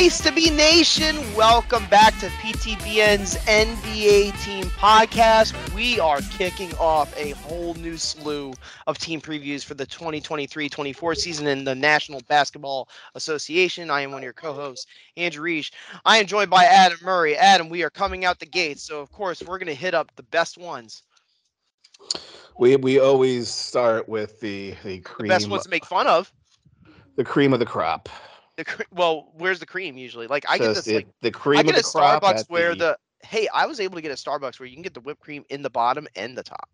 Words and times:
Place 0.00 0.22
to 0.22 0.32
be 0.32 0.48
nation. 0.48 1.14
Welcome 1.36 1.84
back 1.88 2.18
to 2.20 2.28
PTBN's 2.28 3.36
NBA 3.44 4.42
Team 4.42 4.64
Podcast. 4.64 5.52
We 5.74 6.00
are 6.00 6.22
kicking 6.22 6.74
off 6.76 7.14
a 7.18 7.32
whole 7.32 7.74
new 7.74 7.98
slew 7.98 8.54
of 8.86 8.96
team 8.96 9.20
previews 9.20 9.62
for 9.62 9.74
the 9.74 9.84
2023-24 9.84 11.16
season 11.18 11.46
in 11.48 11.64
the 11.64 11.74
National 11.74 12.22
Basketball 12.28 12.88
Association. 13.14 13.90
I 13.90 14.00
am 14.00 14.12
one 14.12 14.20
of 14.20 14.24
your 14.24 14.32
co-hosts, 14.32 14.86
Andrew 15.18 15.44
Reich. 15.44 15.70
I 16.06 16.16
am 16.16 16.24
joined 16.24 16.48
by 16.48 16.64
Adam 16.64 16.98
Murray. 17.02 17.36
Adam, 17.36 17.68
we 17.68 17.82
are 17.82 17.90
coming 17.90 18.24
out 18.24 18.38
the 18.38 18.46
gates, 18.46 18.82
so 18.82 19.00
of 19.00 19.12
course 19.12 19.42
we're 19.42 19.58
going 19.58 19.66
to 19.66 19.74
hit 19.74 19.92
up 19.92 20.10
the 20.16 20.22
best 20.22 20.56
ones. 20.56 21.02
We 22.58 22.74
we 22.76 22.98
always 22.98 23.50
start 23.50 24.08
with 24.08 24.40
the 24.40 24.74
the 24.82 25.00
cream. 25.00 25.28
The 25.28 25.34
best 25.34 25.50
ones 25.50 25.64
to 25.64 25.68
make 25.68 25.84
fun 25.84 26.06
of. 26.06 26.32
The 27.16 27.24
cream 27.24 27.52
of 27.52 27.58
the 27.58 27.66
crop. 27.66 28.08
The 28.60 28.86
well, 28.92 29.32
where's 29.36 29.58
the 29.58 29.66
cream 29.66 29.96
usually? 29.96 30.26
Like 30.26 30.44
I 30.48 30.58
get 30.58 30.74
Just 30.74 30.86
this 30.86 30.94
like 30.94 31.08
the 31.22 31.30
cream 31.30 31.60
I 31.60 31.62
get 31.62 31.70
of 31.70 31.78
a 31.78 31.82
the 31.82 31.88
crop 31.88 32.22
Starbucks 32.22 32.44
where 32.48 32.74
the 32.74 32.98
hey, 33.22 33.48
I 33.54 33.64
was 33.64 33.80
able 33.80 33.94
to 33.94 34.02
get 34.02 34.10
a 34.10 34.14
Starbucks 34.14 34.60
where 34.60 34.66
you 34.66 34.74
can 34.74 34.82
get 34.82 34.92
the 34.92 35.00
whipped 35.00 35.20
cream 35.20 35.44
in 35.48 35.62
the 35.62 35.70
bottom 35.70 36.06
and 36.14 36.36
the 36.36 36.42
top. 36.42 36.68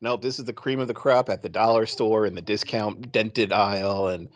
Nope, 0.00 0.22
this 0.22 0.38
is 0.38 0.44
the 0.44 0.52
cream 0.52 0.78
of 0.78 0.86
the 0.86 0.94
crop 0.94 1.28
at 1.30 1.42
the 1.42 1.48
dollar 1.48 1.84
store 1.84 2.26
in 2.26 2.34
the 2.36 2.42
discount 2.42 3.10
dented 3.10 3.52
aisle 3.52 4.08
and 4.08 4.28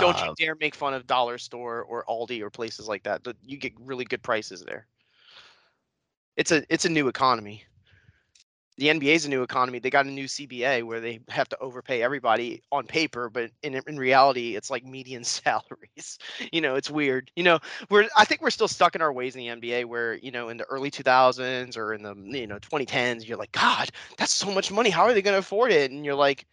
Don't 0.00 0.18
uh, 0.18 0.28
you 0.28 0.46
dare 0.46 0.56
make 0.58 0.74
fun 0.74 0.94
of 0.94 1.06
Dollar 1.06 1.36
Store 1.36 1.82
or 1.82 2.04
Aldi 2.08 2.40
or 2.40 2.48
places 2.48 2.88
like 2.88 3.02
that. 3.02 3.22
Th- 3.22 3.36
You 3.42 3.58
get 3.58 3.74
really 3.78 4.06
good 4.06 4.22
prices 4.22 4.62
there. 4.62 4.86
It's 6.38 6.52
a 6.52 6.64
it's 6.72 6.86
a 6.86 6.88
new 6.88 7.08
economy. 7.08 7.64
The 8.78 8.86
NBA 8.86 9.14
is 9.14 9.26
a 9.26 9.28
new 9.28 9.42
economy. 9.42 9.78
They 9.78 9.90
got 9.90 10.06
a 10.06 10.10
new 10.10 10.24
CBA 10.24 10.84
where 10.84 11.00
they 11.00 11.20
have 11.28 11.48
to 11.50 11.58
overpay 11.58 12.02
everybody 12.02 12.62
on 12.72 12.86
paper, 12.86 13.28
but 13.28 13.50
in 13.62 13.80
in 13.86 13.98
reality, 13.98 14.56
it's 14.56 14.70
like 14.70 14.84
median 14.84 15.24
salaries. 15.24 16.18
You 16.52 16.60
know, 16.60 16.74
it's 16.74 16.90
weird. 16.90 17.30
You 17.36 17.44
know, 17.44 17.58
we're 17.90 18.08
I 18.16 18.24
think 18.24 18.40
we're 18.40 18.50
still 18.50 18.68
stuck 18.68 18.94
in 18.94 19.02
our 19.02 19.12
ways 19.12 19.36
in 19.36 19.40
the 19.40 19.60
NBA 19.60 19.84
where 19.84 20.14
you 20.14 20.30
know 20.30 20.48
in 20.48 20.56
the 20.56 20.64
early 20.64 20.90
2000s 20.90 21.76
or 21.76 21.94
in 21.94 22.02
the 22.02 22.14
you 22.38 22.46
know 22.46 22.58
2010s, 22.58 23.26
you're 23.26 23.38
like, 23.38 23.52
God, 23.52 23.90
that's 24.16 24.34
so 24.34 24.50
much 24.50 24.72
money. 24.72 24.90
How 24.90 25.02
are 25.02 25.14
they 25.14 25.22
going 25.22 25.34
to 25.34 25.38
afford 25.38 25.72
it? 25.72 25.90
And 25.90 26.04
you're 26.04 26.14
like, 26.14 26.46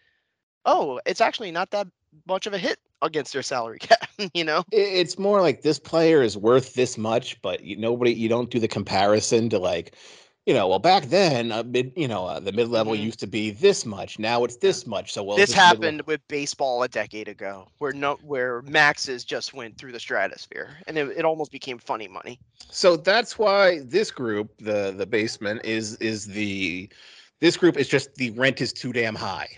oh, 0.66 1.00
it's 1.06 1.22
actually 1.22 1.52
not 1.52 1.72
that 1.72 1.88
much 2.28 2.48
of 2.48 2.54
a 2.54 2.58
hit 2.58 2.80
against 3.02 3.34
their 3.34 3.44
salary 3.44 3.80
cap. 3.82 4.10
you 4.34 4.44
know. 4.44 4.64
it's 4.72 5.18
more 5.18 5.42
like 5.42 5.62
this 5.62 5.80
player 5.80 6.22
is 6.22 6.38
worth 6.38 6.74
this 6.74 6.98
much, 6.98 7.42
but 7.42 7.64
you, 7.64 7.76
nobody 7.78 8.14
you 8.14 8.30
don't 8.30 8.50
do 8.50 8.60
the 8.60 8.68
comparison 8.68 9.50
to 9.50 9.60
like, 9.60 9.96
you 10.50 10.56
know, 10.56 10.68
well 10.68 10.80
back 10.80 11.06
then 11.06 11.52
uh, 11.52 11.62
mid 11.62 11.94
you 11.96 12.08
know 12.08 12.26
uh, 12.26 12.40
the 12.40 12.52
mid 12.52 12.70
level 12.70 12.94
Mhm. 12.94 13.04
used 13.04 13.20
to 13.20 13.28
be 13.28 13.52
this 13.52 13.86
much, 13.86 14.18
now 14.18 14.44
it's 14.44 14.56
this 14.56 14.88
much. 14.88 15.14
So 15.14 15.22
well 15.22 15.38
this 15.38 15.52
mid-level- 15.52 15.68
happened 15.84 16.02
with 16.08 16.28
baseball 16.28 16.82
a 16.82 16.88
decade 16.88 17.28
ago, 17.28 17.68
where 17.78 17.94
no, 17.94 18.16
where 18.24 18.64
maxes 18.64 19.24
just 19.24 19.54
went 19.54 19.78
through 19.78 19.92
the 19.92 20.00
stratosphere, 20.00 20.70
and 20.88 20.98
it, 20.98 21.08
it 21.16 21.24
almost 21.24 21.52
became 21.52 21.78
funny 21.78 22.08
money. 22.08 22.40
So 22.72 22.98
that's 22.98 23.38
why 23.38 23.82
this 23.84 24.10
group, 24.10 24.50
the 24.58 24.92
the 24.98 25.06
basement, 25.06 25.62
is 25.64 25.98
is 25.98 26.26
the 26.26 26.90
this 27.42 27.56
group 27.56 27.78
is 27.78 27.88
just 27.88 28.16
the 28.16 28.32
rent 28.32 28.60
is 28.60 28.74
too 28.74 28.92
damn 28.92 29.14
high 29.14 29.50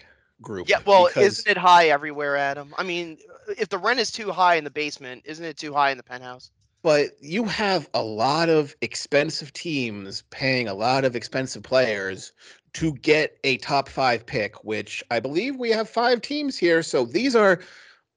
group. 0.42 0.68
Yeah, 0.68 0.80
well, 0.86 1.08
because- 1.08 1.40
isn't 1.40 1.50
it 1.52 1.58
high 1.58 1.88
everywhere, 1.88 2.36
Adam? 2.36 2.76
I 2.78 2.84
mean, 2.84 3.18
if 3.58 3.70
the 3.70 3.78
rent 3.78 4.02
is 4.02 4.12
too 4.12 4.30
high 4.30 4.56
in 4.56 4.66
the 4.66 4.70
basement, 4.70 5.22
isn't 5.24 5.46
it 5.46 5.56
too 5.56 5.74
high 5.74 5.92
in 5.92 5.96
the 5.98 6.04
penthouse? 6.04 6.52
But 6.84 7.12
you 7.22 7.44
have 7.46 7.90
a 7.94 8.02
lot 8.02 8.50
of 8.50 8.76
expensive 8.82 9.54
teams 9.54 10.24
paying 10.30 10.68
a 10.68 10.74
lot 10.74 11.06
of 11.06 11.16
expensive 11.16 11.64
players 11.64 12.34
to 12.74 12.94
get 12.94 13.38
a 13.44 13.58
top 13.58 13.90
five 13.90 14.26
pick, 14.26 14.64
which 14.64 15.04
I 15.12 15.20
believe 15.20 15.58
we 15.58 15.70
have 15.72 15.90
five 15.90 16.22
teams 16.22 16.58
here. 16.58 16.82
So 16.82 17.06
these 17.06 17.36
are 17.36 17.60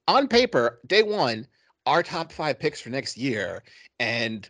on 0.07 0.27
paper, 0.27 0.79
day 0.87 1.03
one, 1.03 1.47
our 1.85 2.01
top 2.01 2.31
five 2.31 2.59
picks 2.59 2.79
for 2.81 2.89
next 2.89 3.17
year. 3.17 3.63
And 3.99 4.49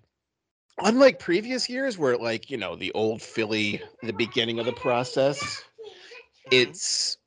unlike 0.80 1.20
previous 1.20 1.70
years 1.70 1.98
where 1.98 2.18
like, 2.18 2.50
you 2.50 2.58
know, 2.58 2.76
the 2.76 2.92
old 2.94 3.22
Philly, 3.22 3.82
the 4.04 4.14
beginning 4.14 4.60
of 4.60 4.66
the 4.66 4.74
process, 4.74 5.64
it's 6.52 7.18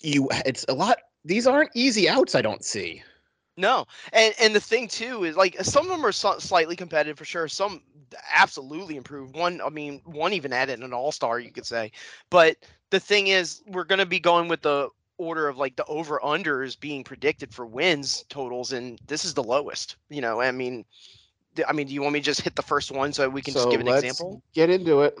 you 0.00 0.28
it's 0.46 0.64
a 0.68 0.74
lot 0.74 0.98
these 1.24 1.46
aren't 1.46 1.70
easy 1.74 2.08
outs, 2.08 2.34
I 2.34 2.42
don't 2.42 2.64
see. 2.64 3.02
No, 3.56 3.86
and 4.12 4.34
and 4.38 4.54
the 4.54 4.60
thing 4.60 4.86
too 4.88 5.24
is 5.24 5.36
like 5.36 5.56
some 5.62 5.84
of 5.86 5.90
them 5.90 6.04
are 6.04 6.12
slightly 6.12 6.76
competitive 6.76 7.16
for 7.18 7.24
sure. 7.24 7.48
Some 7.48 7.80
absolutely 8.34 8.96
improved. 8.96 9.34
One, 9.34 9.60
I 9.62 9.70
mean, 9.70 10.02
one 10.04 10.32
even 10.34 10.52
added 10.52 10.80
an 10.80 10.92
all 10.92 11.10
star, 11.10 11.40
you 11.40 11.50
could 11.50 11.64
say. 11.66 11.90
But 12.30 12.56
the 12.90 13.00
thing 13.00 13.28
is, 13.28 13.62
we're 13.66 13.84
gonna 13.84 14.04
be 14.06 14.20
going 14.20 14.48
with 14.48 14.60
the 14.62 14.90
order 15.18 15.48
of 15.48 15.56
like 15.56 15.74
the 15.76 15.86
over 15.86 16.20
unders 16.22 16.78
being 16.78 17.02
predicted 17.02 17.54
for 17.54 17.64
wins 17.66 18.24
totals, 18.28 18.72
and 18.72 18.98
this 19.06 19.24
is 19.24 19.32
the 19.32 19.42
lowest. 19.42 19.96
You 20.10 20.20
know, 20.20 20.40
I 20.40 20.50
mean, 20.52 20.84
I 21.66 21.72
mean, 21.72 21.86
do 21.86 21.94
you 21.94 22.02
want 22.02 22.14
me 22.14 22.20
to 22.20 22.24
just 22.24 22.40
hit 22.40 22.56
the 22.56 22.62
first 22.62 22.90
one 22.90 23.12
so 23.12 23.28
we 23.28 23.42
can 23.42 23.54
just 23.54 23.70
give 23.70 23.80
an 23.80 23.86
let's 23.86 24.04
example? 24.04 24.42
Get 24.54 24.70
into 24.70 25.02
it. 25.02 25.18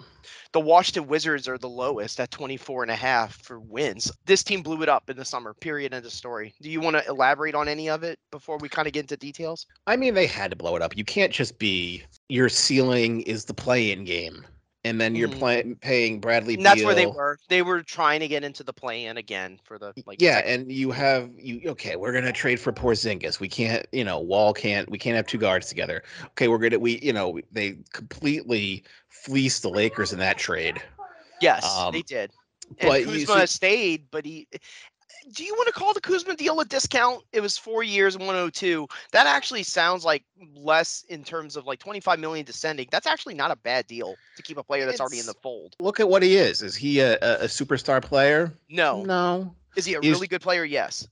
The 0.52 0.60
Washington 0.60 1.06
Wizards 1.06 1.48
are 1.48 1.58
the 1.58 1.68
lowest 1.68 2.18
at 2.18 2.30
24 2.30 2.82
and 2.82 2.90
a 2.90 2.96
half 2.96 3.42
for 3.42 3.60
wins. 3.60 4.10
This 4.24 4.42
team 4.42 4.62
blew 4.62 4.82
it 4.82 4.88
up 4.88 5.10
in 5.10 5.16
the 5.16 5.24
summer. 5.24 5.54
Period. 5.54 5.94
End 5.94 6.04
of 6.04 6.12
story. 6.12 6.54
Do 6.60 6.70
you 6.70 6.80
want 6.80 6.96
to 6.96 7.06
elaborate 7.06 7.54
on 7.54 7.68
any 7.68 7.88
of 7.88 8.02
it 8.02 8.18
before 8.30 8.58
we 8.58 8.68
kind 8.68 8.86
of 8.86 8.92
get 8.92 9.00
into 9.00 9.16
details? 9.16 9.66
I 9.86 9.96
mean, 9.96 10.14
they 10.14 10.26
had 10.26 10.50
to 10.50 10.56
blow 10.56 10.76
it 10.76 10.82
up. 10.82 10.96
You 10.96 11.04
can't 11.04 11.32
just 11.32 11.58
be 11.58 12.04
your 12.28 12.48
ceiling 12.48 13.22
is 13.22 13.44
the 13.44 13.54
play-in 13.54 14.04
game, 14.04 14.44
and 14.86 15.00
then 15.00 15.14
you're 15.14 15.28
Mhm. 15.28 15.38
play, 15.38 15.74
paying 15.80 16.20
Bradley. 16.20 16.54
And 16.54 16.64
that's 16.64 16.82
where 16.82 16.94
they 16.94 17.06
were. 17.06 17.38
They 17.48 17.62
were 17.62 17.82
trying 17.82 18.20
to 18.20 18.28
get 18.28 18.44
into 18.44 18.62
the 18.62 18.72
play-in 18.72 19.16
again 19.16 19.58
for 19.64 19.78
the 19.78 19.92
like. 20.06 20.22
Yeah, 20.22 20.36
second- 20.36 20.60
and 20.62 20.72
you 20.72 20.90
have 20.92 21.30
you 21.36 21.60
okay. 21.70 21.96
We're 21.96 22.12
gonna 22.12 22.32
trade 22.32 22.60
for 22.60 22.72
Porzingis. 22.72 23.40
We 23.40 23.48
can't, 23.48 23.84
you 23.92 24.04
know, 24.04 24.20
Wall 24.20 24.52
can't. 24.54 24.88
We 24.90 24.98
can't 24.98 25.16
have 25.16 25.26
two 25.26 25.38
guards 25.38 25.68
together. 25.68 26.02
Okay, 26.28 26.48
we're 26.48 26.58
gonna. 26.58 26.78
We, 26.78 26.98
you 27.00 27.12
know, 27.12 27.40
they 27.50 27.78
completely 27.92 28.84
fleeced 29.08 29.62
the 29.62 29.70
Lakers 29.70 30.12
in 30.12 30.18
that 30.20 30.38
trade. 30.38 30.80
yes, 31.40 31.64
um, 31.76 31.92
they 31.92 32.02
did. 32.02 32.30
And 32.78 32.88
but 32.88 33.04
Kuzma 33.04 33.40
see- 33.40 33.46
stayed, 33.54 34.10
but 34.10 34.24
he. 34.24 34.48
Do 35.32 35.42
you 35.44 35.54
want 35.54 35.66
to 35.66 35.72
call 35.72 35.92
the 35.92 36.00
Kuzma 36.00 36.36
deal 36.36 36.60
a 36.60 36.64
discount? 36.64 37.24
It 37.32 37.40
was 37.40 37.58
four 37.58 37.82
years, 37.82 38.16
102. 38.16 38.86
That 39.12 39.26
actually 39.26 39.64
sounds 39.64 40.04
like 40.04 40.22
less 40.54 41.04
in 41.08 41.24
terms 41.24 41.56
of 41.56 41.66
like 41.66 41.80
25 41.80 42.20
million 42.20 42.46
descending. 42.46 42.86
That's 42.92 43.06
actually 43.06 43.34
not 43.34 43.50
a 43.50 43.56
bad 43.56 43.86
deal 43.88 44.14
to 44.36 44.42
keep 44.42 44.56
a 44.56 44.62
player 44.62 44.86
that's 44.86 45.00
already 45.00 45.18
in 45.18 45.26
the 45.26 45.34
fold. 45.42 45.74
Look 45.80 45.98
at 45.98 46.08
what 46.08 46.22
he 46.22 46.36
is. 46.36 46.62
Is 46.62 46.76
he 46.76 47.00
a, 47.00 47.14
a, 47.14 47.34
a 47.40 47.46
superstar 47.46 48.00
player? 48.00 48.52
No. 48.70 49.02
No. 49.02 49.54
Is 49.74 49.84
he 49.84 49.94
a 49.94 50.00
He's- 50.00 50.14
really 50.14 50.28
good 50.28 50.42
player? 50.42 50.64
Yes. 50.64 51.08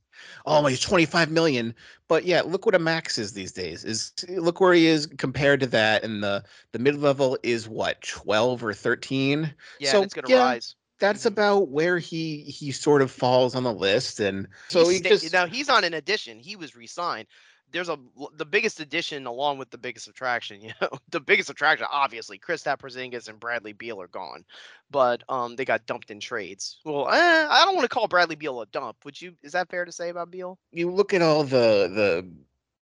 Oh, 0.47 0.65
he's 0.65 0.81
25 0.81 1.31
million. 1.33 1.75
But 2.07 2.25
yeah, 2.25 2.43
look 2.43 2.67
what 2.67 2.75
a 2.77 2.79
max 2.79 3.19
is 3.19 3.33
these 3.33 3.51
days. 3.51 3.85
Is 3.85 4.13
look 4.29 4.61
where 4.61 4.73
he 4.73 4.87
is 4.87 5.07
compared 5.07 5.59
to 5.61 5.67
that. 5.69 6.05
And 6.05 6.23
the 6.23 6.45
the 6.73 6.79
mid 6.79 6.97
level 6.97 7.37
is 7.43 7.69
what 7.69 8.01
12 8.03 8.63
or 8.65 8.73
13. 8.73 9.53
Yeah, 9.81 9.91
So, 9.91 9.97
and 9.99 10.05
it's 10.07 10.15
gonna 10.15 10.29
yeah, 10.31 10.45
rise. 10.45 10.77
That's 10.99 11.27
about 11.27 11.69
where 11.69 11.99
he 11.99 12.43
he 12.43 12.73
sort 12.73 13.03
of 13.03 13.11
falls 13.11 13.55
on 13.55 13.65
the 13.65 13.73
list. 13.73 14.21
And 14.21 14.49
so 14.69 14.89
He's 14.89 14.99
he 14.99 15.09
just 15.09 15.33
now 15.33 15.47
he's 15.47 15.69
on 15.69 15.85
an 15.85 15.95
addition. 15.95 16.39
He 16.39 16.57
was 16.57 16.77
re-signed. 16.77 17.27
There's 17.73 17.89
a 17.89 17.99
the 18.37 18.45
biggest 18.45 18.79
addition 18.79 19.27
along 19.27 19.59
with 19.59 19.71
the 19.71 19.79
biggest 19.79 20.05
subtraction. 20.05 20.61
You 20.63 20.73
know, 20.81 20.91
the 21.11 21.21
biggest 21.21 21.49
subtraction 21.49 21.87
obviously 21.91 22.39
Kristaps 22.39 22.79
Porzingis 22.79 23.29
and 23.29 23.41
Bradley 23.41 23.73
Beal 23.73 24.01
are 24.01 24.09
gone, 24.09 24.45
but 24.91 25.23
um 25.29 25.57
they 25.57 25.65
got 25.65 25.87
dumped 25.87 26.11
in 26.13 26.21
trades. 26.21 26.79
Well, 26.85 27.09
eh, 27.09 27.47
I 27.51 27.65
don't 27.65 27.75
want 27.75 27.85
to 27.85 27.95
call 27.95 28.07
Bradley 28.07 28.37
Beal 28.37 28.61
a 28.61 28.67
dump. 28.67 28.99
Would 29.05 29.21
you? 29.21 29.35
Is 29.43 29.53
that 29.53 29.69
fair 29.71 29.85
to 29.85 29.93
say 29.93 30.11
about 30.11 30.31
Beal? 30.31 30.59
you 30.71 30.91
look 30.91 31.13
at 31.13 31.23
all 31.23 31.43
the 31.43 31.91
the 31.93 32.31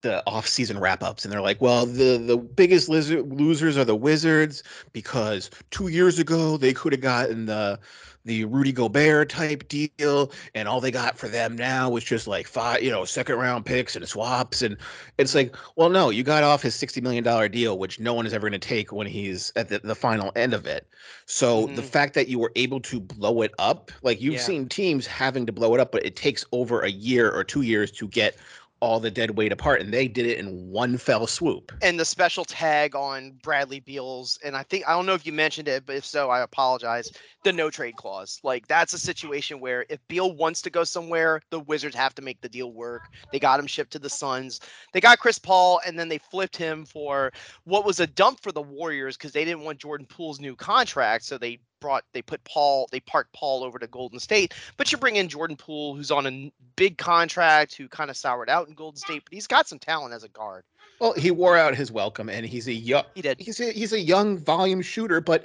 the 0.06 0.22
off-season 0.26 0.78
wrap-ups 0.78 1.24
and 1.24 1.32
they're 1.32 1.40
like 1.42 1.60
well 1.60 1.86
the 1.86 2.18
the 2.18 2.36
biggest 2.36 2.88
lizard, 2.88 3.26
losers 3.32 3.76
are 3.76 3.84
the 3.84 3.96
wizards 3.96 4.62
because 4.92 5.50
two 5.70 5.88
years 5.88 6.18
ago 6.18 6.56
they 6.56 6.72
could 6.72 6.92
have 6.92 7.00
gotten 7.00 7.46
the 7.46 7.78
the 8.24 8.44
rudy 8.46 8.72
gobert 8.72 9.28
type 9.30 9.68
deal 9.68 10.32
and 10.54 10.68
all 10.68 10.80
they 10.80 10.90
got 10.90 11.16
for 11.16 11.28
them 11.28 11.54
now 11.56 11.88
was 11.88 12.02
just 12.02 12.26
like 12.26 12.46
five 12.46 12.82
you 12.82 12.90
know 12.90 13.04
second 13.04 13.36
round 13.36 13.64
picks 13.64 13.94
and 13.94 14.06
swaps 14.08 14.62
and 14.62 14.76
it's 15.18 15.34
like 15.34 15.54
well 15.76 15.88
no 15.88 16.10
you 16.10 16.22
got 16.24 16.42
off 16.42 16.62
his 16.62 16.74
60 16.74 17.00
million 17.00 17.22
dollar 17.22 17.48
deal 17.48 17.78
which 17.78 18.00
no 18.00 18.14
one 18.14 18.26
is 18.26 18.32
ever 18.34 18.48
going 18.48 18.60
to 18.60 18.68
take 18.68 18.92
when 18.92 19.06
he's 19.06 19.52
at 19.56 19.68
the, 19.68 19.78
the 19.78 19.94
final 19.94 20.32
end 20.34 20.54
of 20.54 20.66
it 20.66 20.88
so 21.26 21.66
the 21.68 21.82
Mhm. 21.82 21.84
fact 21.84 22.14
that 22.14 22.28
you 22.28 22.38
were 22.38 22.52
able 22.56 22.80
to 22.80 23.00
blow 23.00 23.42
it 23.42 23.52
up 23.58 23.90
like 24.02 24.20
you've 24.20 24.34
Yeah. 24.34 24.40
seen 24.40 24.68
teams 24.68 25.06
having 25.06 25.46
to 25.46 25.52
blow 25.52 25.74
it 25.74 25.80
up 25.80 25.92
but 25.92 26.04
it 26.04 26.16
takes 26.16 26.44
over 26.52 26.80
a 26.82 26.90
year 26.90 27.30
or 27.30 27.44
two 27.44 27.62
years 27.62 27.90
to 27.92 28.08
get 28.08 28.36
all 28.86 29.00
the 29.00 29.10
dead 29.10 29.36
weight 29.36 29.52
apart, 29.52 29.80
and 29.80 29.92
they 29.92 30.08
did 30.08 30.26
it 30.26 30.38
in 30.38 30.70
one 30.70 30.96
fell 30.96 31.26
swoop. 31.26 31.72
and 31.82 31.98
the 31.98 32.04
special 32.04 32.44
tag 32.44 32.94
on 32.94 33.32
Bradley 33.42 33.80
Beals, 33.80 34.38
and 34.44 34.56
I 34.56 34.62
think 34.62 34.88
I 34.88 34.92
don't 34.92 35.06
know 35.06 35.14
if 35.14 35.26
you 35.26 35.32
mentioned 35.32 35.68
it, 35.68 35.84
but 35.84 35.96
if 35.96 36.04
so, 36.04 36.30
I 36.30 36.40
apologize. 36.40 37.10
The 37.44 37.52
no 37.52 37.70
trade 37.70 37.94
clause, 37.96 38.40
like 38.42 38.66
that's 38.66 38.92
a 38.92 38.98
situation 38.98 39.60
where 39.60 39.86
if 39.88 40.00
Beal 40.08 40.34
wants 40.34 40.62
to 40.62 40.70
go 40.70 40.82
somewhere, 40.82 41.40
the 41.50 41.60
Wizards 41.60 41.94
have 41.94 42.14
to 42.16 42.22
make 42.22 42.40
the 42.40 42.48
deal 42.48 42.72
work. 42.72 43.02
They 43.32 43.38
got 43.38 43.60
him 43.60 43.66
shipped 43.68 43.92
to 43.92 43.98
the 43.98 44.10
Suns. 44.10 44.60
They 44.92 45.00
got 45.00 45.18
Chris 45.20 45.38
Paul, 45.38 45.80
and 45.86 45.98
then 45.98 46.08
they 46.08 46.18
flipped 46.18 46.56
him 46.56 46.84
for 46.84 47.32
what 47.64 47.84
was 47.84 48.00
a 48.00 48.06
dump 48.06 48.40
for 48.40 48.50
the 48.50 48.62
Warriors 48.62 49.16
because 49.16 49.32
they 49.32 49.44
didn't 49.44 49.62
want 49.62 49.78
Jordan 49.78 50.06
Poole's 50.08 50.40
new 50.40 50.56
contract, 50.56 51.24
so 51.24 51.38
they 51.38 51.58
brought 51.80 52.04
they 52.12 52.22
put 52.22 52.42
Paul 52.44 52.88
they 52.92 53.00
parked 53.00 53.32
Paul 53.32 53.64
over 53.64 53.78
to 53.78 53.86
Golden 53.86 54.18
State. 54.18 54.54
But 54.76 54.92
you 54.92 54.98
bring 54.98 55.16
in 55.16 55.28
Jordan 55.28 55.56
Poole, 55.56 55.94
who's 55.94 56.10
on 56.10 56.26
a 56.26 56.52
big 56.76 56.98
contract, 56.98 57.74
who 57.74 57.88
kind 57.88 58.10
of 58.10 58.16
soured 58.16 58.48
out 58.50 58.68
in 58.68 58.74
Golden 58.74 58.98
State, 58.98 59.22
but 59.24 59.32
he's 59.34 59.46
got 59.46 59.68
some 59.68 59.78
talent 59.78 60.14
as 60.14 60.24
a 60.24 60.28
guard. 60.28 60.64
Well, 61.00 61.12
he 61.12 61.30
wore 61.30 61.56
out 61.56 61.74
his 61.74 61.92
welcome, 61.92 62.28
and 62.30 62.46
he's 62.46 62.68
a 62.68 62.72
young 62.72 63.04
He 63.14 63.22
did. 63.22 63.38
he's 63.38 63.60
a, 63.60 63.70
he's 63.72 63.92
a 63.92 64.00
young 64.00 64.38
volume 64.38 64.80
shooter, 64.80 65.20
but 65.20 65.44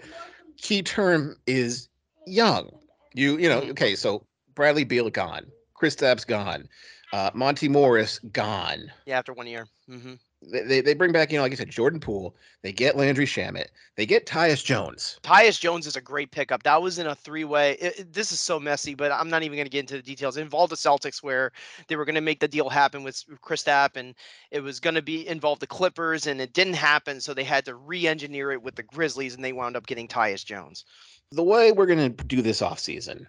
key 0.57 0.81
term 0.81 1.35
is 1.47 1.89
young. 2.25 2.69
You 3.13 3.37
you 3.37 3.49
know 3.49 3.61
Mhm. 3.61 3.71
okay, 3.71 3.95
so 3.95 4.25
Bradley 4.55 4.85
Beal 4.85 5.09
gone, 5.09 5.51
Kristaps 5.79 6.25
gone, 6.25 6.69
uh, 7.11 7.31
Monte 7.33 7.67
Morris 7.67 8.19
gone. 8.31 8.91
Yeah, 9.05 9.19
after 9.19 9.33
one 9.33 9.47
year. 9.47 9.67
hmm 9.87 10.13
They, 10.43 10.61
they 10.63 10.81
they 10.81 10.93
bring 10.95 11.11
back 11.11 11.31
you 11.31 11.37
know 11.37 11.43
like 11.43 11.51
I 11.51 11.55
said 11.55 11.69
Jordan 11.69 11.99
Poole. 11.99 12.35
They 12.63 12.71
get 12.71 12.97
Landry 12.97 13.25
Shamet. 13.25 13.67
They 13.95 14.05
get 14.05 14.25
Tyus 14.25 14.63
Jones. 14.63 15.19
Tyus 15.23 15.59
Jones 15.59 15.85
is 15.87 15.95
a 15.95 16.01
great 16.01 16.31
pickup. 16.31 16.63
That 16.63 16.81
was 16.81 16.97
in 16.99 17.07
a 17.07 17.15
three-way. 17.15 17.73
It, 17.79 17.99
it- 17.99 18.13
this 18.13 18.31
is 18.31 18.39
so 18.39 18.59
messy, 18.59 18.93
but 18.95 19.11
I'm 19.11 19.29
not 19.29 19.43
even 19.43 19.57
going 19.57 19.65
to 19.65 19.71
get 19.71 19.79
into 19.81 19.95
the 19.95 20.01
details. 20.01 20.37
It 20.37 20.41
involved 20.41 20.71
the 20.71 20.75
Celtics, 20.75 21.21
where 21.23 21.51
they 21.87 21.95
were 21.95 22.05
going 22.05 22.15
to 22.15 22.21
make 22.21 22.39
the 22.39 22.47
deal 22.47 22.69
happen 22.69 23.03
with 23.03 23.23
Chris 23.41 23.63
Kristaps, 23.63 23.95
and 23.95 24.15
it 24.51 24.61
was 24.61 24.79
going 24.79 24.95
to 24.95 25.01
be 25.01 25.27
involved 25.27 25.61
the 25.61 25.67
Clippers, 25.67 26.27
and 26.27 26.39
it 26.41 26.53
didn't 26.53 26.73
happen. 26.73 27.19
So 27.21 27.33
they 27.33 27.43
had 27.43 27.65
to 27.65 27.75
re-engineer 27.75 28.51
it 28.51 28.61
with 28.61 28.75
the 28.75 28.83
Grizzlies, 28.83 29.35
and 29.35 29.43
they 29.43 29.53
wound 29.53 29.75
up 29.75 29.87
getting 29.87 30.07
Tyus 30.07 30.45
Jones. 30.45 30.85
The 31.31 31.43
way 31.43 31.71
we're 31.71 31.85
gonna 31.85 32.09
do 32.09 32.41
this 32.41 32.61
off 32.61 32.79
season, 32.79 33.25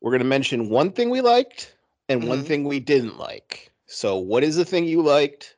we're 0.00 0.12
gonna 0.12 0.24
mention 0.24 0.68
one 0.68 0.90
thing 0.92 1.08
we 1.10 1.20
liked 1.20 1.74
and 2.08 2.28
one 2.28 2.42
Mhm. 2.42 2.46
thing 2.46 2.64
we 2.64 2.80
didn't 2.80 3.18
like. 3.18 3.70
So 3.86 4.16
what 4.16 4.42
is 4.42 4.56
the 4.56 4.64
thing 4.64 4.84
you 4.84 5.02
liked 5.02 5.55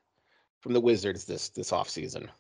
from 0.60 0.72
the 0.72 0.81
Wizards 0.81 1.25
this 1.25 1.49
this 1.50 1.72
off 1.72 1.88
season? 1.88 2.31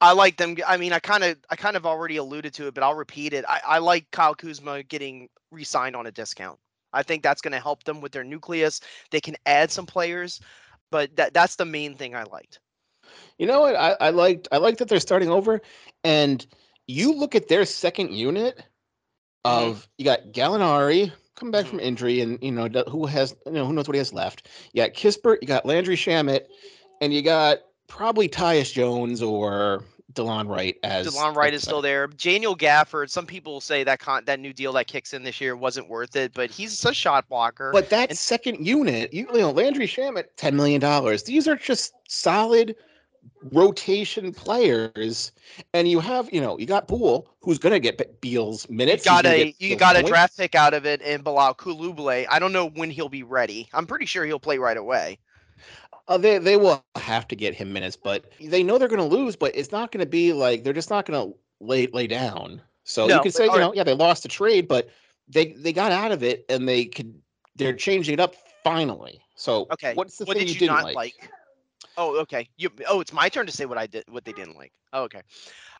I 0.00 0.12
like 0.12 0.36
them. 0.36 0.56
I 0.66 0.76
mean, 0.76 0.92
I 0.92 1.00
kind 1.00 1.24
of, 1.24 1.36
I 1.50 1.56
kind 1.56 1.76
of 1.76 1.84
already 1.84 2.16
alluded 2.16 2.54
to 2.54 2.68
it, 2.68 2.74
but 2.74 2.84
I'll 2.84 2.94
repeat 2.94 3.32
it. 3.32 3.44
I, 3.48 3.60
I 3.66 3.78
like 3.78 4.10
Kyle 4.12 4.34
Kuzma 4.34 4.84
getting 4.84 5.28
re-signed 5.50 5.96
on 5.96 6.06
a 6.06 6.12
discount. 6.12 6.58
I 6.92 7.02
think 7.02 7.22
that's 7.22 7.42
going 7.42 7.52
to 7.52 7.60
help 7.60 7.84
them 7.84 8.00
with 8.00 8.12
their 8.12 8.24
nucleus. 8.24 8.80
They 9.10 9.20
can 9.20 9.36
add 9.44 9.70
some 9.70 9.86
players, 9.86 10.40
but 10.90 11.14
that 11.16 11.34
that's 11.34 11.56
the 11.56 11.64
main 11.64 11.94
thing 11.94 12.14
I 12.14 12.24
liked. 12.24 12.60
You 13.38 13.46
know 13.46 13.60
what? 13.60 13.74
I, 13.74 13.96
I 14.00 14.10
liked 14.10 14.48
I 14.52 14.58
liked 14.58 14.78
that 14.78 14.88
they're 14.88 15.00
starting 15.00 15.30
over, 15.30 15.60
and 16.04 16.46
you 16.86 17.14
look 17.14 17.34
at 17.34 17.48
their 17.48 17.64
second 17.64 18.12
unit 18.12 18.56
mm-hmm. 19.44 19.70
of 19.70 19.88
you 19.98 20.04
got 20.04 20.32
Gallinari 20.32 21.12
coming 21.34 21.52
back 21.52 21.66
from 21.66 21.78
mm-hmm. 21.78 21.88
injury, 21.88 22.20
and 22.20 22.38
you 22.42 22.52
know 22.52 22.68
who 22.88 23.06
has 23.06 23.36
you 23.46 23.52
know 23.52 23.66
who 23.66 23.72
knows 23.72 23.88
what 23.88 23.94
he 23.94 23.98
has 23.98 24.12
left. 24.12 24.48
You 24.72 24.82
got 24.82 24.94
Kispert, 24.94 25.38
you 25.42 25.48
got 25.48 25.66
Landry 25.66 25.96
Shamet, 25.96 26.46
and 27.00 27.12
you 27.12 27.22
got 27.22 27.58
probably 27.86 28.28
Tyus 28.28 28.72
Jones 28.72 29.22
or 29.22 29.84
Delon 30.14 30.48
Wright 30.48 30.76
as 30.82 31.06
DeLon 31.06 31.34
Wright 31.36 31.54
is 31.54 31.62
still 31.62 31.82
there. 31.82 32.06
Daniel 32.06 32.56
Gafford. 32.56 33.10
Some 33.10 33.26
people 33.26 33.60
say 33.60 33.84
that 33.84 33.98
con- 34.00 34.24
that 34.24 34.40
new 34.40 34.52
deal 34.52 34.72
that 34.72 34.86
kicks 34.86 35.12
in 35.12 35.22
this 35.22 35.40
year 35.40 35.54
wasn't 35.54 35.88
worth 35.88 36.16
it, 36.16 36.32
but 36.34 36.50
he's 36.50 36.84
a 36.84 36.94
shot 36.94 37.28
blocker. 37.28 37.70
But 37.72 37.90
that 37.90 38.10
And- 38.10 38.18
second 38.18 38.66
unit, 38.66 39.12
you, 39.12 39.28
you 39.32 39.38
know, 39.40 39.50
Landry 39.50 39.86
Shamet, 39.86 40.24
ten 40.36 40.56
million 40.56 40.80
dollars. 40.80 41.22
These 41.24 41.46
are 41.46 41.56
just 41.56 41.92
solid 42.08 42.74
rotation 43.52 44.32
players, 44.32 45.32
and 45.74 45.88
you 45.88 46.00
have, 46.00 46.28
you 46.32 46.40
know, 46.40 46.58
you 46.58 46.66
got 46.66 46.88
Poole, 46.88 47.28
who's 47.40 47.58
going 47.58 47.72
to 47.72 47.80
get 47.80 48.20
Beal's 48.20 48.68
minutes. 48.68 49.04
he's 49.04 49.10
got 49.10 49.26
a 49.26 49.54
you 49.58 49.76
got 49.76 49.96
a 49.96 50.02
draft 50.02 50.36
pick 50.36 50.54
out 50.54 50.74
of 50.74 50.86
it, 50.86 51.00
and 51.04 51.22
Bilal 51.22 51.54
Koulibaly. 51.54 52.26
I 52.30 52.38
don't 52.38 52.52
know 52.52 52.68
when 52.70 52.90
he'll 52.90 53.08
be 53.08 53.22
ready. 53.22 53.68
I'm 53.72 53.86
pretty 53.86 54.06
sure 54.06 54.24
he'll 54.24 54.40
play 54.40 54.58
right 54.58 54.76
away. 54.76 55.18
Uh, 56.08 56.18
they 56.18 56.38
they 56.38 56.56
will 56.56 56.84
have 56.96 57.28
to 57.28 57.36
get 57.36 57.54
him 57.54 57.72
minutes, 57.72 57.96
but 57.96 58.32
they 58.40 58.62
know 58.62 58.78
they're 58.78 58.88
going 58.88 59.08
to 59.08 59.16
lose. 59.16 59.36
But 59.36 59.54
it's 59.54 59.70
not 59.70 59.92
going 59.92 60.04
to 60.04 60.10
be 60.10 60.32
like 60.32 60.64
they're 60.64 60.72
just 60.72 60.90
not 60.90 61.06
going 61.06 61.30
to 61.32 61.38
lay 61.60 61.86
lay 61.88 62.06
down. 62.06 62.62
So 62.84 63.08
No, 63.08 63.16
you 63.16 63.20
could 63.20 63.34
say, 63.34 63.46
you 63.46 63.58
know, 63.58 63.74
yeah, 63.74 63.84
they 63.84 63.94
lost 63.94 64.22
the 64.22 64.28
trade, 64.28 64.68
but 64.68 64.88
they 65.28 65.52
they 65.52 65.72
got 65.72 65.92
out 65.92 66.10
of 66.10 66.22
it, 66.22 66.46
and 66.48 66.66
they 66.66 66.86
could 66.86 67.20
they're 67.56 67.76
changing 67.76 68.14
it 68.14 68.20
up 68.20 68.34
finally. 68.64 69.20
So 69.36 69.68
Okay. 69.72 69.94
what's 69.94 70.16
the 70.16 70.24
what 70.24 70.36
thing 70.36 70.46
did 70.46 70.54
you, 70.54 70.54
you, 70.54 70.60
didn't 70.60 70.76
not 70.76 70.84
like? 70.84 70.96
like? 70.96 71.30
Oh, 71.96 72.16
okay. 72.20 72.48
You 72.56 72.70
oh, 72.88 73.00
it's 73.00 73.12
my 73.12 73.28
turn 73.28 73.46
to 73.46 73.52
say 73.52 73.66
what 73.66 73.76
I 73.76 73.86
did, 73.86 74.04
what 74.08 74.24
they 74.24 74.32
didn't 74.32 74.56
like. 74.56 74.72
Oh, 74.92 75.02
okay. 75.04 75.20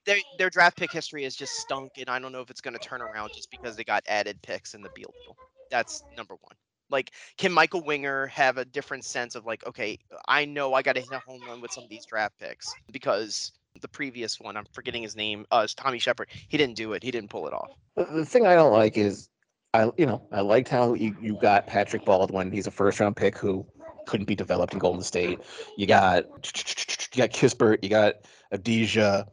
Their 0.05 0.19
their 0.37 0.51
draft 0.51 0.77
pick 0.77 0.93
history 0.93 1.23
has 1.25 1.35
just 1.35 1.57
stunk, 1.57 1.93
and 1.97 2.11
I 2.11 2.19
don't 2.19 2.33
know 2.33 2.41
if 2.41 2.51
it's 2.51 2.61
going 2.61 2.75
to 2.75 2.81
turn 2.81 3.01
around 3.01 3.33
just 3.33 3.51
because 3.51 3.77
they 3.77 3.85
got 3.85 4.03
added 4.07 4.41
picks 4.43 4.75
in 4.75 4.83
the 4.83 4.91
Beal 4.91 5.15
deal. 5.25 5.37
That's 5.71 6.05
number 6.17 6.35
one. 6.41 6.57
Like, 6.91 7.13
can 7.37 7.53
Michael 7.53 7.83
Winger 7.83 8.27
have 8.29 8.59
a 8.59 8.65
different 8.65 9.05
sense 9.05 9.35
of 9.35 9.45
like, 9.47 9.67
okay, 9.67 9.99
I 10.27 10.45
know 10.45 10.75
I 10.75 10.83
got 10.83 10.95
to 10.95 11.01
hit 11.01 11.13
a 11.13 11.21
home 11.21 11.43
run 11.45 11.61
with 11.61 11.73
some 11.73 11.85
of 11.85 11.91
these 11.91 12.07
draft 12.07 12.39
picks 12.39 12.75
because 12.93 13.53
the 13.81 13.89
previous 13.89 14.41
one, 14.41 14.57
I'm 14.57 14.67
forgetting 14.73 15.03
his 15.03 15.17
name, 15.17 15.47
uh, 15.51 15.63
is 15.65 15.75
Tommy 15.75 15.99
Sheppard. 15.99 16.29
He 16.49 16.57
didn't 16.57 16.77
do 16.77 16.93
it. 16.93 17.03
He 17.03 17.11
didn't 17.11 17.31
pull 17.31 17.47
it 17.47 17.53
off. 17.53 17.71
The, 17.97 18.25
thing 18.25 18.47
I 18.47 18.55
don't 18.55 18.73
like 18.73 18.97
is, 18.97 19.29
I 19.75 19.91
you 19.99 20.07
know 20.07 20.27
I 20.33 20.41
liked 20.41 20.69
how 20.69 20.95
you, 20.95 21.15
you 21.21 21.37
got 21.43 21.67
Patrick 21.67 22.05
Baldwin. 22.05 22.51
He's 22.51 22.67
a 22.67 22.71
first 22.71 23.01
round 23.01 23.17
pick 23.17 23.37
who 23.37 23.67
couldn't 24.07 24.27
be 24.27 24.35
developed 24.35 24.73
in 24.73 24.79
Golden 24.79 25.03
State. 25.03 25.41
You 25.77 25.87
got 25.87 26.25
you 26.25 27.19
got 27.19 27.31
Kispert. 27.31 27.83
You 27.83 27.91
got 27.91 28.15
Avdija, 28.53 29.27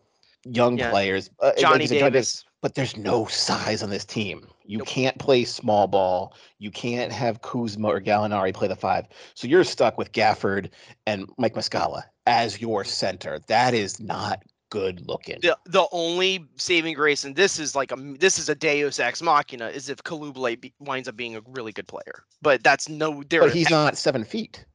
young 0.44 0.78
Yeah. 0.78 0.90
players. 0.90 1.30
Uh, 1.40 1.54
Johnny 1.58 1.84
you 1.84 1.88
said, 1.88 2.00
Johnny 2.00 2.12
Davis. 2.12 2.44
But 2.62 2.76
there's 2.76 2.98
no 2.98 3.26
size 3.26 3.84
on 3.84 3.90
this 3.90 4.06
team. 4.06 4.48
You 4.68 4.80
Nope. 4.80 4.88
can't 4.88 5.20
play 5.20 5.44
small 5.44 5.88
ball. 5.88 6.36
You 6.60 6.72
can't 6.72 7.12
have 7.12 7.42
Kuzma 7.42 7.88
or 7.88 8.02
Gallinari 8.02 8.54
play 8.54 8.68
the 8.68 8.76
five. 8.76 9.08
So 9.34 9.48
you're 9.48 9.64
stuck 9.64 9.98
with 9.98 10.12
Gafford 10.12 10.70
and 11.06 11.30
Mike 11.38 11.54
Muscala 11.54 12.04
as 12.26 12.60
your 12.60 12.84
center. 12.84 13.40
That 13.48 13.74
is 13.74 14.00
not 14.00 14.44
good 14.70 15.08
looking. 15.08 15.40
the 15.42 15.58
the 15.66 15.88
only 15.92 16.46
saving 16.58 16.96
grace, 16.96 17.24
and 17.24 17.36
this 17.36 17.60
is 17.60 17.76
like 17.76 17.92
a 17.92 17.96
this 17.96 18.40
is 18.40 18.50
a 18.50 18.56
Deus 18.56 19.00
ex 19.00 19.22
machina, 19.22 19.68
is 19.68 19.90
if 19.90 20.04
Koulibaly, 20.04 20.74
winds 20.80 21.08
up 21.08 21.16
being 21.16 21.36
a 21.36 21.42
really 21.48 21.72
good 21.72 21.88
player. 21.88 22.24
But 22.42 22.64
that's 22.64 22.90
no 22.90 23.24
there. 23.30 23.42
But 23.42 23.54
he's 23.54 23.70
not 23.70 23.98
seven 23.98 24.24
feet. 24.24 24.66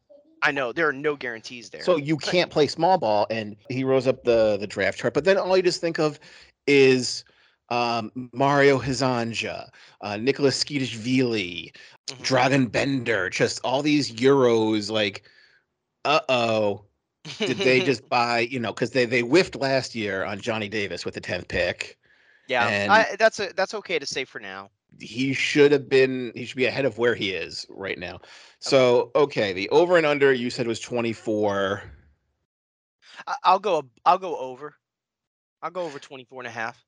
I 0.43 0.53
know 0.53 0.73
there 0.73 0.89
are 0.89 0.93
no 0.93 1.17
guarantees 1.17 1.69
there. 1.69 1.83
So 1.83 1.97
you 1.97 2.17
can't 2.17 2.51
play 2.51 2.67
small 2.67 2.97
ball, 2.97 3.27
and 3.31 3.57
he 3.69 3.85
rose 3.85 4.07
up 4.07 4.25
the 4.25 4.57
the 4.59 4.67
draft 4.67 4.99
chart. 4.99 5.13
But 5.13 5.25
then 5.25 5.37
all 5.37 5.57
you 5.57 5.63
just 5.63 5.81
think 5.81 5.99
of 5.99 6.19
is 6.67 7.25
um, 7.71 8.11
Mario 8.33 8.79
Hezonja, 8.79 9.69
uh, 10.01 10.15
Nikoloz 10.15 10.63
Tskitishvili, 10.65 11.75
Mhm. 12.09 12.23
Dragan 12.23 12.71
Bender, 12.71 13.31
just 13.31 13.61
all 13.65 13.83
these 13.83 14.12
Euros. 14.12 14.91
Like, 14.91 15.23
uh 16.05 16.21
oh, 16.29 16.85
did 17.45 17.62
they 17.62 17.81
just 17.83 18.09
buy? 18.09 18.41
You 18.41 18.61
know, 18.61 18.73
because 18.73 18.91
they 18.91 19.05
they 19.07 19.21
whiffed 19.21 19.57
last 19.57 19.95
year 19.95 20.25
on 20.25 20.41
Johnny 20.41 20.69
Davis 20.69 21.05
with 21.05 21.15
the 21.15 21.21
tenth 21.21 21.49
pick. 21.49 21.99
yeah, 22.47 22.73
I, 22.89 23.17
that's 23.19 23.39
a 23.41 23.53
that's 23.55 23.75
okay 23.75 23.99
to 23.99 24.07
say 24.07 24.25
for 24.25 24.41
now. 24.41 24.71
He 25.00 25.33
should 25.33 25.73
have 25.73 25.89
been. 25.89 26.33
He 26.35 26.45
should 26.45 26.57
be 26.57 26.67
ahead 26.67 26.85
of 26.85 26.99
where 26.99 27.15
he 27.15 27.31
is 27.33 27.67
right 27.71 27.99
now. 27.99 28.21
So 28.61 29.11
okay, 29.15 29.53
the 29.53 29.69
over 29.71 29.97
and 29.97 30.07
under 30.07 30.33
you 30.33 30.50
said 30.50 30.67
was 30.67 30.81
twenty 30.81 31.12
four. 31.12 31.83
I'll 33.45 33.59
go 33.61 33.89
I'll 34.05 34.19
go 34.19 34.37
over. 34.37 34.77
I'll 35.62 35.71
go 35.71 35.85
over 35.85 35.99
24 35.99 36.43
and 36.43 36.49
a 36.49 36.50
half. 36.50 36.85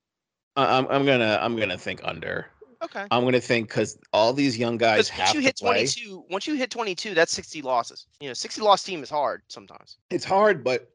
I'm 0.57 0.87
I'm 0.89 1.07
gonna 1.07 1.39
I'm 1.41 1.57
gonna 1.57 1.79
think 1.79 2.01
under. 2.05 2.47
Okay. 2.83 3.07
I'm 3.11 3.25
gonna 3.25 3.41
think 3.41 3.69
because 3.69 3.97
all 4.13 4.33
these 4.33 4.59
young 4.59 4.77
guys 4.77 5.09
have 5.09 5.29
once 5.29 5.35
you 5.35 5.41
to 5.41 5.47
hit 5.47 5.57
play. 5.59 5.87
22, 5.87 6.25
once 6.31 6.47
you 6.47 6.55
hit 6.55 6.71
22, 6.71 7.15
that's 7.15 7.33
60 7.33 7.63
losses. 7.63 8.07
You 8.21 8.29
know, 8.29 8.35
60 8.35 8.61
loss 8.61 8.83
team 8.83 9.03
is 9.03 9.11
hard 9.11 9.43
sometimes. 9.49 9.99
It's 10.11 10.25
hard, 10.25 10.65
but 10.65 10.91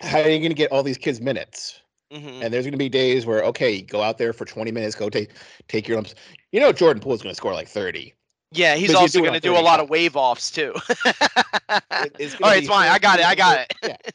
how 0.00 0.20
are 0.20 0.28
you 0.28 0.40
gonna 0.40 0.54
get 0.54 0.70
all 0.70 0.82
these 0.82 0.98
kids 0.98 1.20
minutes? 1.20 1.80
hmm 2.12 2.42
And 2.42 2.52
there's 2.52 2.66
gonna 2.66 2.76
be 2.76 2.88
days 2.88 3.24
where 3.26 3.42
okay, 3.44 3.80
go 3.80 4.02
out 4.02 4.18
there 4.18 4.32
for 4.32 4.44
20 4.44 4.70
minutes, 4.70 4.94
go 4.94 5.08
take 5.08 5.30
take 5.68 5.88
your 5.88 5.96
lumps. 5.96 6.14
You 6.52 6.60
know, 6.60 6.72
Jordan 6.72 7.02
Poole 7.02 7.14
is 7.14 7.22
gonna 7.22 7.34
score 7.34 7.54
like 7.54 7.68
30. 7.68 8.14
Yeah, 8.52 8.74
he's 8.74 8.92
also 8.94 9.20
going 9.20 9.32
to 9.32 9.38
do 9.40 9.52
a 9.52 9.56
30 9.56 9.64
lot 9.64 9.78
of 9.80 9.88
wave 9.90 10.16
offs 10.16 10.50
too. 10.50 10.74
It- 11.04 12.16
it's 12.18 12.34
All 12.42 12.50
right, 12.50 12.58
it's 12.58 12.68
fine. 12.68 12.88
I 12.88 12.98
got 12.98 13.20
it. 13.20 13.24
I 13.26 13.34
got 13.34 13.60
it. 13.60 13.74
Yeah. 13.82 13.96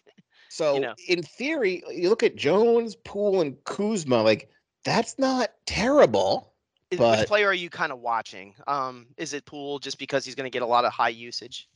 So 0.50 0.80
know. 0.80 0.94
in 1.10 1.22
theory, 1.22 1.84
you 1.92 2.08
look 2.08 2.24
at 2.24 2.38
Jones, 2.38 2.96
Poole, 2.96 3.42
and 3.42 3.62
Kuzma. 3.66 4.22
Like 4.24 4.50
that's 4.86 5.20
not 5.20 5.52
terrible. 5.66 6.54
Is- 6.92 7.00
but- 7.00 7.20
Which 7.20 7.28
player 7.28 7.48
are 7.48 7.54
you 7.54 7.70
kind 7.70 7.92
of 7.92 8.00
watching? 8.00 8.54
Um, 8.68 9.08
is 9.18 9.34
it 9.34 9.44
Poole 9.46 9.80
just 9.80 10.00
because 10.00 10.24
he's 10.24 10.36
going 10.36 10.46
to 10.46 10.52
get 10.52 10.62
a 10.62 10.66
lot 10.68 10.86
of 10.86 10.94
high 10.94 11.10
usage? 11.10 11.68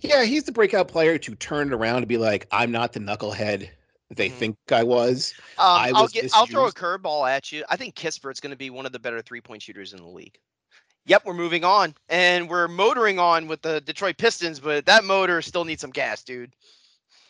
Yeah, 0.00 0.24
he's 0.24 0.44
the 0.44 0.52
breakout 0.52 0.88
player 0.88 1.16
to 1.18 1.34
turn 1.36 1.68
it 1.68 1.74
around 1.74 2.02
to 2.02 2.06
be 2.06 2.18
like, 2.18 2.46
I'm 2.52 2.70
not 2.70 2.92
the 2.92 3.00
knucklehead 3.00 3.70
they 4.10 4.30
Mhm. 4.30 4.34
think 4.34 4.56
I 4.72 4.82
was. 4.84 5.34
Um, 5.58 5.66
I 5.66 5.92
I'll 5.94 6.08
get. 6.08 6.30
I'll 6.34 6.46
throw 6.46 6.66
a 6.66 6.72
curveball 6.72 7.28
at 7.30 7.52
you. 7.52 7.62
I 7.68 7.76
think 7.76 7.94
Kispert's 7.94 8.40
going 8.40 8.52
to 8.52 8.56
be 8.56 8.70
one 8.70 8.86
of 8.86 8.92
the 8.92 8.98
better 8.98 9.20
three 9.20 9.40
point 9.42 9.60
shooters 9.62 9.92
in 9.92 9.98
the 9.98 10.08
league. 10.08 10.38
Yep, 11.04 11.24
we're 11.26 11.34
moving 11.34 11.62
on, 11.62 11.94
and 12.08 12.48
we're 12.48 12.68
motoring 12.68 13.18
on 13.18 13.48
with 13.48 13.60
the 13.62 13.80
Detroit 13.82 14.16
Pistons, 14.16 14.60
but 14.60 14.86
that 14.86 15.04
motor 15.04 15.42
still 15.42 15.64
needs 15.64 15.80
some 15.82 15.90
gas, 15.90 16.22
dude. 16.22 16.52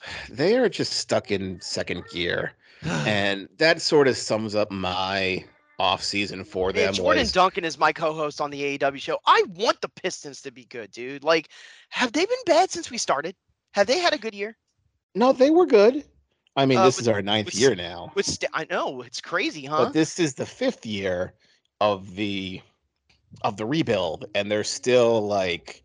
They 0.30 0.56
are 0.56 0.68
just 0.68 0.92
stuck 0.94 1.30
in 1.32 1.60
second 1.60 2.04
gear, 2.12 2.52
and 3.06 3.48
that 3.58 3.80
sort 3.82 4.08
of 4.08 4.16
sums 4.16 4.54
up 4.54 4.70
my 4.70 5.44
off 5.78 6.02
season 6.02 6.42
for 6.44 6.72
them. 6.72 6.92
Jordan 6.92 7.20
was, 7.22 7.32
Duncan 7.32 7.64
is 7.64 7.78
my 7.78 7.92
co-host 7.92 8.40
on 8.40 8.50
the 8.50 8.78
AEW 8.78 8.98
show. 8.98 9.18
I 9.26 9.44
want 9.54 9.80
the 9.80 9.88
Pistons 9.88 10.42
to 10.42 10.50
be 10.50 10.64
good, 10.64 10.90
dude. 10.90 11.22
Like, 11.22 11.48
have 11.90 12.12
they 12.12 12.24
been 12.26 12.36
bad 12.46 12.70
since 12.70 12.90
we 12.90 12.98
started? 12.98 13.36
Have 13.74 13.86
they 13.86 13.98
had 13.98 14.12
a 14.12 14.18
good 14.18 14.34
year? 14.34 14.56
no, 15.14 15.32
they 15.32 15.50
were 15.50 15.66
good. 15.66 16.04
I 16.56 16.66
mean, 16.66 16.78
Uh, 16.78 16.84
this 16.84 16.96
with- 16.96 17.04
is 17.04 17.08
our 17.08 17.22
ninth 17.22 17.46
with 17.46 17.54
year 17.54 17.74
now, 17.76 18.10
With 18.14 18.26
st- 18.26 18.50
I 18.52 18.66
know 18.70 19.02
it's 19.02 19.20
crazy, 19.20 19.64
huh? 19.64 19.84
but 19.84 19.92
this 19.92 20.18
is 20.18 20.34
the 20.34 20.46
fifth 20.46 20.84
year 20.84 21.34
of 21.80 22.14
the 22.16 22.60
of 23.42 23.56
the 23.56 23.66
rebuild, 23.66 24.24
and 24.34 24.50
they're 24.50 24.64
still 24.64 25.26
like 25.26 25.84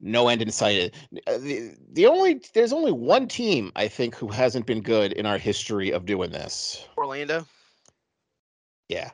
no 0.00 0.28
end 0.28 0.42
in 0.42 0.50
sight. 0.50 0.94
Uh, 1.26 1.38
The, 1.38 1.74
the 1.92 2.06
only 2.06 2.40
there's 2.54 2.72
only 2.72 2.92
one 2.92 3.26
team 3.28 3.72
I 3.76 3.88
think 3.88 4.14
who 4.14 4.28
hasn't 4.28 4.66
been 4.66 4.80
good 4.80 5.12
in 5.12 5.26
our 5.26 5.38
history 5.38 5.90
of 5.90 6.06
doing 6.06 6.30
this. 6.30 6.86
Orlando. 6.96 7.46
Yeah. 8.88 9.10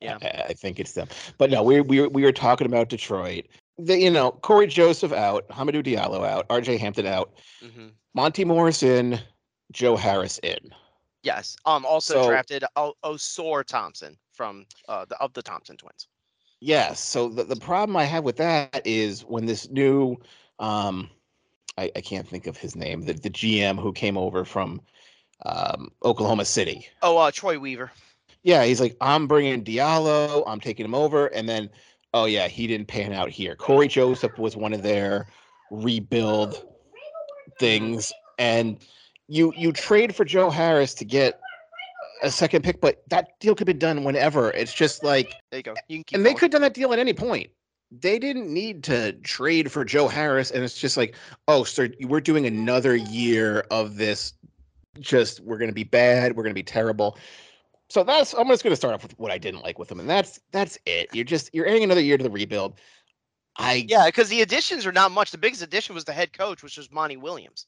Yeah. 0.00 0.18
I, 0.22 0.44
I 0.50 0.52
think 0.52 0.78
it's 0.78 0.92
them. 0.92 1.08
But 1.38 1.50
no, 1.50 1.62
we 1.62 1.80
we 1.80 2.06
we 2.06 2.22
were 2.22 2.32
talking 2.32 2.66
about 2.66 2.88
Detroit. 2.88 3.46
The, 3.78 3.96
you 3.98 4.10
know, 4.10 4.32
Cory 4.32 4.66
Joseph 4.66 5.12
out, 5.12 5.48
Hamidou 5.50 5.84
Diallo 5.84 6.26
out, 6.26 6.48
RJ 6.48 6.78
Hampton 6.78 7.06
out, 7.06 7.32
hmm 7.62 7.88
Monte 8.14 8.44
Morris 8.44 8.82
in, 8.82 9.20
Joe 9.70 9.94
Harris 9.96 10.38
in. 10.42 10.58
Yes. 11.22 11.56
Um. 11.66 11.84
Also 11.84 12.14
So- 12.14 12.28
drafted 12.28 12.64
o- 12.76 12.94
Ausar 13.04 13.64
Thompson 13.64 14.16
from 14.32 14.66
uh 14.88 15.04
the 15.04 15.16
of 15.18 15.32
the 15.34 15.42
Thompson 15.42 15.76
twins. 15.76 16.08
Yes. 16.60 17.00
So 17.00 17.28
the, 17.28 17.44
the 17.44 17.56
problem 17.56 17.96
I 17.96 18.04
have 18.04 18.24
with 18.24 18.36
that 18.36 18.82
is 18.84 19.22
when 19.22 19.46
this 19.46 19.68
new 19.70 20.16
um 20.58 21.10
I, 21.76 21.92
I 21.94 22.00
can't 22.00 22.26
think 22.26 22.48
of 22.48 22.56
his 22.56 22.74
name, 22.74 23.02
the, 23.02 23.12
the 23.12 23.30
GM 23.30 23.80
who 23.80 23.92
came 23.92 24.18
over 24.18 24.44
from 24.44 24.80
um 25.46 25.90
Oklahoma 26.04 26.44
City. 26.44 26.86
Oh, 27.02 27.16
uh, 27.18 27.30
Troy 27.30 27.58
Weaver. 27.58 27.92
Yeah, 28.42 28.64
he's 28.64 28.80
like, 28.80 28.96
I'm 29.00 29.26
bringing 29.26 29.64
Diallo, 29.64 30.44
I'm 30.46 30.60
taking 30.60 30.84
him 30.84 30.94
over, 30.94 31.26
and 31.26 31.48
then, 31.48 31.70
oh 32.14 32.24
yeah, 32.24 32.48
he 32.48 32.66
didn't 32.66 32.86
pan 32.86 33.12
out 33.12 33.30
here. 33.30 33.54
Cory 33.54 33.88
Joseph 33.88 34.38
was 34.38 34.56
one 34.56 34.72
of 34.72 34.82
their 34.82 35.28
rebuild 35.70 36.64
things, 37.58 38.12
and 38.38 38.78
you 39.28 39.52
you 39.56 39.72
trade 39.72 40.14
for 40.14 40.24
Joe 40.24 40.50
Harris 40.50 40.94
to 40.94 41.04
get 41.04 41.40
a 42.22 42.30
second 42.30 42.62
pick, 42.62 42.80
but 42.80 43.02
that 43.08 43.38
deal 43.40 43.54
could 43.54 43.66
be 43.66 43.72
done 43.72 44.04
whenever. 44.04 44.50
It's 44.50 44.72
just 44.74 45.02
like, 45.04 45.32
There 45.50 45.58
you 45.58 45.62
go. 45.62 45.74
You 45.88 45.98
can 45.98 46.04
keep 46.04 46.16
and 46.16 46.24
they 46.26 46.30
going. 46.30 46.38
could 46.38 46.44
have 46.46 46.50
done 46.52 46.62
that 46.62 46.74
deal 46.74 46.92
at 46.92 46.98
any 46.98 47.12
point. 47.12 47.48
They 47.90 48.18
didn't 48.18 48.52
need 48.52 48.84
to 48.84 49.12
trade 49.22 49.72
for 49.72 49.84
Joe 49.84 50.08
Harris, 50.08 50.50
and 50.50 50.62
it's 50.62 50.76
just 50.78 50.96
like, 50.96 51.14
oh, 51.46 51.64
sir, 51.64 51.88
we're 52.02 52.20
doing 52.20 52.44
another 52.46 52.94
year 52.94 53.64
of 53.70 53.96
this. 53.96 54.34
Just 55.00 55.40
we're 55.40 55.58
gonna 55.58 55.72
be 55.72 55.84
bad. 55.84 56.36
We're 56.36 56.42
gonna 56.42 56.54
be 56.54 56.62
terrible. 56.62 57.16
So 57.88 58.04
that's 58.04 58.34
I'm 58.34 58.48
just 58.48 58.62
gonna 58.64 58.76
start 58.76 58.94
off 58.94 59.02
with 59.02 59.18
what 59.18 59.30
I 59.30 59.38
didn't 59.38 59.62
like 59.62 59.78
with 59.78 59.88
them, 59.88 60.00
and 60.00 60.10
that's 60.10 60.40
that's 60.52 60.76
it. 60.84 61.08
You're 61.14 61.24
just 61.24 61.54
you're 61.54 61.66
adding 61.66 61.84
another 61.84 62.00
year 62.02 62.18
to 62.18 62.22
the 62.24 62.30
rebuild. 62.30 62.74
I 63.56 63.86
Yeah, 63.88 64.06
because 64.06 64.28
the 64.28 64.42
additions 64.42 64.86
are 64.86 64.92
not 64.92 65.10
much. 65.12 65.30
The 65.30 65.38
biggest 65.38 65.62
addition 65.62 65.94
was 65.94 66.04
the 66.04 66.12
head 66.12 66.32
coach, 66.32 66.62
which 66.62 66.76
was 66.76 66.90
Monty 66.92 67.16
Williams. 67.16 67.66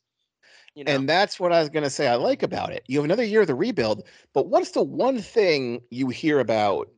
You 0.74 0.84
know, 0.84 0.92
and 0.92 1.08
that's 1.08 1.40
what 1.40 1.52
I 1.52 1.60
was 1.60 1.68
gonna 1.68 1.90
say. 1.90 2.06
I 2.08 2.14
like 2.14 2.42
about 2.42 2.72
it. 2.72 2.84
You 2.86 2.98
have 2.98 3.04
another 3.04 3.24
year 3.24 3.40
of 3.42 3.46
the 3.48 3.54
rebuild, 3.54 4.04
but 4.32 4.48
what's 4.48 4.70
the 4.70 4.82
one 4.82 5.20
thing 5.20 5.82
you 5.90 6.08
hear 6.08 6.40
about 6.40 6.88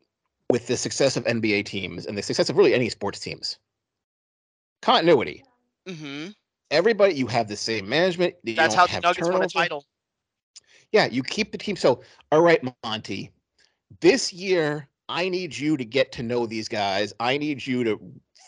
with 0.51 0.67
the 0.67 0.77
success 0.77 1.17
of 1.17 1.25
NBA 1.25 1.65
teams 1.65 2.07
and 2.07 2.17
the 2.17 2.23
success 2.23 2.49
of 2.51 2.57
really 2.57 2.75
any 2.75 2.89
sports 2.91 3.19
teams? 3.21 3.59
Continuity. 4.83 5.45
hmm 5.89 6.29
everybody 6.71 7.15
you 7.15 7.27
have 7.27 7.49
the 7.49 7.57
same 7.57 7.87
management 7.89 8.35
that's 8.57 8.75
how 8.75 8.87
the 8.87 9.01
Nuggets 9.01 9.29
won 9.29 9.43
a 9.43 9.47
title. 9.47 9.85
yeah 10.91 11.07
you 11.07 11.23
keep 11.23 11.53
the 11.53 11.59
team 11.59 11.77
so 11.77 12.03
all 12.33 12.41
right 12.41 12.63
monty 12.83 13.31
this 14.01 14.33
year 14.33 14.89
i 15.09 15.29
need 15.29 15.57
you 15.57 15.77
to 15.77 15.85
get 15.85 16.13
to 16.13 16.23
know 16.23 16.47
these 16.47 16.69
guys 16.69 17.13
i 17.21 17.37
need 17.37 17.67
you 17.67 17.85
to 17.85 18.01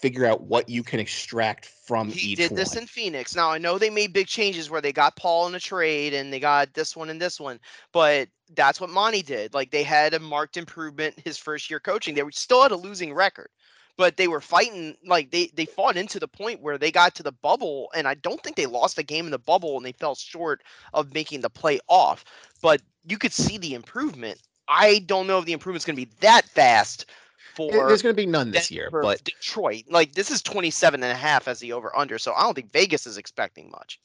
figure 0.04 0.26
out 0.26 0.42
what 0.42 0.68
you 0.68 0.82
can 0.82 1.00
extract 1.00 1.64
from 1.64 2.10
He 2.10 2.32
each 2.32 2.36
did 2.36 2.50
one 2.50 2.58
this 2.58 2.76
in 2.76 2.86
Phoenix. 2.86 3.34
Now 3.34 3.50
I 3.50 3.56
know 3.56 3.78
they 3.78 3.88
made 3.88 4.12
big 4.12 4.26
changes 4.26 4.68
where 4.68 4.82
they 4.82 4.92
got 4.92 5.16
Paul 5.16 5.46
in 5.46 5.54
a 5.54 5.60
trade 5.60 6.12
and 6.12 6.30
they 6.30 6.38
got 6.38 6.74
this 6.74 6.94
one 6.94 7.08
and 7.08 7.18
this 7.18 7.40
one, 7.40 7.58
but 7.90 8.28
that's 8.54 8.82
what 8.82 8.90
Monty 8.90 9.22
did. 9.22 9.54
Like 9.54 9.70
they 9.70 9.82
had 9.82 10.12
a 10.12 10.20
marked 10.20 10.58
improvement 10.58 11.18
his 11.24 11.38
first 11.38 11.70
year 11.70 11.80
coaching. 11.80 12.14
They 12.14 12.22
were 12.22 12.32
still 12.32 12.62
had 12.62 12.70
a 12.70 12.76
losing 12.76 13.14
record, 13.14 13.48
but 13.96 14.18
they 14.18 14.28
were 14.28 14.42
fighting. 14.42 14.94
Like 15.06 15.30
they 15.30 15.46
they 15.54 15.64
fought 15.64 15.96
into 15.96 16.20
the 16.20 16.28
point 16.28 16.60
where 16.60 16.76
they 16.76 16.92
got 16.92 17.14
to 17.14 17.22
the 17.22 17.32
bubble, 17.32 17.90
and 17.96 18.06
I 18.06 18.12
don't 18.12 18.42
think 18.42 18.56
they 18.56 18.66
lost 18.66 18.98
a 18.98 19.02
game 19.02 19.24
in 19.24 19.30
the 19.30 19.38
bubble, 19.38 19.78
and 19.78 19.86
they 19.86 19.92
fell 19.92 20.16
short 20.16 20.62
of 20.92 21.14
making 21.14 21.40
the 21.40 21.48
play 21.48 21.80
off. 21.88 22.26
But 22.60 22.82
you 23.08 23.16
could 23.16 23.32
see 23.32 23.56
the 23.56 23.72
improvement. 23.72 24.38
I 24.68 24.98
don't 25.06 25.26
know 25.26 25.38
if 25.38 25.46
the 25.46 25.54
improvement's 25.54 25.86
going 25.86 25.96
to 25.96 26.04
be 26.04 26.12
that 26.20 26.44
fast 26.44 27.06
for 27.54 27.70
there's 27.70 28.02
going 28.02 28.14
to 28.14 28.20
be 28.20 28.26
none 28.26 28.50
this 28.50 28.70
year 28.70 28.88
but 28.90 29.22
Detroit. 29.24 29.84
Like 29.88 30.12
this 30.14 30.30
is 30.30 30.42
27 30.42 31.02
and 31.02 31.12
a 31.12 31.16
half 31.16 31.48
as 31.48 31.60
the 31.60 31.72
over 31.72 31.96
under. 31.96 32.18
So 32.18 32.32
I 32.34 32.42
don't 32.42 32.54
think 32.54 32.72
Vegas 32.72 33.06
is 33.06 33.18
expecting 33.18 33.70
much. 33.70 34.00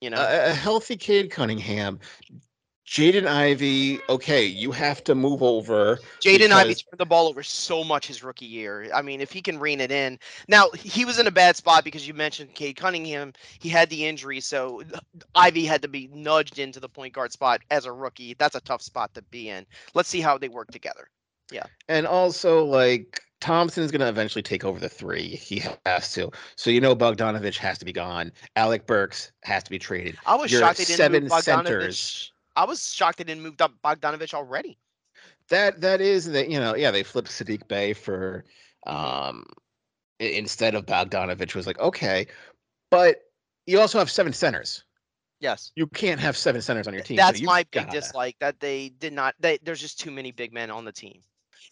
You 0.00 0.10
know, 0.10 0.20
a, 0.20 0.50
a 0.50 0.52
healthy 0.52 0.96
Cade 0.96 1.30
Cunningham, 1.30 1.98
Jaden 2.86 3.26
Ivey, 3.26 3.98
Okay, 4.10 4.44
you 4.44 4.70
have 4.70 5.02
to 5.04 5.14
move 5.14 5.42
over. 5.42 5.98
Jaden 6.20 6.50
Ivey 6.50 6.68
because- 6.68 6.82
turned 6.82 6.98
the 6.98 7.06
ball 7.06 7.26
over 7.28 7.42
so 7.42 7.82
much 7.82 8.06
his 8.06 8.22
rookie 8.22 8.44
year. 8.44 8.90
I 8.94 9.00
mean, 9.00 9.22
if 9.22 9.32
he 9.32 9.40
can 9.40 9.58
rein 9.58 9.80
it 9.80 9.90
in. 9.90 10.18
Now, 10.48 10.68
he 10.70 11.06
was 11.06 11.18
in 11.18 11.26
a 11.26 11.30
bad 11.30 11.56
spot 11.56 11.84
because 11.84 12.06
you 12.06 12.12
mentioned 12.12 12.54
Cade 12.54 12.76
Cunningham. 12.76 13.32
He 13.58 13.70
had 13.70 13.88
the 13.88 14.04
injury, 14.04 14.40
so 14.40 14.82
Ivey 15.34 15.64
had 15.64 15.80
to 15.82 15.88
be 15.88 16.10
nudged 16.12 16.58
into 16.58 16.78
the 16.78 16.88
point 16.88 17.14
guard 17.14 17.32
spot 17.32 17.62
as 17.70 17.86
a 17.86 17.92
rookie. 17.92 18.34
That's 18.34 18.54
a 18.54 18.60
tough 18.60 18.82
spot 18.82 19.14
to 19.14 19.22
be 19.22 19.48
in. 19.48 19.64
Let's 19.94 20.10
see 20.10 20.20
how 20.20 20.36
they 20.36 20.48
work 20.48 20.70
together. 20.70 21.08
And 21.88 22.06
also, 22.06 22.64
like 22.64 23.20
Thompson's 23.40 23.90
going 23.90 24.00
to 24.00 24.08
eventually 24.08 24.42
take 24.42 24.64
over 24.64 24.80
the 24.80 24.88
three. 24.88 25.36
He 25.36 25.62
has 25.84 26.12
to. 26.14 26.30
So 26.56 26.70
you 26.70 26.80
know, 26.80 26.96
Bogdanovich 26.96 27.58
has 27.58 27.78
to 27.78 27.84
be 27.84 27.92
gone. 27.92 28.32
Alec 28.56 28.86
Burks 28.86 29.32
has 29.42 29.62
to 29.64 29.70
be 29.70 29.78
traded. 29.78 30.16
I 30.26 30.34
was 30.34 30.50
Your 30.50 30.60
shocked 30.60 30.78
they 30.78 30.84
didn't 30.84 30.96
seven 30.96 31.22
move 31.24 31.32
Bogdanovich. 31.32 31.42
centers. 31.44 32.32
I 32.56 32.64
was 32.64 32.92
shocked 32.92 33.18
they 33.18 33.24
didn't 33.24 33.42
move 33.42 33.60
up 33.60 33.72
Bogdanovich 33.84 34.32
already. 34.34 34.78
That 35.50 35.80
that 35.82 36.00
is 36.00 36.26
that 36.32 36.48
you 36.50 36.58
know 36.58 36.74
yeah 36.74 36.90
they 36.90 37.02
flipped 37.02 37.28
Saddiq 37.28 37.68
Bey 37.68 37.92
for 37.92 38.44
um 38.86 39.44
instead 40.20 40.74
of 40.74 40.86
Bogdanovich 40.86 41.54
was 41.54 41.66
like 41.66 41.78
okay, 41.78 42.26
but 42.90 43.16
you 43.66 43.78
also 43.80 43.98
have 43.98 44.10
seven 44.10 44.32
centers. 44.32 44.84
Yes. 45.40 45.72
You 45.76 45.86
can't 45.88 46.20
have 46.20 46.36
seven 46.36 46.62
centers 46.62 46.86
on 46.86 46.94
your 46.94 47.02
team. 47.02 47.16
That's 47.16 47.40
you 47.40 47.46
my 47.46 47.64
big 47.64 47.84
gotta- 47.86 47.90
dislike 48.00 48.36
that 48.40 48.60
they 48.60 48.88
did 48.88 49.12
not. 49.12 49.34
They, 49.40 49.58
there's 49.62 49.80
just 49.80 50.00
too 50.00 50.10
many 50.10 50.32
big 50.32 50.54
men 50.54 50.70
on 50.70 50.86
the 50.86 50.92
team. 50.92 51.20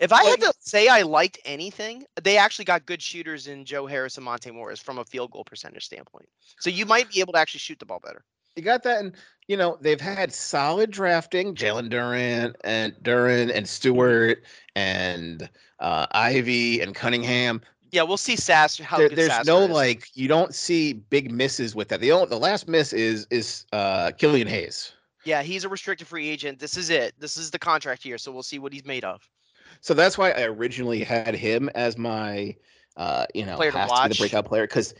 If 0.00 0.12
I 0.12 0.24
had 0.24 0.40
to 0.40 0.52
say 0.60 0.88
I 0.88 1.02
liked 1.02 1.38
anything, 1.44 2.04
they 2.22 2.36
actually 2.36 2.64
got 2.64 2.86
good 2.86 3.00
shooters 3.00 3.46
in 3.46 3.64
Joe 3.64 3.86
Harris 3.86 4.16
and 4.16 4.24
Monte 4.24 4.50
Morris 4.50 4.80
from 4.80 4.98
a 4.98 5.04
field 5.04 5.30
goal 5.30 5.44
percentage 5.44 5.84
standpoint. 5.84 6.28
So 6.60 6.70
you 6.70 6.86
might 6.86 7.10
be 7.10 7.20
able 7.20 7.32
to 7.34 7.38
actually 7.38 7.60
shoot 7.60 7.78
the 7.78 7.86
ball 7.86 8.00
better. 8.04 8.24
You 8.56 8.62
got 8.62 8.82
that, 8.82 9.00
and 9.00 9.14
you 9.48 9.56
know 9.56 9.78
they've 9.80 10.00
had 10.00 10.32
solid 10.32 10.90
drafting. 10.90 11.54
Jalen 11.54 11.90
Duren 11.90 12.54
and 12.64 12.94
Duren 13.02 13.50
and 13.54 13.66
Stewart 13.66 14.42
and 14.76 15.48
uh, 15.78 16.06
Ivey 16.12 16.80
and 16.80 16.94
Cunningham. 16.94 17.62
Yeah, 17.92 18.02
we'll 18.02 18.16
see 18.16 18.36
Sass 18.36 18.78
how 18.78 18.98
There- 18.98 19.08
good 19.10 19.18
there's 19.18 19.30
Sasser 19.30 19.50
no 19.50 19.62
is. 19.62 19.70
like 19.70 20.08
you 20.14 20.28
don't 20.28 20.54
see 20.54 20.92
big 20.94 21.30
misses 21.30 21.74
with 21.74 21.88
that. 21.88 22.00
The 22.00 22.12
only, 22.12 22.26
the 22.26 22.38
last 22.38 22.68
miss 22.68 22.92
is 22.92 23.26
is 23.30 23.66
uh, 23.72 24.12
Killian 24.18 24.48
Hayes. 24.48 24.92
Yeah, 25.24 25.42
he's 25.42 25.64
a 25.64 25.68
restricted 25.68 26.06
free 26.08 26.28
agent. 26.28 26.58
This 26.58 26.76
is 26.76 26.90
it. 26.90 27.14
This 27.18 27.36
is 27.36 27.50
the 27.50 27.58
contract 27.58 28.04
year, 28.04 28.18
so 28.18 28.32
we'll 28.32 28.42
see 28.42 28.58
what 28.58 28.72
he's 28.72 28.84
made 28.84 29.04
of. 29.04 29.26
So 29.82 29.94
that's 29.94 30.16
why 30.16 30.30
I 30.30 30.42
originally 30.44 31.04
had 31.04 31.34
him 31.34 31.68
as 31.74 31.98
my, 31.98 32.56
uh, 32.96 33.26
you 33.34 33.44
know, 33.44 33.56
Player 33.56 33.72
has 33.72 33.90
to 33.90 34.02
be 34.04 34.14
the 34.14 34.18
breakout 34.18 34.46
player 34.46 34.66
because 34.66 34.94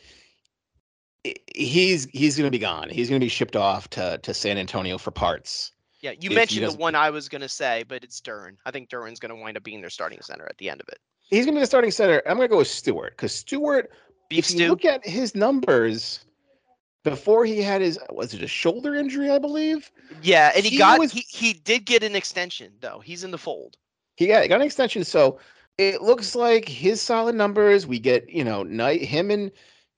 he's 1.55 2.07
he's 2.07 2.37
going 2.37 2.47
to 2.47 2.51
be 2.51 2.59
gone. 2.59 2.91
He's 2.91 3.09
going 3.09 3.21
to 3.21 3.25
be 3.25 3.29
shipped 3.31 3.57
off 3.57 3.89
to 3.91 4.19
to 4.23 4.35
San 4.35 4.59
Antonio 4.59 4.99
for 4.99 5.11
parts. 5.11 5.73
Yeah, 6.01 6.12
you 6.21 6.31
mentioned 6.31 6.67
the 6.67 6.77
one 6.77 6.97
I 6.97 7.11
was 7.11 7.29
gonna 7.29 7.49
say, 7.49 7.85
but 7.87 8.03
it's 8.03 8.21
Duren. 8.21 8.57
I 8.67 8.73
think 8.73 8.91
Duren's 8.91 9.21
gonna 9.21 9.37
wind 9.37 9.57
up 9.57 9.62
being 9.62 9.81
their 9.81 9.89
starting 9.89 10.21
center 10.21 10.45
at 10.47 10.59
the 10.59 10.69
end 10.69 10.81
of 10.81 10.89
it. 10.89 10.99
He's 11.21 11.47
going 11.47 11.55
to 11.55 11.61
be 11.61 11.62
the 11.62 11.67
starting 11.67 11.91
center. 11.91 12.21
I'm 12.27 12.37
going 12.37 12.47
to 12.47 12.51
go 12.51 12.59
with 12.59 12.69
Stewart 12.69 13.12
because 13.17 13.35
Stewart. 13.35 13.91
Beef 14.29 14.51
if 14.51 14.59
you 14.59 14.69
look 14.69 14.85
at 14.85 15.07
his 15.07 15.35
numbers 15.35 16.27
before 17.05 17.47
he 17.47 17.62
had 17.62 17.81
his 17.81 17.99
was 18.11 18.35
it 18.35 18.43
a 18.43 18.47
shoulder 18.47 18.95
injury? 18.95 19.31
I 19.31 19.39
believe 19.39 19.91
Yeah, 20.23 20.53
and 20.55 20.65
he, 20.65 20.71
he 20.71 20.77
got 20.77 20.99
was- 20.99 21.12
he, 21.12 21.21
he 21.21 21.53
did 21.55 21.87
get 21.87 22.03
an 22.03 22.15
extension 22.15 22.73
though. 22.81 22.99
He's 22.99 23.25
in 23.25 23.31
the 23.31 23.39
fold. 23.39 23.77
He 24.16 24.26
got, 24.26 24.49
got 24.49 24.61
an 24.61 24.66
extension. 24.66 25.04
So 25.04 25.38
it 25.78 26.02
looks 26.02 26.35
like 26.35 26.69
his 26.69 27.00
solid 27.00 27.35
numbers. 27.35 27.87
We 27.87 27.99
get 27.99 28.28
you 28.28 28.45
know 28.45 28.62
night 28.62 29.02
him 29.02 29.31
and 29.31 29.50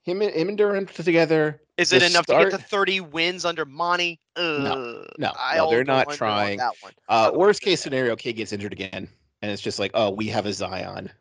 him 0.03 0.21
and 0.21 0.31
him 0.31 0.49
and 0.49 0.57
Duren 0.57 0.91
together. 0.91 1.61
Is 1.77 1.91
it 1.91 2.01
enough 2.01 2.25
to 2.27 2.35
get 2.35 2.49
to 2.51 2.57
30 2.57 3.01
wins 3.01 3.45
under 3.45 3.65
Monty? 3.65 4.19
Ugh, 4.35 5.07
no, 5.17 5.33
I 5.37 5.57
no, 5.57 5.69
they're 5.69 5.83
not 5.83 6.09
trying. 6.09 6.57
That 6.57 6.75
one. 6.81 6.93
Uh, 7.07 7.31
worst 7.33 7.61
case 7.61 7.81
scenario, 7.81 8.15
Kid 8.15 8.33
gets 8.33 8.53
injured 8.53 8.73
again, 8.73 9.07
and 9.41 9.51
it's 9.51 9.61
just 9.61 9.79
like, 9.79 9.91
oh, 9.93 10.11
we 10.11 10.27
have 10.27 10.45
a 10.45 10.53
Zion. 10.53 11.11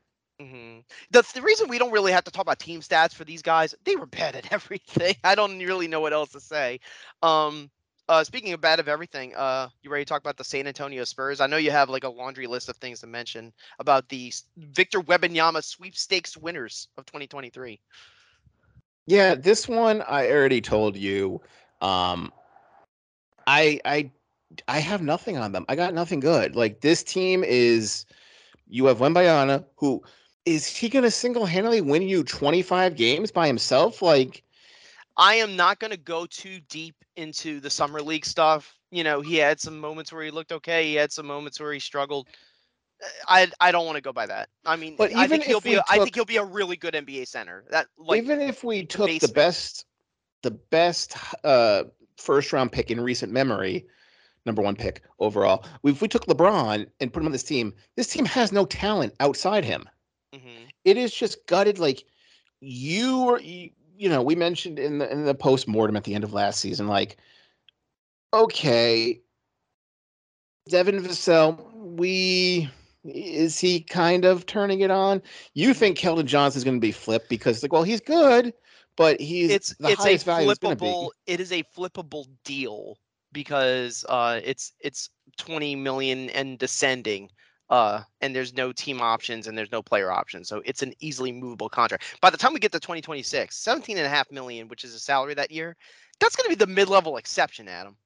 hmm 0.40 0.78
The, 1.10 1.24
the 1.34 1.42
reason 1.42 1.68
we 1.68 1.78
don't 1.78 1.92
really 1.92 2.12
have 2.12 2.24
to 2.24 2.30
talk 2.30 2.42
about 2.42 2.58
team 2.58 2.80
stats 2.80 3.14
for 3.14 3.24
these 3.24 3.42
guys, 3.42 3.74
they 3.84 3.96
were 3.96 4.06
bad 4.06 4.36
at 4.36 4.52
everything. 4.52 5.16
I 5.24 5.34
don't 5.34 5.58
really 5.58 5.88
know 5.88 6.00
what 6.00 6.12
else 6.12 6.30
to 6.32 6.40
say. 6.40 6.80
Um, 7.22 7.70
uh, 8.08 8.24
speaking 8.24 8.52
of 8.52 8.60
bad 8.60 8.80
of 8.80 8.88
everything, 8.88 9.34
uh, 9.34 9.68
you 9.82 9.90
ready 9.90 10.04
to 10.04 10.08
talk 10.08 10.20
about 10.20 10.36
the 10.36 10.44
San 10.44 10.66
Antonio 10.66 11.04
Spurs? 11.04 11.40
I 11.40 11.46
know 11.46 11.56
you 11.56 11.70
have 11.70 11.88
like 11.88 12.04
a 12.04 12.08
laundry 12.08 12.46
list 12.46 12.68
of 12.68 12.76
things 12.76 13.00
to 13.00 13.06
mention 13.06 13.52
about 13.78 14.08
the 14.08 14.32
Victor 14.56 15.00
Wembanyama 15.00 15.62
sweepstakes 15.64 16.36
winners 16.36 16.88
of 16.96 17.06
2023. 17.06 17.80
Yeah, 19.06 19.34
this 19.34 19.68
one 19.68 20.02
I 20.02 20.30
already 20.30 20.60
told 20.60 20.96
you. 20.96 21.40
Um, 21.80 22.32
I 23.46 23.80
I 23.84 24.10
I 24.68 24.78
have 24.78 25.02
nothing 25.02 25.36
on 25.36 25.52
them. 25.52 25.64
I 25.68 25.76
got 25.76 25.94
nothing 25.94 26.20
good. 26.20 26.56
Like 26.56 26.80
this 26.80 27.02
team 27.02 27.44
is. 27.44 28.06
You 28.68 28.86
have 28.86 28.98
Wembanyama, 28.98 29.64
who 29.76 30.02
is 30.46 30.66
he 30.66 30.88
going 30.88 31.04
to 31.04 31.10
single 31.10 31.46
handedly 31.46 31.80
win 31.80 32.02
you 32.02 32.24
25 32.24 32.96
games 32.96 33.30
by 33.30 33.46
himself? 33.46 34.02
Like, 34.02 34.42
I 35.16 35.36
am 35.36 35.56
not 35.56 35.78
going 35.78 35.90
to 35.92 35.96
go 35.96 36.26
too 36.26 36.60
deep 36.68 36.96
into 37.16 37.60
the 37.60 37.70
summer 37.70 38.02
league 38.02 38.26
stuff. 38.26 38.76
You 38.90 39.04
know, 39.04 39.20
he 39.20 39.36
had 39.36 39.60
some 39.60 39.78
moments 39.78 40.12
where 40.12 40.22
he 40.24 40.30
looked 40.30 40.52
okay. 40.52 40.86
He 40.86 40.94
had 40.94 41.12
some 41.12 41.26
moments 41.26 41.60
where 41.60 41.72
he 41.72 41.80
struggled. 41.80 42.28
Uh, 43.02 43.06
I 43.28 43.50
I 43.60 43.72
don't 43.72 43.86
want 43.86 43.96
to 43.96 44.02
go 44.02 44.12
by 44.12 44.26
that. 44.26 44.48
I 44.64 44.76
mean, 44.76 44.96
But 44.96 45.14
I 45.14 45.26
think 45.26 45.44
he'll 45.44 45.60
be. 45.60 45.74
A, 45.74 45.84
I 45.88 45.98
think 45.98 46.14
he'll 46.14 46.24
be 46.24 46.36
a 46.36 46.44
really 46.44 46.76
good 46.76 46.94
NBA 46.94 47.28
center. 47.28 47.64
That 47.70 47.86
like 47.96 48.22
even 48.22 48.40
if 48.40 48.64
we 48.64 48.84
took 48.84 49.20
the 49.20 49.28
best, 49.28 49.86
the 50.42 50.52
best 50.52 51.16
uh, 51.44 51.84
first 52.16 52.52
round 52.52 52.72
pick 52.72 52.90
in 52.90 53.00
recent 53.00 53.32
memory, 53.32 53.86
number 54.46 54.62
one 54.62 54.76
pick 54.76 55.02
overall, 55.18 55.64
if 55.84 56.02
we 56.02 56.08
took 56.08 56.26
LeBron 56.26 56.86
and 57.00 57.12
put 57.12 57.20
him 57.20 57.26
on 57.26 57.32
this 57.32 57.42
team, 57.44 57.72
this 57.96 58.08
team 58.08 58.24
has 58.24 58.52
no 58.52 58.64
talent 58.64 59.14
outside 59.20 59.64
him. 59.64 59.88
mhm. 60.34 60.68
it 60.84 60.96
is 60.96 61.14
just 61.14 61.46
gutted 61.46 61.78
like 61.78 62.04
you 62.60 63.22
were 63.22 63.40
you, 63.40 63.70
you 63.96 64.08
know 64.08 64.22
we 64.22 64.34
mentioned 64.34 64.78
in 64.78 64.98
the 64.98 65.10
in 65.10 65.24
the 65.24 65.34
post 65.34 65.68
mortem 65.68 65.96
at 65.96 66.04
the 66.04 66.14
end 66.14 66.24
of 66.24 66.32
last 66.32 66.60
season 66.60 66.86
like 66.88 67.16
okay 68.32 69.20
Devin 70.68 71.02
Vassell 71.02 71.58
we 71.74 72.68
is 73.04 73.58
he 73.58 73.80
kind 73.80 74.24
of 74.24 74.46
turning 74.46 74.80
it 74.80 74.90
on 74.90 75.22
you 75.52 75.74
think 75.74 75.98
Keldon 75.98 76.24
Johnson 76.24 76.58
is 76.58 76.64
going 76.64 76.76
to 76.76 76.80
be 76.80 76.92
flipped 76.92 77.28
because 77.28 77.62
like 77.62 77.72
well 77.72 77.82
he's 77.82 78.00
good 78.00 78.52
but 78.96 79.20
he's 79.20 79.50
it's 79.50 79.74
the 79.78 79.90
it's 79.90 80.04
a 80.04 80.16
value 80.16 80.50
is 80.50 80.58
going 80.58 80.76
to 80.76 80.80
be 80.82 80.88
flippable. 80.88 81.10
It 81.26 81.40
is 81.40 81.52
a 81.52 81.62
flippable 81.76 82.26
deal 82.44 82.96
because 83.32 84.04
uh, 84.08 84.40
it's 84.42 84.72
it's 84.80 85.10
20 85.38 85.76
million 85.76 86.30
and 86.30 86.58
descending. 86.58 87.30
Uh, 87.70 88.02
and 88.20 88.34
there's 88.34 88.54
no 88.54 88.72
team 88.72 89.00
options 89.00 89.46
and 89.46 89.56
there's 89.56 89.72
no 89.72 89.82
player 89.82 90.10
options. 90.10 90.48
So 90.48 90.62
it's 90.64 90.82
an 90.82 90.92
easily 91.00 91.32
movable 91.32 91.68
contract. 91.68 92.18
By 92.20 92.30
the 92.30 92.36
time 92.36 92.52
we 92.52 92.60
get 92.60 92.72
to 92.72 92.80
2026, 92.80 93.56
17 93.56 93.96
and 93.96 94.06
a 94.06 94.10
half 94.10 94.30
million, 94.30 94.68
which 94.68 94.84
is 94.84 94.94
a 94.94 94.98
salary 94.98 95.34
that 95.34 95.50
year, 95.50 95.76
that's 96.20 96.36
going 96.36 96.44
to 96.44 96.56
be 96.56 96.64
the 96.64 96.70
mid-level 96.70 97.16
exception, 97.16 97.68
Adam. 97.68 97.96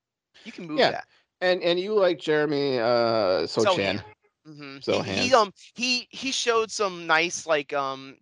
You 0.44 0.52
can 0.52 0.66
move 0.66 0.84
Yeah. 0.84 0.88
that. 0.88 1.04
and 1.40 1.62
and 1.62 1.78
you 1.78 1.94
like 1.94 2.18
Jeremy 2.18 2.78
uh 2.78 3.46
Sochan 3.46 4.02
hmm 4.46 4.78
So 4.80 5.02
he, 5.02 5.28
he 5.28 5.34
um 5.34 5.52
he 5.74 6.08
he 6.10 6.32
showed 6.32 6.70
some 6.70 7.06
nice 7.06 7.46
like 7.46 7.72
um 7.72 8.16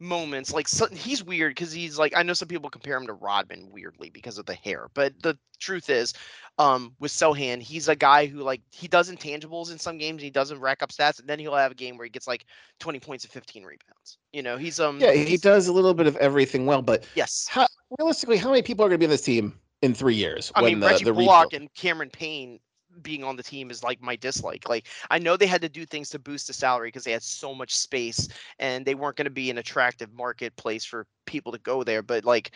moments 0.00 0.52
like 0.52 0.66
so, 0.66 0.86
he's 0.86 1.22
weird 1.22 1.54
because 1.54 1.72
he's 1.72 1.98
like 1.98 2.12
I 2.16 2.22
know 2.22 2.32
some 2.32 2.48
people 2.48 2.70
compare 2.70 2.96
him 2.96 3.06
to 3.06 3.12
Rodman 3.12 3.68
weirdly 3.70 4.10
because 4.10 4.38
of 4.38 4.46
the 4.46 4.54
hair, 4.54 4.88
but 4.94 5.12
the 5.22 5.38
truth 5.58 5.90
is, 5.90 6.14
um 6.58 6.94
with 6.98 7.12
Sochan 7.12 7.60
he's 7.60 7.88
a 7.88 7.94
guy 7.94 8.26
who 8.26 8.38
like 8.38 8.62
he 8.70 8.88
does 8.88 9.10
intangibles 9.10 9.70
in 9.70 9.78
some 9.78 9.98
games 9.98 10.22
he 10.22 10.30
doesn't 10.30 10.58
rack 10.58 10.82
up 10.82 10.90
stats 10.90 11.20
and 11.20 11.28
then 11.28 11.38
he'll 11.38 11.54
have 11.54 11.72
a 11.72 11.74
game 11.74 11.96
where 11.96 12.04
he 12.06 12.10
gets 12.10 12.26
like 12.26 12.46
20 12.80 12.98
points 12.98 13.24
and 13.24 13.32
15 13.32 13.62
rebounds. 13.62 14.18
You 14.32 14.42
know 14.42 14.56
he's 14.56 14.80
um 14.80 14.98
yeah 15.00 15.12
he 15.12 15.36
does 15.36 15.68
a 15.68 15.72
little 15.72 15.94
bit 15.94 16.06
of 16.06 16.16
everything 16.16 16.66
well 16.66 16.82
but 16.82 17.04
yes. 17.14 17.46
how 17.50 17.66
realistically 17.98 18.38
how 18.38 18.48
many 18.50 18.62
people 18.62 18.84
are 18.84 18.88
going 18.88 18.98
to 18.98 18.98
be 18.98 19.06
on 19.06 19.10
this 19.10 19.22
team 19.22 19.58
in 19.82 19.94
3 19.94 20.14
years 20.14 20.50
I 20.54 20.62
when 20.62 20.72
mean 20.72 20.80
the, 20.80 20.86
Reggie 20.86 21.04
the 21.04 21.12
Bullock 21.12 21.52
rebuild- 21.52 21.54
and 21.62 21.74
Cameron 21.74 22.10
Payne 22.10 22.58
being 23.02 23.24
on 23.24 23.36
the 23.36 23.42
team 23.42 23.70
is 23.70 23.82
like 23.84 24.00
my 24.02 24.16
dislike. 24.16 24.68
Like 24.68 24.88
I 25.10 25.18
know 25.18 25.36
they 25.36 25.46
had 25.46 25.62
to 25.62 25.68
do 25.68 25.84
things 25.86 26.10
to 26.10 26.18
boost 26.18 26.46
the 26.46 26.52
salary 26.52 26.88
because 26.88 27.04
they 27.04 27.12
had 27.12 27.22
so 27.22 27.54
much 27.54 27.74
space 27.76 28.28
and 28.58 28.84
they 28.84 28.94
weren't 28.94 29.16
going 29.16 29.26
to 29.26 29.30
be 29.30 29.50
an 29.50 29.58
attractive 29.58 30.12
marketplace 30.12 30.84
for 30.84 31.06
people 31.26 31.52
to 31.52 31.58
go 31.58 31.82
there. 31.84 32.02
But 32.02 32.24
like 32.24 32.52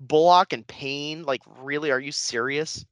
Bullock 0.00 0.52
and 0.52 0.66
Payne, 0.66 1.24
like 1.24 1.42
really, 1.46 1.90
are 1.90 2.00
you 2.00 2.12
serious? 2.12 2.84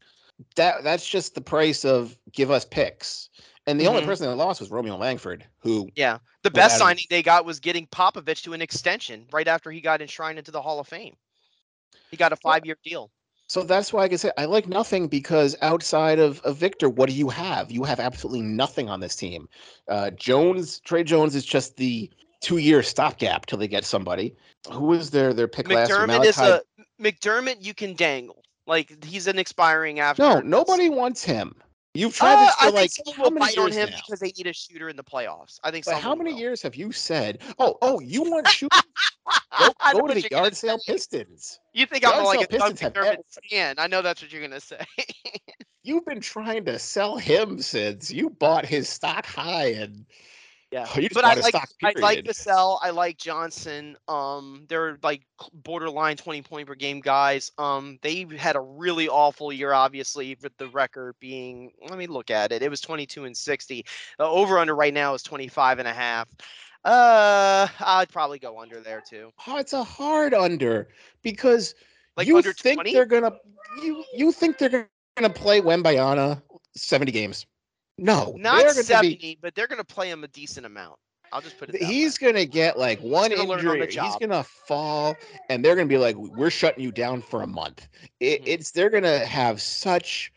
that 0.56 0.84
that's 0.84 1.08
just 1.08 1.34
the 1.34 1.40
price 1.40 1.84
of 1.84 2.16
give 2.32 2.50
us 2.50 2.64
picks. 2.64 3.30
And 3.66 3.80
the 3.80 3.86
only 3.86 4.02
Mhm. 4.02 4.02
person 4.02 4.26
that 4.28 4.36
lost 4.36 4.60
was 4.60 4.70
Romeo 4.70 4.96
Langford, 4.96 5.46
who 5.60 5.88
Yeah, 5.96 6.18
the 6.42 6.50
best 6.50 6.76
signing 6.76 7.04
they 7.10 7.22
got 7.22 7.44
was 7.44 7.60
getting 7.60 7.86
Popovich 7.88 8.42
to 8.44 8.52
an 8.52 8.62
extension 8.62 9.26
right 9.32 9.48
after 9.48 9.70
he 9.70 9.80
got 9.80 10.00
enshrined 10.02 10.38
into 10.38 10.50
the 10.50 10.62
Hall 10.62 10.78
of 10.80 10.86
Fame. 10.88 11.16
He 12.10 12.16
got 12.16 12.32
a 12.32 12.36
five-year 12.36 12.76
deal. 12.84 13.10
So 13.48 13.62
that's 13.62 13.92
why 13.92 14.02
I 14.02 14.08
can 14.08 14.18
say 14.18 14.30
I 14.36 14.44
like 14.46 14.66
nothing 14.66 15.06
because 15.06 15.56
outside 15.62 16.18
of, 16.18 16.40
of 16.40 16.56
Victor, 16.56 16.88
what 16.88 17.08
do 17.08 17.14
you 17.14 17.28
have? 17.28 17.70
You 17.70 17.84
have 17.84 18.00
absolutely 18.00 18.42
nothing 18.42 18.88
on 18.88 19.00
this 19.00 19.14
team. 19.14 19.48
Uh, 19.88 20.10
Jones, 20.10 20.80
Tre 20.80 21.04
Jones 21.04 21.34
is 21.34 21.44
just 21.44 21.76
the 21.76 22.10
two 22.40 22.58
year 22.58 22.82
stopgap 22.82 23.46
till 23.46 23.58
they 23.58 23.68
get 23.68 23.84
somebody. 23.84 24.34
Who 24.72 24.86
was 24.86 25.10
their 25.10 25.32
their 25.32 25.48
pick 25.48 25.68
last 25.70 25.88
year? 25.88 25.98
McDermott 25.98 26.24
is 26.24 26.38
a 26.38 26.62
McDermott. 27.00 27.64
You 27.64 27.74
can 27.74 27.94
dangle 27.94 28.42
like 28.66 29.04
he's 29.04 29.28
an 29.28 29.38
expiring 29.38 30.00
after. 30.00 30.22
no, 30.22 30.40
nobody 30.40 30.88
wants 30.88 31.22
him. 31.22 31.54
You've 31.96 32.14
tried 32.14 32.34
Uh, 32.34 32.46
this 32.46 32.54
for 32.56 32.70
like 32.70 32.90
how 33.16 33.30
many 33.30 33.46
bite 33.46 33.58
on 33.58 33.72
years 33.72 33.76
him 33.76 33.90
now? 33.90 33.96
because 34.04 34.20
they 34.20 34.32
need 34.36 34.46
a 34.46 34.52
shooter 34.52 34.88
in 34.88 34.96
the 34.96 35.04
playoffs. 35.04 35.58
I 35.64 35.70
think. 35.70 35.84
But 35.84 36.00
how 36.00 36.14
many 36.14 36.32
will. 36.32 36.40
years 36.40 36.62
have 36.62 36.74
you 36.76 36.92
said, 36.92 37.42
"Oh, 37.58 37.78
oh, 37.82 38.00
you 38.00 38.22
want 38.22 38.48
shooting? 38.48 38.80
Go, 39.58 39.68
go 39.92 40.06
to 40.06 40.14
the 40.14 40.28
yard 40.30 40.56
sale 40.56 40.78
say. 40.78 40.92
Pistons." 40.92 41.60
You 41.72 41.86
think 41.86 42.02
Yard 42.02 42.16
I'm 42.16 42.24
like 42.24 42.40
a 42.42 42.46
Doug 42.46 42.76
Pistons 42.76 42.80
have 42.80 42.92
McDermott 42.94 43.40
fan? 43.50 43.74
I 43.78 43.86
know 43.86 44.02
that's 44.02 44.22
what 44.22 44.32
you're 44.32 44.42
gonna 44.42 44.60
say. 44.60 44.80
You've 45.82 46.04
been 46.04 46.20
trying 46.20 46.64
to 46.64 46.78
sell 46.78 47.16
him 47.16 47.60
since 47.62 48.10
you 48.10 48.30
bought 48.30 48.66
his 48.66 48.88
stock 48.88 49.24
high, 49.26 49.68
and 49.68 50.04
yeah, 50.72 50.86
Oh, 50.96 51.00
but 51.14 51.24
I 51.24 51.34
like 51.34 51.54
I 51.54 51.92
like. 52.00 52.24
Vassell. 52.24 52.78
I 52.82 52.90
like 52.90 53.16
Johnson. 53.18 53.96
Um, 54.08 54.64
they're 54.68 54.98
like 55.02 55.22
borderline 55.52 56.16
20 56.16 56.42
point 56.42 56.66
per 56.66 56.74
game 56.74 57.00
guys. 57.00 57.52
Um, 57.56 57.98
they 58.02 58.26
had 58.36 58.56
a 58.56 58.60
really 58.60 59.08
awful 59.08 59.52
year, 59.52 59.72
obviously, 59.72 60.36
with 60.42 60.56
the 60.58 60.68
record 60.68 61.14
being. 61.20 61.72
Let 61.88 61.98
me 61.98 62.06
look 62.06 62.30
at 62.30 62.52
it. 62.52 62.62
It 62.62 62.70
was 62.70 62.80
22 62.80 63.24
and 63.24 63.36
60. 63.36 63.84
The 64.18 64.24
over 64.24 64.58
under 64.58 64.74
right 64.74 64.92
now 64.94 65.14
is 65.14 65.22
25 65.22 65.78
and 65.78 65.88
a 65.88 65.92
half. 65.92 66.28
Uh, 66.84 67.66
I'd 67.80 68.08
probably 68.10 68.38
go 68.38 68.60
under 68.60 68.80
there 68.80 69.02
too. 69.08 69.30
oh, 69.46 69.58
it's 69.58 69.72
a 69.72 69.82
hard 69.82 70.34
under 70.34 70.88
because 71.22 71.74
Like 72.16 72.28
you 72.28 72.40
think 72.42 72.76
20? 72.76 72.92
they're 72.92 73.06
gonna 73.06 73.32
you 73.82 74.04
you 74.14 74.30
think 74.30 74.58
they're 74.58 74.88
gonna 75.16 75.30
play 75.30 75.60
Wembanyama 75.60 76.40
seventy 76.76 77.10
games. 77.10 77.44
No, 77.98 78.36
Not 78.38 78.70
70, 78.70 79.16
be. 79.16 79.38
but 79.40 79.54
they're 79.54 79.66
going 79.66 79.78
to 79.78 79.84
play 79.84 80.10
him 80.10 80.24
a 80.24 80.28
decent 80.28 80.66
amount. 80.66 80.98
I'll 81.32 81.40
just 81.40 81.58
put 81.58 81.70
it. 81.70 81.72
That 81.72 81.82
He's 81.82 82.18
gonna 82.18 82.44
get 82.44 82.78
like 82.78 83.00
one 83.00 83.30
gonna 83.30 83.42
learn 83.42 83.66
on 83.66 83.82
injury. 83.82 84.04
He's 84.04 84.16
gonna 84.16 84.44
fall, 84.44 85.16
and 85.50 85.64
they're 85.64 85.74
gonna 85.74 85.88
be 85.88 85.98
like, 85.98 86.14
"We're 86.16 86.50
shutting 86.50 86.84
you 86.84 86.92
down 86.92 87.20
for 87.20 87.42
a 87.42 87.46
month." 87.46 87.88
It, 88.20 88.42
Mhm. 88.42 88.48
It's 88.48 88.70
they're 88.70 88.90
gonna 88.90 89.26
have 89.26 89.60
such 89.60 90.32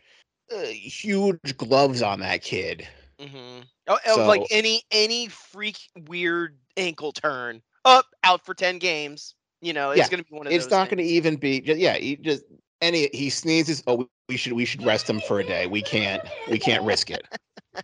uh, 0.51 0.63
huge 0.63 1.57
gloves 1.57 2.01
on 2.01 2.19
that 2.21 2.41
kid. 2.41 2.87
Mm-hmm. 3.19 3.61
Oh, 3.87 3.99
oh, 4.07 4.27
like 4.27 4.47
any 4.49 4.81
any 4.91 5.27
freak 5.27 5.77
weird 6.07 6.57
ankle 6.77 7.11
turn 7.11 7.61
up 7.85 8.05
out 8.23 8.45
for 8.45 8.53
10 8.53 8.79
games. 8.79 9.35
You 9.61 9.73
know, 9.73 9.91
it's 9.91 9.99
Yeah, 9.99 10.07
going 10.09 10.23
to 10.23 10.29
be 10.29 10.37
one 10.37 10.47
of 10.47 10.53
those. 10.53 10.63
It's 10.63 10.71
not 10.71 10.89
gonna 10.89 11.01
even 11.01 11.35
be. 11.35 11.61
Just, 11.61 11.79
yeah, 11.79 11.97
he 11.97 12.15
just 12.15 12.43
any 12.81 13.09
he 13.13 13.29
sneezes. 13.29 13.83
Oh, 13.87 14.07
we 14.29 14.37
should 14.37 14.53
we 14.53 14.63
should 14.63 14.85
rest 14.85 15.09
him 15.09 15.19
for 15.19 15.39
a 15.41 15.43
day. 15.43 15.67
We 15.67 15.81
can't 15.81 16.23
we 16.49 16.57
can't 16.57 16.85
risk 16.85 17.11
it. 17.11 17.27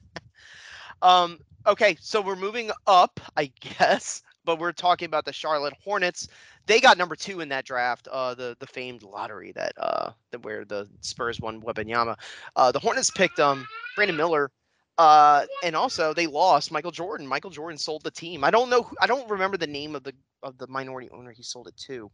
Um. 1.01 1.39
Okay, 1.67 1.97
so 1.99 2.21
we're 2.21 2.37
moving 2.37 2.71
up, 2.87 3.19
I 3.35 3.51
guess, 3.59 4.23
but 4.45 4.59
we're 4.59 4.71
talking 4.71 5.07
about 5.07 5.25
the 5.25 5.33
Charlotte 5.33 5.73
Hornets. 5.83 6.27
They 6.67 6.79
got 6.79 6.97
number 6.97 7.15
two 7.15 7.41
in 7.41 7.49
that 7.49 7.65
draft, 7.65 8.07
uh, 8.07 8.33
the 8.33 8.55
the 8.59 8.65
famed 8.65 9.03
lottery 9.03 9.51
that 9.51 9.73
uh, 9.77 10.11
that 10.31 10.43
where 10.43 10.63
the 10.63 10.87
Spurs 11.01 11.41
won 11.41 11.61
Wembanyama. 11.61 12.17
Uh, 12.55 12.71
the 12.71 12.79
Hornets 12.79 13.11
picked 13.11 13.39
um 13.39 13.67
Brandon 13.95 14.15
Miller, 14.15 14.49
uh, 14.97 15.45
and 15.63 15.75
also 15.75 16.13
they 16.13 16.27
lost 16.27 16.71
Michael 16.71 16.91
Jordan. 16.91 17.27
Michael 17.27 17.51
Jordan 17.51 17.77
sold 17.77 18.03
the 18.03 18.11
team. 18.11 18.43
I 18.43 18.49
don't 18.49 18.69
know. 18.69 18.89
I 19.01 19.05
don't 19.05 19.29
remember 19.29 19.57
the 19.57 19.67
name 19.67 19.95
of 19.95 20.03
the 20.03 20.13
of 20.45 20.57
the 20.59 20.67
minority 20.67 21.09
owner 21.11 21.31
he 21.31 21.43
sold 21.43 21.67
it 21.67 21.75
to. 21.75 22.09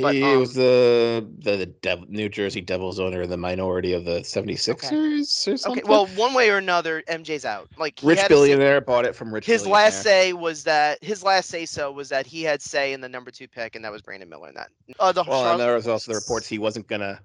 But, 0.00 0.14
he 0.14 0.22
was 0.36 0.56
um, 0.56 0.62
the 0.62 1.28
the, 1.38 1.56
the 1.58 1.66
Dev- 1.66 2.08
New 2.08 2.28
Jersey 2.28 2.60
Devils 2.62 2.98
owner, 2.98 3.22
in 3.22 3.30
the 3.30 3.36
minority 3.36 3.92
of 3.92 4.04
the 4.04 4.20
76ers 4.20 5.52
or 5.52 5.56
something. 5.56 5.82
Okay, 5.84 5.88
well, 5.88 6.06
one 6.16 6.34
way 6.34 6.50
or 6.50 6.56
another, 6.56 7.02
MJ's 7.08 7.44
out. 7.44 7.68
Like 7.76 8.00
rich 8.02 8.18
a 8.18 8.22
say- 8.22 8.28
billionaire 8.28 8.80
bought 8.80 9.04
it 9.04 9.14
from 9.14 9.32
rich. 9.32 9.46
his 9.46 9.66
last 9.66 10.02
say 10.02 10.32
was 10.32 10.64
that 10.64 11.02
his 11.04 11.22
last 11.22 11.48
say 11.50 11.66
so 11.66 11.92
was 11.92 12.08
that 12.08 12.26
he 12.26 12.42
had 12.42 12.62
say 12.62 12.92
in 12.94 13.00
the 13.00 13.08
number 13.08 13.30
two 13.30 13.46
pick, 13.46 13.76
and 13.76 13.84
that 13.84 13.92
was 13.92 14.02
Brandon 14.02 14.28
Miller. 14.28 14.48
In 14.48 14.54
that, 14.54 14.70
uh, 14.98 15.12
the 15.12 15.22
Well, 15.22 15.40
and 15.40 15.46
Charlotte 15.48 15.64
there 15.64 15.74
was 15.74 15.86
also 15.86 16.12
the 16.12 16.16
reports 16.18 16.48
he 16.48 16.58
wasn't 16.58 16.88
gonna. 16.88 17.20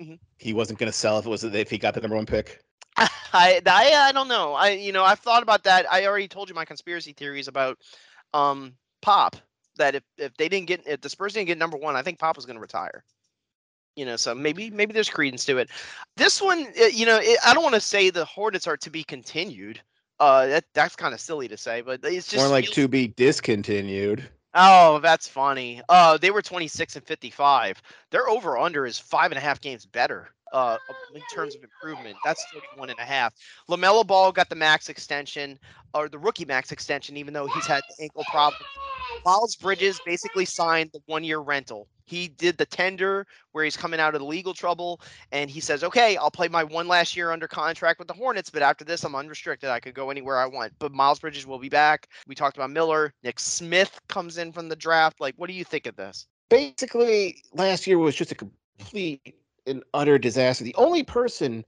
Mhm. 0.00 0.18
He 0.38 0.54
wasn't 0.54 0.78
gonna 0.78 0.90
sell 0.92 1.18
if 1.18 1.26
it 1.26 1.28
was 1.28 1.44
if 1.44 1.70
he 1.70 1.76
got 1.78 1.94
the 1.94 2.00
number 2.00 2.16
one 2.16 2.26
pick. 2.26 2.60
I, 2.96 3.08
I 3.66 3.92
I 3.94 4.12
don't 4.12 4.28
know. 4.28 4.54
I 4.54 4.70
you 4.70 4.92
know 4.92 5.04
I've 5.04 5.20
thought 5.20 5.42
about 5.42 5.64
that. 5.64 5.90
I 5.92 6.06
already 6.06 6.28
told 6.28 6.48
you 6.48 6.54
my 6.54 6.64
conspiracy 6.64 7.12
theories 7.12 7.48
about 7.48 7.78
um 8.32 8.74
Pop 9.02 9.36
that 9.76 9.94
if 9.94 10.02
if 10.18 10.36
they 10.36 10.48
didn't 10.48 10.66
get 10.66 10.86
if 10.86 11.00
the 11.00 11.08
Spurs 11.08 11.34
didn't 11.34 11.48
get 11.48 11.58
number 11.58 11.76
one, 11.76 11.96
I 11.96 12.02
think 12.02 12.18
Pop 12.18 12.36
was 12.36 12.46
going 12.46 12.56
to 12.56 12.60
retire. 12.60 13.04
You 13.96 14.06
know, 14.06 14.16
so 14.16 14.34
maybe 14.34 14.70
maybe 14.70 14.92
there's 14.92 15.10
credence 15.10 15.44
to 15.46 15.58
it. 15.58 15.68
This 16.16 16.40
one, 16.40 16.66
uh, 16.80 16.86
you 16.86 17.04
know, 17.04 17.18
it, 17.22 17.38
I 17.44 17.52
don't 17.52 17.62
want 17.62 17.74
to 17.74 17.80
say 17.80 18.10
the 18.10 18.24
Hornets 18.24 18.66
are 18.66 18.76
to 18.78 18.90
be 18.90 19.04
continued. 19.04 19.80
Uh, 20.18 20.46
that 20.46 20.64
that's 20.72 20.96
kind 20.96 21.12
of 21.12 21.20
silly 21.20 21.48
to 21.48 21.56
say, 21.56 21.80
but 21.80 22.00
it's 22.04 22.28
just 22.28 22.44
More 22.44 22.48
like 22.48 22.70
to 22.70 22.88
be 22.88 23.08
discontinued. 23.08 24.28
Oh, 24.54 24.98
that's 24.98 25.26
funny. 25.26 25.80
Uh, 25.88 26.18
they 26.18 26.30
were 26.30 26.42
26 26.42 26.96
and 26.96 27.04
55. 27.04 27.82
Their 28.10 28.28
over 28.28 28.58
under 28.58 28.86
is 28.86 28.98
five 28.98 29.30
and 29.30 29.38
a 29.38 29.40
half 29.40 29.60
games 29.60 29.86
better. 29.86 30.28
Uh, 30.52 30.76
in 31.14 31.22
terms 31.32 31.54
of 31.54 31.62
improvement, 31.62 32.16
that's 32.24 32.44
31 32.52 32.90
and 32.90 32.98
a 32.98 33.04
half. 33.04 33.32
Lamelo 33.70 34.06
Ball 34.06 34.32
got 34.32 34.50
the 34.50 34.54
max 34.54 34.90
extension, 34.90 35.58
or 35.94 36.08
the 36.08 36.18
rookie 36.18 36.44
max 36.44 36.72
extension, 36.72 37.16
even 37.16 37.32
though 37.32 37.46
he's 37.46 37.66
had 37.66 37.82
ankle 38.00 38.24
problems. 38.30 38.66
Miles 39.24 39.56
Bridges 39.56 40.00
basically 40.04 40.44
signed 40.44 40.90
the 40.92 41.00
one-year 41.06 41.38
rental. 41.38 41.88
He 42.04 42.28
did 42.28 42.58
the 42.58 42.66
tender 42.66 43.26
where 43.52 43.64
he's 43.64 43.76
coming 43.76 44.00
out 44.00 44.14
of 44.14 44.20
the 44.20 44.26
legal 44.26 44.52
trouble, 44.52 45.00
and 45.30 45.48
he 45.48 45.60
says, 45.60 45.84
"Okay, 45.84 46.16
I'll 46.16 46.30
play 46.30 46.48
my 46.48 46.64
one 46.64 46.88
last 46.88 47.16
year 47.16 47.30
under 47.30 47.48
contract 47.48 47.98
with 47.98 48.08
the 48.08 48.14
Hornets, 48.14 48.50
but 48.50 48.62
after 48.62 48.84
this, 48.84 49.04
I'm 49.04 49.14
unrestricted. 49.14 49.70
I 49.70 49.80
could 49.80 49.94
go 49.94 50.10
anywhere 50.10 50.38
I 50.38 50.46
want." 50.46 50.72
But 50.78 50.92
Miles 50.92 51.20
Bridges 51.20 51.46
will 51.46 51.58
be 51.58 51.68
back. 51.68 52.08
We 52.26 52.34
talked 52.34 52.56
about 52.56 52.70
Miller. 52.70 53.14
Nick 53.22 53.40
Smith 53.40 54.00
comes 54.08 54.36
in 54.36 54.52
from 54.52 54.68
the 54.68 54.76
draft. 54.76 55.20
Like, 55.20 55.34
what 55.36 55.46
do 55.46 55.54
you 55.54 55.64
think 55.64 55.86
of 55.86 55.96
this? 55.96 56.26
Basically, 56.50 57.42
last 57.54 57.86
year 57.86 57.98
was 57.98 58.14
just 58.14 58.32
a 58.32 58.34
complete 58.34 59.34
and 59.66 59.82
utter 59.94 60.18
disaster. 60.18 60.64
The 60.64 60.74
only 60.76 61.02
person 61.02 61.64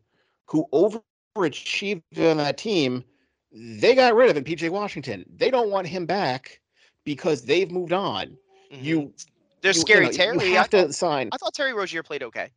who 0.46 0.66
overachieved 0.72 2.02
on 2.18 2.38
that 2.38 2.59
team, 2.59 3.04
they 3.52 3.94
got 3.94 4.14
rid 4.14 4.30
of 4.30 4.37
him, 4.37 4.44
PJ 4.44 4.68
Washington. 4.70 5.24
They 5.37 5.50
don't 5.50 5.70
want 5.70 5.87
him 5.87 6.07
back 6.07 6.61
because 7.04 7.42
they've 7.44 7.70
moved 7.70 7.92
on. 7.92 8.37
Mhm. 8.72 8.83
You 8.83 9.14
there's 9.61 9.76
you- 9.76 9.80
you 9.80 9.87
scary 9.87 10.04
know, 10.07 10.11
you 10.11 10.16
Terry. 10.16 10.38
I 10.38 10.59
have 10.59 10.70
to 10.70 10.83
thought, 10.83 10.94
sign 10.94 11.28
I 11.33 11.37
thought 11.37 11.54
Terry 11.54 11.72
Rozier 11.72 12.02
played 12.02 12.22
okay. 12.22 12.50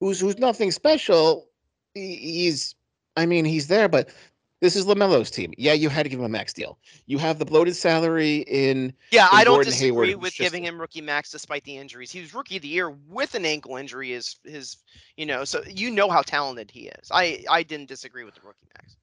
who's 0.00 0.20
who's 0.20 0.38
nothing 0.38 0.70
special. 0.70 1.48
He- 1.94 2.16
He's, 2.16 2.74
I 3.16 3.26
mean, 3.26 3.44
he's 3.44 3.66
there, 3.66 3.88
but 3.88 4.10
this 4.60 4.74
is 4.74 4.86
Lamelo's 4.86 5.30
team. 5.30 5.52
Yeah, 5.56 5.72
you 5.72 5.88
had 5.88 6.02
to 6.02 6.08
give 6.08 6.18
him 6.18 6.24
a 6.24 6.28
max 6.28 6.52
deal. 6.52 6.78
You 7.06 7.18
have 7.18 7.38
the 7.38 7.44
bloated 7.44 7.76
salary 7.76 8.38
in. 8.48 8.92
Yeah, 9.10 9.28
I 9.30 9.44
don't 9.44 9.56
Gordon 9.56 9.70
disagree 9.70 10.08
Hayward 10.08 10.22
with 10.22 10.34
giving 10.34 10.64
him 10.64 10.80
rookie 10.80 11.00
max 11.00 11.30
despite 11.30 11.64
the 11.64 11.76
injuries. 11.76 12.10
He 12.10 12.20
was 12.20 12.34
rookie 12.34 12.56
of 12.56 12.62
the 12.62 12.68
year 12.68 12.90
with 12.90 13.34
an 13.34 13.44
ankle 13.44 13.76
injury. 13.76 14.12
Is 14.12 14.36
his, 14.44 14.78
you 15.16 15.26
know, 15.26 15.44
so 15.44 15.62
you 15.68 15.90
know 15.90 16.10
how 16.10 16.22
talented 16.22 16.70
he 16.70 16.88
is. 16.88 17.08
I 17.12 17.44
I 17.48 17.62
didn't 17.62 17.88
disagree 17.88 18.24
with 18.24 18.34
the 18.34 18.40
rookie 18.42 18.66
max. 18.76 18.96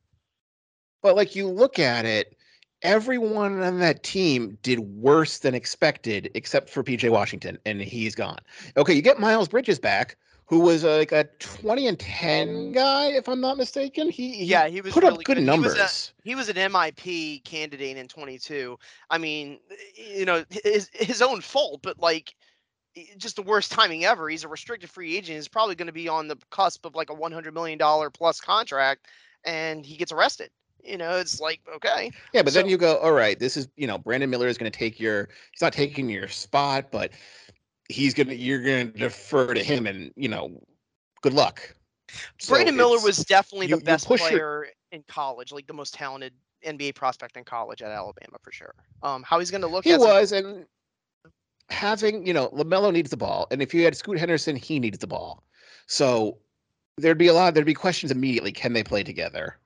But 1.01 1.15
like 1.15 1.35
you 1.35 1.47
look 1.47 1.79
at 1.79 2.05
it, 2.05 2.35
everyone 2.81 3.61
on 3.61 3.79
that 3.79 4.03
team 4.03 4.57
did 4.61 4.79
worse 4.79 5.39
than 5.39 5.55
expected, 5.55 6.29
except 6.35 6.69
for 6.69 6.83
PJ 6.83 7.09
Washington, 7.09 7.57
and 7.65 7.81
he's 7.81 8.15
gone. 8.15 8.39
Okay, 8.75 8.93
you 8.93 9.01
get 9.01 9.19
Miles 9.19 9.47
Bridges 9.47 9.79
back, 9.79 10.17
who 10.47 10.59
was 10.59 10.83
uh, 10.85 10.97
like 10.97 11.11
a 11.11 11.23
twenty 11.39 11.87
and 11.87 11.99
ten 11.99 12.71
guy, 12.71 13.07
if 13.07 13.27
I'm 13.27 13.41
not 13.41 13.57
mistaken. 13.57 14.09
He, 14.09 14.31
he 14.33 14.45
Yeah, 14.45 14.67
he 14.67 14.81
was 14.81 14.93
put 14.93 15.03
really 15.03 15.15
up 15.15 15.23
good 15.23 15.37
good. 15.37 15.43
He 15.43 15.59
was 15.59 15.73
a- 15.73 15.77
numbers. 15.77 16.13
He 16.23 16.35
was 16.35 16.49
an 16.49 16.55
MIP 16.55 17.43
candidate 17.43 17.97
in 17.97 18.07
22. 18.07 18.77
I 19.09 19.17
mean, 19.17 19.59
you 19.95 20.25
know, 20.25 20.43
his 20.63 20.89
his 20.93 21.21
own 21.21 21.41
fault, 21.41 21.81
but 21.83 21.99
like 21.99 22.35
just 23.17 23.35
the 23.35 23.41
worst 23.41 23.71
timing 23.71 24.05
ever. 24.05 24.29
He's 24.29 24.43
a 24.43 24.47
restricted 24.47 24.89
free 24.89 25.17
agent. 25.17 25.35
He's 25.35 25.47
probably 25.47 25.75
going 25.75 25.87
to 25.87 25.93
be 25.93 26.07
on 26.07 26.27
the 26.27 26.37
cusp 26.49 26.85
of 26.85 26.95
like 26.95 27.09
a 27.09 27.13
100 27.13 27.53
million 27.53 27.77
dollar 27.77 28.09
plus 28.09 28.39
contract, 28.39 29.07
and 29.43 29.85
he 29.85 29.97
gets 29.97 30.11
arrested. 30.11 30.49
You 30.83 30.97
know, 30.97 31.17
it's 31.17 31.39
like 31.39 31.61
okay, 31.75 32.11
Yeah, 32.33 32.43
but 32.43 32.53
then 32.53 32.69
you 32.69 32.77
go, 32.77 32.97
all 32.97 33.11
right, 33.11 33.39
this 33.39 33.57
is 33.57 33.67
you 33.75 33.87
know, 33.87 33.97
Brandon 33.97 34.29
Miller 34.29 34.47
is 34.47 34.57
going 34.57 34.71
to 34.71 34.77
take 34.77 34.99
your. 34.99 35.29
He's 35.51 35.61
not 35.61 35.73
taking 35.73 36.07
your 36.09 36.27
spot, 36.27 36.91
but 36.91 37.11
he's 37.89 38.13
gonna. 38.13 38.33
You're 38.33 38.61
gonna 38.61 38.85
defer 38.85 39.53
to 39.53 39.63
him, 39.63 39.87
and 39.87 40.11
you 40.15 40.29
know, 40.29 40.61
good 41.21 41.33
luck. 41.33 41.75
So 42.39 42.53
Brandon 42.53 42.75
Miller 42.75 42.99
was 43.01 43.17
definitely 43.25 43.67
you- 43.67 43.77
the 43.77 43.83
best 43.83 44.07
push 44.07 44.21
your- 44.21 44.29
player 44.29 44.67
in 44.91 45.03
college, 45.07 45.51
like 45.51 45.67
the 45.67 45.73
most 45.73 45.93
talented 45.93 46.33
NBA 46.63 46.93
prospect 46.95 47.35
in 47.35 47.43
college 47.43 47.81
at 47.81 47.91
Alabama 47.91 48.37
for 48.41 48.51
sure. 48.51 48.73
Um, 49.03 49.23
how 49.23 49.39
he's 49.39 49.51
going 49.51 49.61
to 49.61 49.67
look? 49.67 49.83
He 49.83 49.91
as 49.91 50.01
a- 50.01 50.05
was, 50.05 50.31
and 50.31 50.65
having 51.69 52.25
you 52.25 52.33
know, 52.33 52.49
Lamelo 52.49 52.93
needs 52.93 53.09
the 53.09 53.17
ball, 53.17 53.47
and 53.51 53.61
if 53.61 53.73
you 53.73 53.83
had 53.83 53.95
Scoot 53.97 54.17
Henderson, 54.17 54.55
he 54.55 54.79
needs 54.79 54.99
the 54.99 55.07
ball. 55.07 55.43
So 55.87 56.37
there'd 56.97 57.17
be 57.17 57.27
a 57.27 57.33
lot. 57.33 57.53
There'd 57.53 57.65
be 57.65 57.73
questions 57.73 58.11
immediately. 58.11 58.51
Can 58.51 58.73
they 58.73 58.83
play 58.83 59.03
together? 59.03 59.57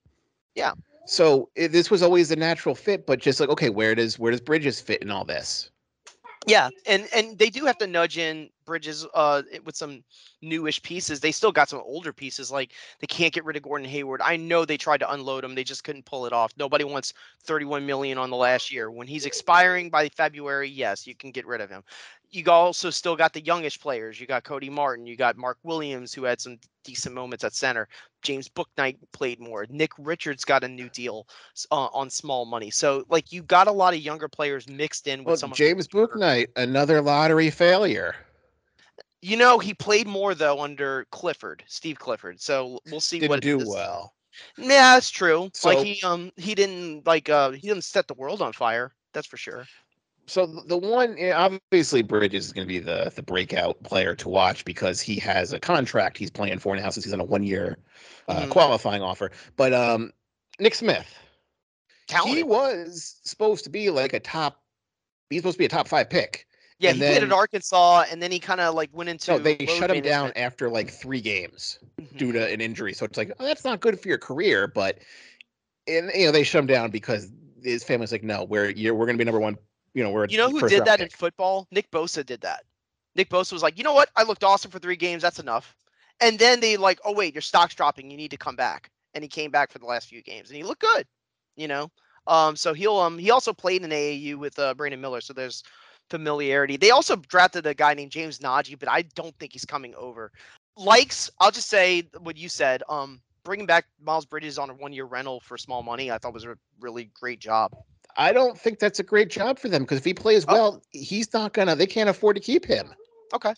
Yeah. 0.55 0.73
So 1.05 1.49
it, 1.55 1.69
this 1.69 1.89
was 1.89 2.01
always 2.03 2.29
the 2.29 2.35
natural 2.35 2.75
fit, 2.75 3.05
but 3.05 3.19
just 3.19 3.39
like 3.39 3.49
okay, 3.49 3.69
where 3.69 3.95
does 3.95 4.17
where 4.19 4.31
does 4.31 4.41
Bridges 4.41 4.79
fit 4.79 5.01
in 5.01 5.11
all 5.11 5.25
this? 5.25 5.69
Yeah, 6.47 6.69
and 6.87 7.07
and 7.13 7.37
they 7.37 7.49
do 7.49 7.65
have 7.65 7.77
to 7.79 7.87
nudge 7.87 8.17
in 8.17 8.49
Bridges 8.65 9.05
uh 9.13 9.43
with 9.65 9.75
some 9.75 10.03
newish 10.41 10.81
pieces. 10.81 11.19
They 11.19 11.31
still 11.33 11.51
got 11.51 11.69
some 11.69 11.81
older 11.85 12.13
pieces 12.13 12.49
like 12.49 12.71
they 12.99 13.07
can't 13.07 13.33
get 13.33 13.43
rid 13.45 13.57
of 13.57 13.63
Gordon 13.63 13.87
Hayward. 13.87 14.21
I 14.23 14.37
know 14.37 14.63
they 14.65 14.77
tried 14.77 14.99
to 15.01 15.11
unload 15.11 15.43
him, 15.43 15.53
they 15.53 15.65
just 15.65 15.83
couldn't 15.83 16.05
pull 16.05 16.25
it 16.25 16.33
off. 16.33 16.53
Nobody 16.57 16.85
wants 16.85 17.13
31 17.43 17.85
million 17.85 18.17
on 18.17 18.29
the 18.29 18.37
last 18.37 18.71
year. 18.71 18.89
When 18.89 19.07
he's 19.07 19.25
expiring 19.25 19.89
by 19.89 20.09
February, 20.09 20.69
yes, 20.69 21.05
you 21.05 21.13
can 21.15 21.31
get 21.31 21.45
rid 21.45 21.61
of 21.61 21.69
him. 21.69 21.83
You 22.31 22.43
also 22.51 22.89
still 22.89 23.15
got 23.15 23.33
the 23.33 23.41
youngish 23.41 23.79
players. 23.79 24.19
You 24.19 24.27
got 24.27 24.43
Cody 24.43 24.69
Martin, 24.69 25.05
you 25.05 25.15
got 25.15 25.37
Mark 25.37 25.57
Williams 25.63 26.13
who 26.13 26.23
had 26.23 26.39
some 26.39 26.59
decent 26.83 27.15
moments 27.15 27.43
at 27.43 27.53
center. 27.53 27.87
James 28.21 28.49
Bouknight 28.49 28.97
played 29.13 29.39
more. 29.39 29.65
Nick 29.69 29.91
Richards 29.97 30.43
got 30.43 30.63
a 30.63 30.67
new 30.67 30.89
deal 30.89 31.27
uh, 31.71 31.87
on 31.87 32.09
small 32.09 32.45
money. 32.45 32.69
So 32.69 33.03
like 33.09 33.31
you 33.31 33.41
got 33.43 33.67
a 33.67 33.71
lot 33.71 33.93
of 33.93 33.99
younger 33.99 34.27
players 34.27 34.67
mixed 34.67 35.07
in 35.07 35.19
with 35.19 35.27
Well, 35.27 35.37
some 35.37 35.51
of 35.51 35.57
James 35.57 35.87
Bouknight, 35.87 36.47
another 36.55 37.01
lottery 37.01 37.49
failure. 37.49 38.15
You 39.21 39.35
know, 39.35 39.59
he 39.59 39.73
played 39.73 40.07
more 40.07 40.35
though 40.35 40.61
under 40.61 41.05
Clifford, 41.11 41.63
Steve 41.67 41.99
Clifford. 41.99 42.39
So 42.39 42.79
we'll 42.89 43.01
see 43.01 43.19
Didn't 43.19 43.29
what 43.29 43.41
do 43.41 43.59
well. 43.65 44.13
Yeah, 44.57 44.93
that's 44.93 45.09
true. 45.09 45.49
So- 45.53 45.69
like 45.69 45.85
he 45.85 46.01
um 46.03 46.31
he 46.37 46.55
didn't 46.55 47.05
like 47.05 47.29
uh 47.29 47.51
he 47.51 47.67
didn't 47.67 47.83
set 47.83 48.07
the 48.07 48.13
world 48.13 48.41
on 48.41 48.53
fire. 48.53 48.91
That's 49.13 49.27
for 49.27 49.37
sure. 49.37 49.65
So 50.29 50.45
the 50.45 50.77
one, 50.77 51.17
obviously, 51.33 52.03
Bridges 52.03 52.45
is 52.45 52.53
going 52.53 52.67
to 52.67 52.71
be 52.71 52.77
the 52.77 53.11
the 53.15 53.23
breakout 53.23 53.81
player 53.83 54.13
to 54.15 54.29
watch 54.29 54.63
because 54.63 55.01
he 55.01 55.15
has 55.15 55.53
a 55.53 55.59
contract 55.59 56.19
he's 56.19 56.29
playing 56.29 56.59
for 56.59 56.75
now 56.75 56.89
since 56.91 57.03
he's 57.05 57.13
on 57.13 57.19
a 57.19 57.23
one 57.23 57.41
year 57.43 57.79
uh, 58.27 58.45
Mhm. 58.45 58.49
qualifying 58.51 59.01
offer. 59.01 59.31
But 59.55 59.73
um, 59.73 60.11
Nick 60.59 60.75
Smith, 60.75 61.07
he 62.23 62.43
was 62.43 63.19
supposed 63.23 63.63
to 63.63 63.71
be 63.71 63.89
like 63.89 64.13
a 64.13 64.19
top. 64.19 64.61
He's 65.31 65.39
supposed 65.39 65.55
to 65.55 65.59
be 65.59 65.65
a 65.65 65.69
top 65.69 65.87
five 65.87 66.11
pick. 66.11 66.45
yeah, 66.77 66.91
and 66.91 66.99
he 66.99 67.03
played 67.07 67.23
at 67.23 67.31
arkansas, 67.31 68.05
and 68.11 68.21
then 68.21 68.31
he 68.31 68.39
kind 68.39 68.61
of 68.61 68.75
like 68.75 68.91
went 68.93 69.09
into. 69.09 69.31
No, 69.31 69.39
they 69.39 69.57
shut 69.65 69.89
him 69.89 70.01
down 70.03 70.31
after 70.35 70.69
like 70.69 70.91
three 70.91 71.21
games 71.21 71.79
Mhm. 71.99 72.17
due 72.17 72.31
to 72.33 72.47
an 72.53 72.61
injury. 72.61 72.93
So 72.93 73.05
it's 73.05 73.17
like 73.17 73.31
oh, 73.39 73.45
that's 73.45 73.65
not 73.65 73.79
good 73.79 73.99
for 73.99 74.07
your 74.07 74.19
career. 74.19 74.67
But 74.67 74.99
and 75.87 76.11
you 76.13 76.27
know 76.27 76.31
they 76.31 76.43
shut 76.43 76.59
him 76.59 76.67
down 76.67 76.91
because 76.91 77.31
his 77.63 77.83
family's 77.83 78.11
like, 78.11 78.23
no, 78.23 78.43
we're 78.43 78.69
you're, 78.69 78.93
we're 78.93 79.07
going 79.07 79.17
to 79.17 79.21
be 79.21 79.25
number 79.25 79.39
one. 79.39 79.57
You 79.99 80.05
know, 80.05 80.11
we're 80.11 80.27
You 80.27 80.37
know 80.37 80.49
who 80.49 80.65
did 80.65 80.85
that 80.85 81.01
in 81.01 81.09
football? 81.09 81.67
Nick 81.71 81.91
Bosa 81.91 82.25
did 82.25 82.39
that. 82.41 82.63
Nick 83.15 83.29
Bosa 83.29 83.51
was 83.51 83.61
like, 83.61 83.77
you 83.77 83.83
know 83.83 83.93
what? 83.93 84.09
I 84.15 84.23
looked 84.23 84.45
awesome 84.45 84.71
for 84.71 84.79
three 84.79 84.95
games. 84.95 85.21
That's 85.21 85.39
enough. 85.39 85.75
And 86.21 86.39
then 86.39 86.61
they 86.61 86.77
like, 86.77 87.01
oh 87.03 87.11
wait, 87.13 87.33
your 87.33 87.41
stock's 87.41 87.75
dropping. 87.75 88.09
You 88.09 88.15
need 88.15 88.31
to 88.31 88.37
come 88.37 88.55
back. 88.55 88.89
And 89.13 89.25
he 89.25 89.27
came 89.27 89.51
back 89.51 89.73
for 89.73 89.79
the 89.79 89.85
last 89.85 90.07
few 90.07 90.21
games, 90.21 90.47
and 90.47 90.55
he 90.55 90.63
looked 90.63 90.79
good. 90.79 91.05
You 91.57 91.67
know, 91.67 91.91
um, 92.27 92.55
so 92.55 92.73
he'll 92.73 92.95
um 92.95 93.17
he 93.17 93.29
also 93.29 93.51
played 93.51 93.83
in 93.83 93.89
AAU 93.89 94.35
with 94.35 94.57
uh, 94.57 94.73
Brandon 94.73 95.01
Miller, 95.01 95.19
so 95.19 95.33
there's 95.33 95.63
familiarity. 96.09 96.77
They 96.77 96.91
also 96.91 97.17
drafted 97.17 97.65
a 97.65 97.73
guy 97.73 97.93
named 97.93 98.11
James 98.11 98.39
Nnaji, 98.39 98.79
but 98.79 98.87
I 98.87 99.01
don't 99.15 99.37
think 99.37 99.51
he's 99.51 99.65
coming 99.65 99.93
over. 99.95 100.31
Likes, 100.77 101.29
I'll 101.41 101.51
just 101.51 101.67
say 101.67 102.03
what 102.19 102.37
you 102.37 102.47
said. 102.47 102.83
Um, 102.87 103.19
bringing 103.43 103.65
back 103.65 103.85
Miles 104.01 104.25
Bridges 104.25 104.57
on 104.57 104.69
a 104.69 104.73
one-year 104.73 105.05
rental 105.05 105.41
for 105.41 105.57
small 105.57 105.83
money, 105.83 106.09
I 106.09 106.17
thought 106.17 106.33
was 106.33 106.45
a 106.45 106.55
really 106.79 107.11
great 107.19 107.39
job. 107.39 107.73
I 108.17 108.31
don't 108.31 108.57
think 108.57 108.79
that's 108.79 108.99
a 108.99 109.03
great 109.03 109.29
job 109.29 109.59
for 109.59 109.69
them 109.69 109.83
because 109.83 109.99
if 109.99 110.05
he 110.05 110.13
plays 110.13 110.45
Oh. 110.47 110.53
well, 110.53 110.83
he's 110.91 111.33
not 111.33 111.53
gonna. 111.53 111.75
They 111.75 111.87
can't 111.87 112.09
afford 112.09 112.35
to 112.35 112.41
keep 112.41 112.65
him. 112.65 112.93
Okay. 113.33 113.53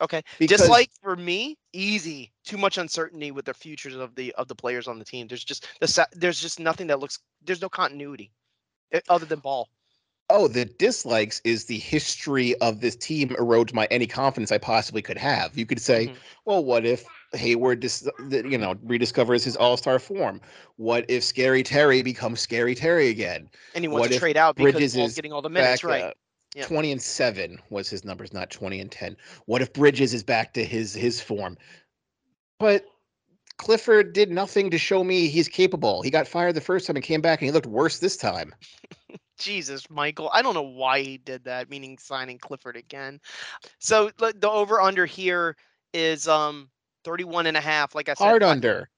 Okay. 0.00 0.22
Because 0.38 0.58
just 0.58 0.70
like 0.70 0.90
for 1.00 1.14
me, 1.14 1.56
easy. 1.72 2.32
Too 2.44 2.58
much 2.58 2.78
uncertainty 2.78 3.30
with 3.30 3.44
the 3.44 3.54
futures 3.54 3.94
of 3.94 4.14
the 4.14 4.32
of 4.34 4.48
the 4.48 4.54
players 4.54 4.88
on 4.88 4.98
the 4.98 5.04
team. 5.04 5.28
There's 5.28 5.44
just 5.44 5.68
the 5.80 6.08
there's 6.12 6.40
just 6.40 6.58
nothing 6.58 6.88
that 6.88 6.98
looks. 6.98 7.18
There's 7.44 7.62
no 7.62 7.68
continuity, 7.68 8.32
eh, 8.92 9.00
other 9.08 9.26
than 9.26 9.38
ball. 9.38 9.68
Oh, 10.32 10.48
the 10.48 10.64
dislikes 10.64 11.40
is 11.44 11.66
the 11.66 11.78
history 11.78 12.56
of 12.56 12.80
this 12.80 12.96
team 12.96 13.28
erodes 13.30 13.72
my 13.74 13.86
any 13.90 14.06
confidence 14.06 14.50
I 14.50 14.58
possibly 14.58 15.02
could 15.02 15.18
have. 15.18 15.56
You 15.56 15.66
could 15.66 15.80
say, 15.80 16.08
Mhm. 16.08 16.16
well, 16.46 16.64
what 16.64 16.86
if 16.86 17.04
Hayward, 17.34 17.80
dis- 17.80 18.08
you 18.18 18.58
know, 18.58 18.74
rediscovers 18.86 19.44
his 19.44 19.56
All 19.56 19.76
Star 19.76 19.98
form? 19.98 20.40
What 20.76 21.04
if 21.08 21.22
Scary 21.22 21.62
Terry 21.62 22.02
becomes 22.02 22.40
Scary 22.40 22.74
Terry 22.74 23.08
again? 23.08 23.48
And 23.74 23.84
he 23.84 23.88
wants 23.88 24.00
What 24.00 24.12
to 24.12 24.18
trade 24.18 24.36
out 24.36 24.56
because 24.56 24.72
Bridges 24.72 24.96
is 24.96 25.14
getting 25.14 25.32
all 25.32 25.42
the 25.42 25.50
minutes, 25.50 25.82
Back, 25.82 25.88
right? 25.88 26.02
uh, 26.04 26.12
Yeah. 26.54 26.66
Twenty 26.66 26.92
and 26.92 27.00
seven 27.00 27.58
was 27.70 27.88
his 27.88 28.04
numbers, 28.04 28.32
not 28.32 28.50
twenty 28.50 28.80
and 28.80 28.90
ten. 28.90 29.16
What 29.46 29.62
if 29.62 29.72
Bridges 29.72 30.12
is 30.12 30.22
back 30.22 30.52
to 30.54 30.64
his 30.64 30.92
his 30.94 31.20
form? 31.20 31.56
But 32.58 32.84
Clifford 33.56 34.12
did 34.12 34.30
nothing 34.30 34.70
to 34.70 34.78
show 34.78 35.04
me 35.04 35.28
he's 35.28 35.48
capable. 35.48 36.02
He 36.02 36.10
got 36.10 36.26
fired 36.26 36.54
the 36.54 36.60
first 36.60 36.86
time 36.86 36.96
and 36.96 37.04
came 37.04 37.20
back 37.20 37.40
and 37.40 37.46
he 37.46 37.52
looked 37.52 37.66
worse 37.66 38.00
this 38.00 38.16
time. 38.16 38.54
Jesus, 39.38 39.88
Michael. 39.90 40.30
I 40.32 40.42
don't 40.42 40.54
know 40.54 40.62
why 40.62 41.00
he 41.02 41.18
did 41.18 41.44
that, 41.44 41.70
meaning 41.70 41.98
signing 41.98 42.38
Clifford 42.38 42.76
again. 42.76 43.20
So 43.78 44.10
the 44.18 44.50
over 44.50 44.80
under 44.80 45.06
here 45.06 45.56
is 45.92 46.28
um 46.28 46.70
31 47.04 47.46
and 47.46 47.56
a 47.56 47.60
half. 47.60 47.94
Like 47.94 48.08
I 48.08 48.14
said, 48.14 48.24
Hard 48.24 48.42
under. 48.42 48.88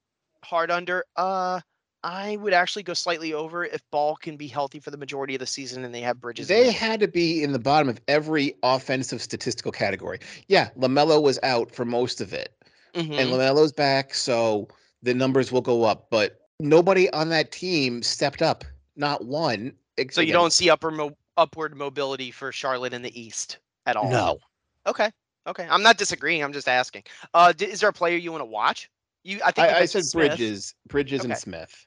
hard 0.44 0.70
under. 0.70 1.04
Uh 1.16 1.60
I 2.02 2.36
would 2.36 2.52
actually 2.52 2.82
go 2.82 2.92
slightly 2.92 3.32
over 3.32 3.64
if 3.64 3.80
Ball 3.90 4.16
can 4.16 4.36
be 4.36 4.46
healthy 4.46 4.78
for 4.78 4.90
the 4.90 4.98
majority 4.98 5.34
of 5.34 5.38
the 5.38 5.46
season 5.46 5.84
and 5.86 5.94
they 5.94 6.02
have 6.02 6.20
Bridges. 6.20 6.48
They 6.48 6.70
had 6.70 7.00
to 7.00 7.08
be 7.08 7.42
in 7.42 7.52
the 7.52 7.58
bottom 7.58 7.88
of 7.88 7.98
every 8.08 8.54
offensive 8.62 9.22
statistical 9.22 9.72
category. 9.72 10.18
Yeah, 10.46 10.68
Lamelo 10.76 11.22
was 11.22 11.38
out 11.42 11.74
for 11.74 11.86
most 11.86 12.20
of 12.20 12.34
it, 12.34 12.62
and 12.92 13.08
Mhm. 13.08 13.30
Lamelo's 13.30 13.72
back, 13.72 14.12
so 14.12 14.68
the 15.02 15.14
numbers 15.14 15.50
will 15.50 15.62
go 15.62 15.84
up. 15.84 16.10
But 16.10 16.40
nobody 16.60 17.08
on 17.10 17.30
that 17.30 17.50
team 17.52 18.02
stepped 18.02 18.42
up. 18.42 18.66
Not 18.96 19.24
one. 19.24 19.72
So 20.10 20.20
you 20.20 20.26
again, 20.26 20.34
don't 20.34 20.52
see 20.52 20.70
upper 20.70 20.90
mo- 20.90 21.16
upward 21.36 21.76
mobility 21.76 22.30
for 22.30 22.52
Charlotte 22.52 22.92
in 22.92 23.02
the 23.02 23.20
East 23.20 23.58
at 23.86 23.96
all. 23.96 24.10
No. 24.10 24.38
Okay. 24.86 25.10
Okay. 25.46 25.66
I'm 25.70 25.82
not 25.82 25.98
disagreeing. 25.98 26.42
I'm 26.42 26.52
just 26.52 26.68
asking. 26.68 27.04
Uh, 27.32 27.52
d- 27.52 27.66
is 27.66 27.80
there 27.80 27.90
a 27.90 27.92
player 27.92 28.16
you 28.16 28.32
want 28.32 28.42
to 28.42 28.46
watch? 28.46 28.90
You, 29.22 29.40
I 29.44 29.52
think 29.52 29.68
I, 29.68 29.80
I 29.80 29.84
said 29.86 30.04
Smith. 30.04 30.28
Bridges, 30.28 30.74
Bridges 30.88 31.24
and 31.24 31.36
Smith. 31.36 31.86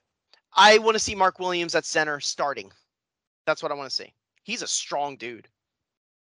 I 0.56 0.78
want 0.80 0.96
to 0.96 1.00
see 1.00 1.16
Mark 1.16 1.40
Williams 1.40 1.76
at 1.76 1.86
center 1.86 2.20
starting. 2.20 2.72
That's 3.46 3.62
what 3.62 3.72
I 3.72 3.76
want 3.76 3.90
to 3.90 3.96
see. 3.96 4.12
He's 4.44 4.62
a 4.62 4.68
strong 4.68 5.16
dude. 5.18 5.48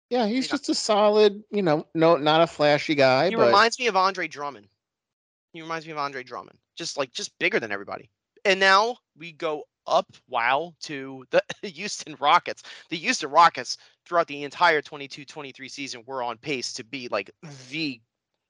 Yeah, 0.09 0.27
he's 0.27 0.47
just 0.47 0.67
a 0.67 0.75
solid, 0.75 1.41
you 1.51 1.61
know, 1.61 1.87
no, 1.95 2.17
not 2.17 2.41
a 2.41 2.47
flashy 2.47 2.95
guy, 2.95 3.29
He 3.29 3.35
but 3.35 3.45
reminds 3.45 3.79
me 3.79 3.87
of 3.87 3.95
Andre 3.95 4.27
Drummond. 4.27 4.67
He 5.53 5.61
reminds 5.61 5.85
me 5.85 5.93
of 5.93 5.97
Andre 5.97 6.21
Drummond, 6.21 6.57
just 6.75 6.97
like 6.97 7.13
just 7.13 7.37
bigger 7.39 7.59
than 7.61 7.71
everybody. 7.71 8.09
And 8.43 8.59
now 8.59 8.97
we 9.17 9.31
go 9.31 9.63
up, 9.87 10.07
wow, 10.27 10.73
to 10.81 11.25
the 11.31 11.41
Houston 11.67 12.15
Rockets. 12.19 12.63
The 12.89 12.97
Houston 12.97 13.29
Rockets 13.29 13.77
throughout 14.05 14.27
the 14.27 14.43
entire 14.43 14.81
22-23 14.81 15.69
season 15.69 16.03
were 16.05 16.23
on 16.23 16.37
pace 16.37 16.73
to 16.73 16.83
be 16.83 17.07
like 17.09 17.31
the 17.69 18.01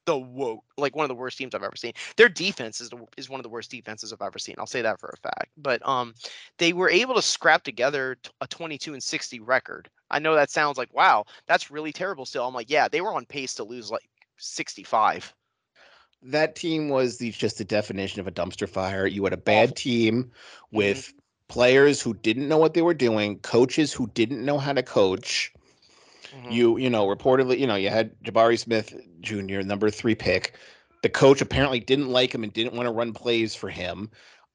the 0.06 0.18
whoa, 0.18 0.64
like 0.78 0.96
one 0.96 1.04
of 1.04 1.10
the 1.10 1.16
worst 1.16 1.38
teams 1.38 1.54
I've 1.54 1.64
ever 1.64 1.76
seen. 1.76 1.94
Their 2.18 2.30
defense 2.30 2.82
is 2.82 2.90
the, 2.90 3.06
is 3.18 3.30
one 3.30 3.40
of 3.40 3.44
the 3.44 3.50
worst 3.50 3.70
defenses 3.70 4.12
I've 4.12 4.22
ever 4.22 4.40
seen. 4.40 4.56
I'll 4.58 4.66
say 4.66 4.82
that 4.82 5.00
for 5.00 5.10
a 5.10 5.18
fact. 5.18 5.52
But 5.58 5.88
um, 5.88 6.16
they 6.58 6.74
were 6.74 6.90
able 6.90 7.16
to 7.16 7.22
scrap 7.22 7.64
together 7.64 8.18
a 8.42 8.48
22 8.48 8.94
and 8.94 9.04
60 9.04 9.40
record. 9.42 9.90
I 10.10 10.20
know 10.20 10.36
that 10.36 10.50
sounds 10.50 10.78
like 10.78 10.94
wow, 10.94 11.26
that's 11.48 11.72
really 11.72 11.92
terrible. 11.92 12.26
Still, 12.26 12.48
I'm 12.48 12.54
like, 12.54 12.70
yeah, 12.70 12.88
they 12.88 13.02
were 13.02 13.14
on 13.14 13.26
pace 13.26 13.54
to 13.56 13.64
lose 13.64 13.92
like 13.92 14.10
65. 14.38 15.34
that 16.24 16.56
team 16.56 16.90
was 16.90 17.18
the 17.18 17.32
just 17.32 17.58
the 17.58 17.66
definition 17.66 18.20
of 18.20 18.28
a 18.28 18.32
dumpster 18.32 18.68
fire. 18.68 19.06
You 19.06 19.24
had 19.24 19.34
a 19.34 19.38
bad 19.38 19.76
team 19.76 20.32
with 20.72 21.14
players 21.52 22.02
who 22.02 22.14
didn't 22.14 22.48
know 22.48 22.58
what 22.58 22.74
they 22.74 22.82
were 22.82 22.94
doing, 22.94 23.38
coaches 23.40 23.92
who 23.92 24.08
didn't 24.14 24.44
know 24.46 24.58
how 24.58 24.72
to 24.72 24.82
coach. 24.82 25.52
Mhm. 26.34 26.52
You, 26.52 26.78
you 26.78 26.90
know, 26.90 27.06
reportedly, 27.08 27.60
you 27.60 27.68
know, 27.68 27.76
you 27.76 27.90
had 27.90 28.18
Jabari 28.24 28.58
Smith 28.58 28.96
Jr., 29.20 29.60
number 29.62 29.90
three 29.90 30.16
pick. 30.16 30.54
The 31.04 31.10
coach 31.10 31.42
apparently 31.42 31.82
didn't 31.82 32.08
like 32.10 32.34
him 32.34 32.44
and 32.46 32.54
didn't 32.54 32.74
want 32.74 32.88
to 32.88 32.92
run 32.92 33.12
plays 33.12 33.54
for 33.54 33.68
him. 33.70 34.10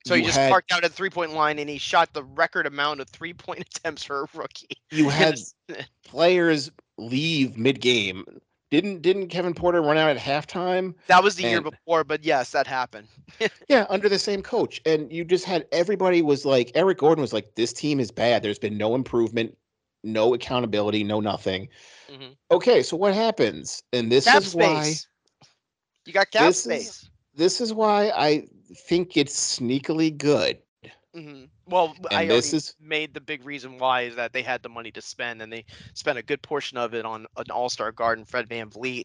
So 0.06 0.14
he 0.14 0.20
You 0.20 0.26
just 0.28 0.38
had- 0.38 0.50
parked 0.50 0.72
out 0.72 0.85
at 0.85 0.92
three 0.92 1.11
point 1.11 1.32
line 1.35 1.59
and 1.59 1.68
he 1.68 1.76
shot 1.76 2.14
the 2.14 2.22
record 2.24 2.66
amount 2.66 3.00
of 3.00 3.09
three 3.11 3.35
point 3.35 3.61
attempts 3.76 4.04
for 4.04 4.22
a 4.22 4.26
rookie. 4.32 4.78
you 4.90 5.09
had 5.11 5.38
players 6.02 6.70
leave 6.96 7.59
mid 7.59 7.80
game. 7.82 8.24
Didn't 8.70 9.02
didn't 9.02 9.29
Kevin 9.29 9.55
Porter 9.55 9.81
run 9.81 9.96
out 9.96 10.11
at 10.11 10.16
halftime? 10.16 10.94
that 11.07 11.22
was 11.22 11.37
the 11.37 11.44
year 11.44 11.61
before, 11.61 12.02
but 12.02 12.24
yes, 12.24 12.50
that 12.52 12.66
happened. 12.66 13.09
Yeah, 13.68 13.87
under 13.88 14.09
the 14.09 14.18
same 14.18 14.42
coach. 14.42 14.81
And 14.87 15.12
you 15.12 15.24
just 15.24 15.44
had 15.44 15.66
everybody 15.72 16.22
was 16.22 16.44
like 16.44 16.72
Eric 16.74 16.98
Gordon 16.98 17.20
was 17.22 17.33
like, 17.33 17.55
This 17.55 17.72
team 17.72 18.00
is 18.00 18.11
bad. 18.11 18.42
There's 18.42 18.59
been 18.59 18.76
no 18.79 18.94
improvement, 18.94 19.57
no 20.05 20.35
accountability, 20.35 21.05
no 21.05 21.20
nothing. 21.20 21.68
Mhm. 22.11 22.37
Okay, 22.50 22.83
so 22.83 22.96
what 22.96 23.14
happens? 23.14 23.83
And 23.92 24.11
this 24.11 24.24
Cap 24.24 24.42
is 24.42 24.55
why. 24.55 24.92
You 26.07 26.12
got 26.12 26.31
cap 26.31 26.42
This 26.46 26.59
is- 26.59 26.62
space. 26.64 27.11
this 27.35 27.61
is 27.61 27.72
why 27.72 28.11
I 28.11 28.46
think 28.87 29.16
it's 29.16 29.59
sneakily 29.59 30.16
good. 30.16 30.59
Hmm 31.16 31.44
Well, 31.66 31.96
I 32.11 32.26
this 32.26 32.52
is- 32.52 32.74
made 32.79 33.14
the 33.14 33.20
big 33.20 33.44
reason 33.44 33.79
why 33.79 34.02
is 34.02 34.16
that 34.16 34.33
they 34.33 34.42
had 34.42 34.62
the 34.62 34.68
money 34.68 34.90
to 34.92 35.00
spend 35.00 35.40
and 35.40 35.50
they 35.52 35.64
spent 35.94 36.18
a 36.18 36.22
good 36.22 36.42
portion 36.42 36.76
of 36.76 36.94
it 36.94 37.07
on 37.07 37.26
an 37.37 37.50
All 37.50 37.70
Star 37.70 37.90
guard 37.90 38.18
and 38.18 38.29
Fred 38.29 38.48
VanVleet. 38.48 39.05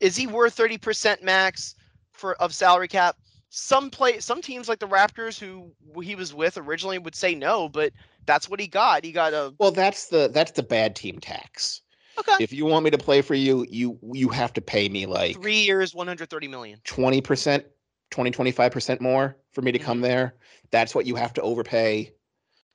Is 0.00 0.16
he 0.16 0.26
worth 0.26 0.54
thirty 0.54 0.76
percent 0.78 1.22
max 1.22 1.74
for 2.12 2.34
of 2.42 2.54
salary 2.54 2.88
cap? 2.88 3.16
Some 3.48 3.90
play, 3.90 4.20
some 4.20 4.42
teams 4.42 4.68
like 4.68 4.78
the 4.78 4.86
Raptors, 4.86 5.38
who 5.38 5.72
he 6.02 6.14
was 6.14 6.32
with 6.34 6.56
originally, 6.56 6.98
would 6.98 7.16
say 7.16 7.34
no, 7.34 7.68
but 7.68 7.92
that's 8.26 8.48
what 8.48 8.60
he 8.60 8.68
got. 8.68 9.04
He 9.04 9.10
got 9.10 9.32
a 9.32 9.54
Well, 9.58 9.72
that's 9.72 10.08
the 10.08 10.28
that's 10.32 10.52
the 10.52 10.62
bad 10.62 10.94
team 10.94 11.18
tax. 11.18 11.80
okay 12.18 12.36
If 12.42 12.52
you 12.52 12.66
want 12.66 12.84
me 12.84 12.90
to 12.90 12.98
play 12.98 13.22
for 13.22 13.34
you, 13.34 13.66
you 13.68 13.98
you 14.12 14.28
have 14.28 14.52
to 14.52 14.60
pay 14.60 14.88
me 14.88 15.06
like 15.06 15.40
three 15.40 15.62
years, 15.62 15.94
one 15.94 16.06
hundred 16.06 16.28
thirty 16.30 16.48
million. 16.48 16.80
20%, 16.84 17.64
20, 18.10 18.30
25% 18.30 19.00
more 19.00 19.36
for 19.52 19.62
me 19.62 19.72
to 19.72 19.78
come 19.78 19.98
Mhm. 19.98 20.02
there. 20.02 20.34
That's 20.70 20.94
what 20.94 21.06
you 21.06 21.14
have 21.16 21.32
to 21.34 21.42
overpay 21.42 22.12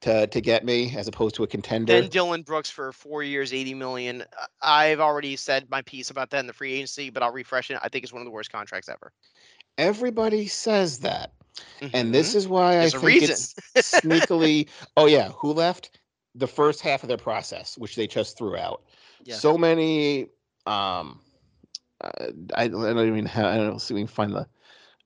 to 0.01 0.27
to 0.27 0.41
get 0.41 0.63
me 0.65 0.95
as 0.95 1.07
opposed 1.07 1.35
to 1.35 1.43
a 1.43 1.47
contender. 1.47 1.93
Then 1.93 2.09
Dillon 2.09 2.43
Brooks 2.43 2.69
for 2.69 2.91
four 2.91 3.23
years, 3.23 3.53
eighty 3.53 3.73
million. 3.73 4.23
I've 4.61 4.99
already 4.99 5.35
said 5.35 5.69
my 5.69 5.81
piece 5.81 6.09
about 6.09 6.29
that 6.31 6.39
in 6.39 6.47
the 6.47 6.53
free 6.53 6.73
agency, 6.73 7.09
but 7.09 7.23
I'll 7.23 7.31
refresh 7.31 7.71
it. 7.71 7.79
I 7.81 7.89
think 7.89 8.03
it's 8.03 8.13
one 8.13 8.21
of 8.21 8.25
the 8.25 8.31
worst 8.31 8.51
contracts 8.51 8.89
ever. 8.89 9.11
Everybody 9.77 10.47
says 10.47 10.99
that. 10.99 11.33
And 11.93 12.13
this 12.13 12.35
is 12.35 12.47
why 12.47 12.73
Mm-hmm. 12.73 12.81
There's 12.81 12.95
I 12.95 12.99
think 12.99 13.23
it's 13.23 13.53
sneakily. 13.77 14.67
Oh 14.97 15.05
yeah, 15.05 15.29
who 15.29 15.53
left? 15.53 15.99
The 16.35 16.47
first 16.47 16.81
half 16.81 17.03
of 17.03 17.09
their 17.09 17.17
process, 17.17 17.77
which 17.77 17.95
they 17.95 18.07
just 18.07 18.37
threw 18.37 18.57
out. 18.57 18.83
Yeah. 19.23 19.35
So 19.35 19.57
many. 19.57 20.27
Um, 20.65 21.21
uh, 22.01 22.31
I, 22.53 22.63
I 22.63 22.67
don't 22.67 23.07
even 23.07 23.25
have. 23.25 23.45
I 23.45 23.57
don't 23.57 23.79
see 23.79 23.93
if 23.93 23.95
we 23.95 24.01
can 24.01 24.07
find 24.07 24.33
the 24.33 24.47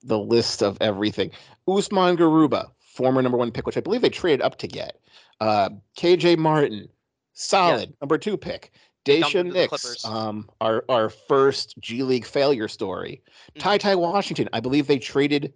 the 0.02 0.18
list 0.18 0.62
of 0.62 0.78
everything. 0.80 1.30
Usman 1.68 2.16
Garuba, 2.16 2.70
former 2.78 3.22
number 3.22 3.38
one 3.38 3.50
pick, 3.50 3.66
which 3.66 3.76
I 3.76 3.80
believe 3.80 4.02
they 4.02 4.08
traded 4.08 4.42
up 4.42 4.56
to 4.58 4.66
get. 4.66 4.98
Uh, 5.40 5.70
KJ 5.96 6.38
Martin, 6.38 6.88
solid 7.32 7.94
number 8.00 8.18
two 8.18 8.36
pick. 8.36 8.72
dumped 9.04 9.34
him 9.34 9.46
Daisha 9.46 9.46
to 9.46 9.52
the 9.52 9.58
Nix, 9.58 10.04
um, 10.04 10.48
our 10.60 10.84
our 10.88 11.08
first 11.08 11.74
G 11.78 12.02
League 12.02 12.26
failure 12.26 12.68
story. 12.68 13.22
Mhm. 13.56 13.60
Ty 13.60 13.78
Ty 13.78 13.94
Washington, 13.96 14.48
I 14.52 14.60
believe 14.60 14.86
they 14.86 14.98
traded 14.98 15.52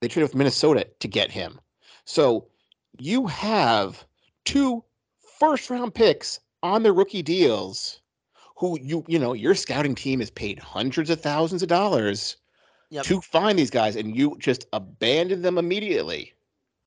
they 0.00 0.08
traded 0.08 0.30
with 0.30 0.34
Minnesota 0.36 0.86
to 1.00 1.08
get 1.08 1.30
him. 1.30 1.58
So 2.04 2.46
you 2.98 3.26
have 3.26 4.04
two 4.44 4.84
first 5.38 5.70
round 5.70 5.94
picks 5.94 6.40
on 6.62 6.82
the 6.82 6.92
rookie 6.92 7.22
deals 7.22 8.00
who 8.56 8.78
you 8.80 9.04
you 9.08 9.18
know 9.18 9.32
your 9.32 9.54
scouting 9.54 9.94
team 9.94 10.20
is 10.20 10.30
paid 10.30 10.58
hundreds 10.58 11.08
of 11.10 11.20
thousands 11.20 11.62
of 11.62 11.68
dollars 11.68 12.36
Yep. 12.94 13.06
to 13.06 13.20
find 13.20 13.58
these 13.58 13.70
guys 13.70 13.96
and 13.96 14.16
you 14.16 14.36
just 14.38 14.66
abandon 14.72 15.42
them 15.42 15.58
immediately. 15.58 16.32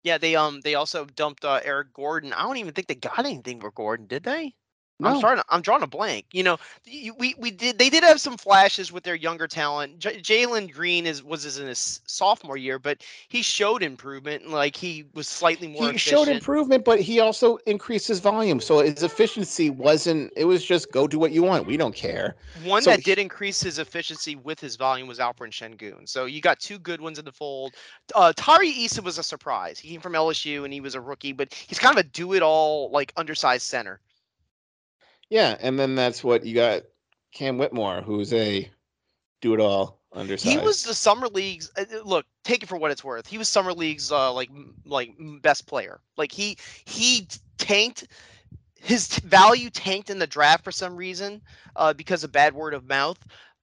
Yeah, 0.02 0.16
they 0.16 0.34
um 0.34 0.62
they 0.62 0.74
also 0.74 1.04
dumped 1.04 1.44
uh, 1.44 1.60
Eric 1.62 1.92
Gordon. 1.92 2.32
I 2.32 2.40
don't 2.40 2.56
even 2.56 2.72
think 2.72 2.86
they 2.88 2.94
got 2.94 3.18
anything 3.18 3.60
for 3.60 3.70
Gordon, 3.70 4.06
did 4.06 4.22
they? 4.22 4.54
I'm 5.02 5.14
No. 5.14 5.18
starting. 5.18 5.42
I'm 5.48 5.62
drawing 5.62 5.82
a 5.82 5.86
blank. 5.86 6.26
You 6.32 6.42
know, 6.42 6.58
we 6.86 7.34
we 7.38 7.50
did. 7.50 7.78
They 7.78 7.88
did 7.88 8.04
have 8.04 8.20
some 8.20 8.36
flashes 8.36 8.92
with 8.92 9.02
their 9.02 9.14
younger 9.14 9.46
talent. 9.46 9.98
J- 9.98 10.20
Jalen 10.20 10.72
Green 10.72 11.06
is 11.06 11.22
was 11.22 11.44
is 11.44 11.58
in 11.58 11.66
his 11.66 12.00
sophomore 12.06 12.56
year, 12.56 12.78
but 12.78 13.02
he 13.28 13.42
showed 13.42 13.82
improvement. 13.82 14.48
Like 14.50 14.76
he 14.76 15.04
was 15.14 15.28
slightly 15.28 15.68
more. 15.68 15.90
He 15.90 15.98
showed 15.98 16.28
improvement, 16.28 16.84
but 16.84 17.00
he 17.00 17.20
also 17.20 17.56
increased 17.66 18.08
his 18.08 18.20
volume. 18.20 18.60
So 18.60 18.80
his 18.80 19.02
efficiency 19.02 19.70
wasn't 19.70 20.32
it 20.36 20.44
was 20.44 20.64
just 20.64 20.92
go 20.92 21.06
do 21.06 21.18
what 21.18 21.32
you 21.32 21.42
want. 21.42 21.66
We 21.66 21.76
don't 21.76 21.94
care. 21.94 22.36
One 22.64 22.82
So 22.82 22.90
that 22.90 22.98
he- 23.00 23.04
did 23.04 23.18
increase 23.18 23.60
his 23.62 23.78
efficiency 23.78 24.36
with 24.36 24.60
his 24.60 24.76
volume 24.76 25.08
was 25.08 25.18
Alperen 25.18 25.50
Sengun. 25.50 26.08
So 26.08 26.26
you 26.26 26.40
got 26.40 26.60
two 26.60 26.78
good 26.78 27.00
ones 27.00 27.18
in 27.18 27.24
the 27.24 27.32
fold. 27.32 27.74
Uh, 28.14 28.32
Tari 28.36 28.70
Eason 28.72 29.02
was 29.02 29.18
a 29.18 29.22
surprise. 29.22 29.78
He 29.78 29.90
came 29.90 30.00
from 30.00 30.12
LSU 30.14 30.64
and 30.64 30.72
he 30.72 30.80
was 30.80 30.94
a 30.94 31.00
rookie, 31.00 31.32
but 31.32 31.54
he's 31.54 31.78
kind 31.78 31.96
of 31.96 32.04
a 32.04 32.08
do-it-all, 32.08 32.90
like 32.90 33.12
undersized 33.16 33.62
center. 33.66 34.00
Yeah, 35.30 35.56
and 35.60 35.78
then 35.78 35.94
that's 35.96 36.24
what 36.24 36.44
you 36.44 36.54
got 36.54 36.82
Cam 37.32 37.58
Whitmore, 37.58 38.02
who's 38.02 38.32
a 38.34 38.70
do 39.40 39.54
it 39.54 39.60
all 39.60 40.00
undersized. 40.12 40.50
He 40.50 40.58
was 40.58 40.82
the 40.84 40.94
summer 40.94 41.28
league's. 41.28 41.70
uh, 41.76 41.84
uh, 41.92 42.02
Look, 42.04 42.26
take 42.44 42.62
it 42.62 42.68
for 42.68 42.76
what 42.76 42.90
it's 42.90 43.04
worth. 43.04 43.26
He 43.26 43.38
was 43.38 43.48
summer 43.48 43.72
league's 43.72 44.12
uh, 44.12 44.32
like 44.32 44.50
like 44.84 45.12
best 45.42 45.66
player. 45.66 46.00
Like 46.16 46.32
he 46.32 46.58
he 46.84 47.28
tanked. 47.58 48.06
His 48.82 49.08
t- 49.08 49.20
value 49.26 49.70
tanked 49.70 50.10
in 50.10 50.18
the 50.18 50.26
draft 50.26 50.64
for 50.64 50.72
some 50.72 50.96
reason 50.96 51.42
uh, 51.76 51.92
because 51.94 52.24
of 52.24 52.32
bad 52.32 52.54
word 52.54 52.74
of 52.74 52.86
mouth 52.88 53.18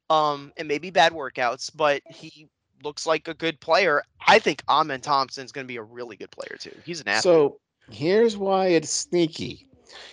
um, 0.10 0.53
and 0.58 0.67
maybe 0.67 0.91
bad 0.91 1.12
workouts. 1.12 1.71
But 1.75 2.03
he 2.06 2.47
looks 2.84 3.06
like 3.06 3.27
a 3.27 3.34
good 3.34 3.60
player. 3.60 4.03
I 4.27 4.39
think 4.39 4.63
Amen 4.69 5.01
Thompson's 5.01 5.51
going 5.51 5.65
to 5.65 5.67
be 5.67 5.77
a 5.77 5.84
really 5.84 6.17
good 6.17 6.32
player 6.32 6.58
too. 6.60 6.75
He's 6.86 7.01
an 7.01 7.08
athlete. 7.10 7.23
So 7.23 7.60
here's 7.89 8.38
why 8.38 8.67
it's 8.67 8.89
sneaky. 8.89 9.66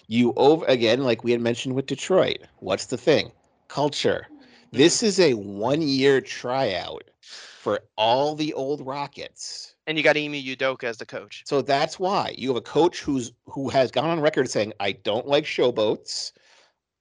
You 0.07 0.33
over 0.37 0.65
again, 0.67 1.05
like 1.05 1.25
we 1.25 1.33
had 1.33 1.41
mentioned 1.41 1.75
with 1.75 1.87
Detroit. 1.87 2.39
What's 2.59 2.87
the 2.87 2.97
thing? 2.99 3.33
Culture. 3.69 4.29
This 4.73 5.05
is 5.05 5.21
a 5.21 5.35
one 5.35 5.83
year 5.83 6.21
tryout 6.21 7.05
for 7.21 7.81
all 7.97 8.35
the 8.35 8.53
old 8.55 8.85
Rockets. 8.85 9.75
And 9.87 9.97
you 9.97 10.03
got 10.03 10.17
Ime 10.17 10.33
Udoka 10.33 10.85
as 10.85 10.99
the 10.99 11.07
coach. 11.07 11.45
So 11.47 11.63
that's 11.63 11.99
why 11.99 12.35
you 12.37 12.49
have 12.49 12.57
a 12.57 12.61
coach 12.61 13.01
who's 13.01 13.33
who 13.47 13.69
has 13.69 13.91
gone 13.91 14.11
on 14.11 14.21
record 14.21 14.51
saying, 14.51 14.73
"I 14.81 14.93
don't 14.93 15.27
like 15.27 15.45
showboats. 15.45 16.33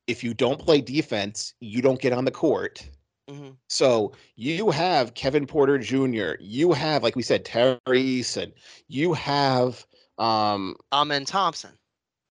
If 0.06 0.24
you 0.24 0.34
don't 0.34 0.60
play 0.60 0.82
defense, 0.82 1.54
you 1.60 1.82
don't 1.82 2.00
get 2.00 2.14
on 2.14 2.26
the 2.26 2.32
court." 2.32 2.88
hmm 3.28 3.52
So 3.70 4.14
you 4.36 4.70
have 4.70 5.16
Kevin 5.16 5.48
Porter 5.48 5.80
Jr. 5.80 6.34
You 6.40 6.74
have, 6.74 7.02
like 7.04 7.16
we 7.16 7.24
said, 7.24 7.46
Tari 7.46 7.80
Eason. 7.88 8.54
You 8.88 9.14
have 9.14 9.86
um 10.20 10.76
Amen 10.92 11.26
Thompson. 11.26 11.72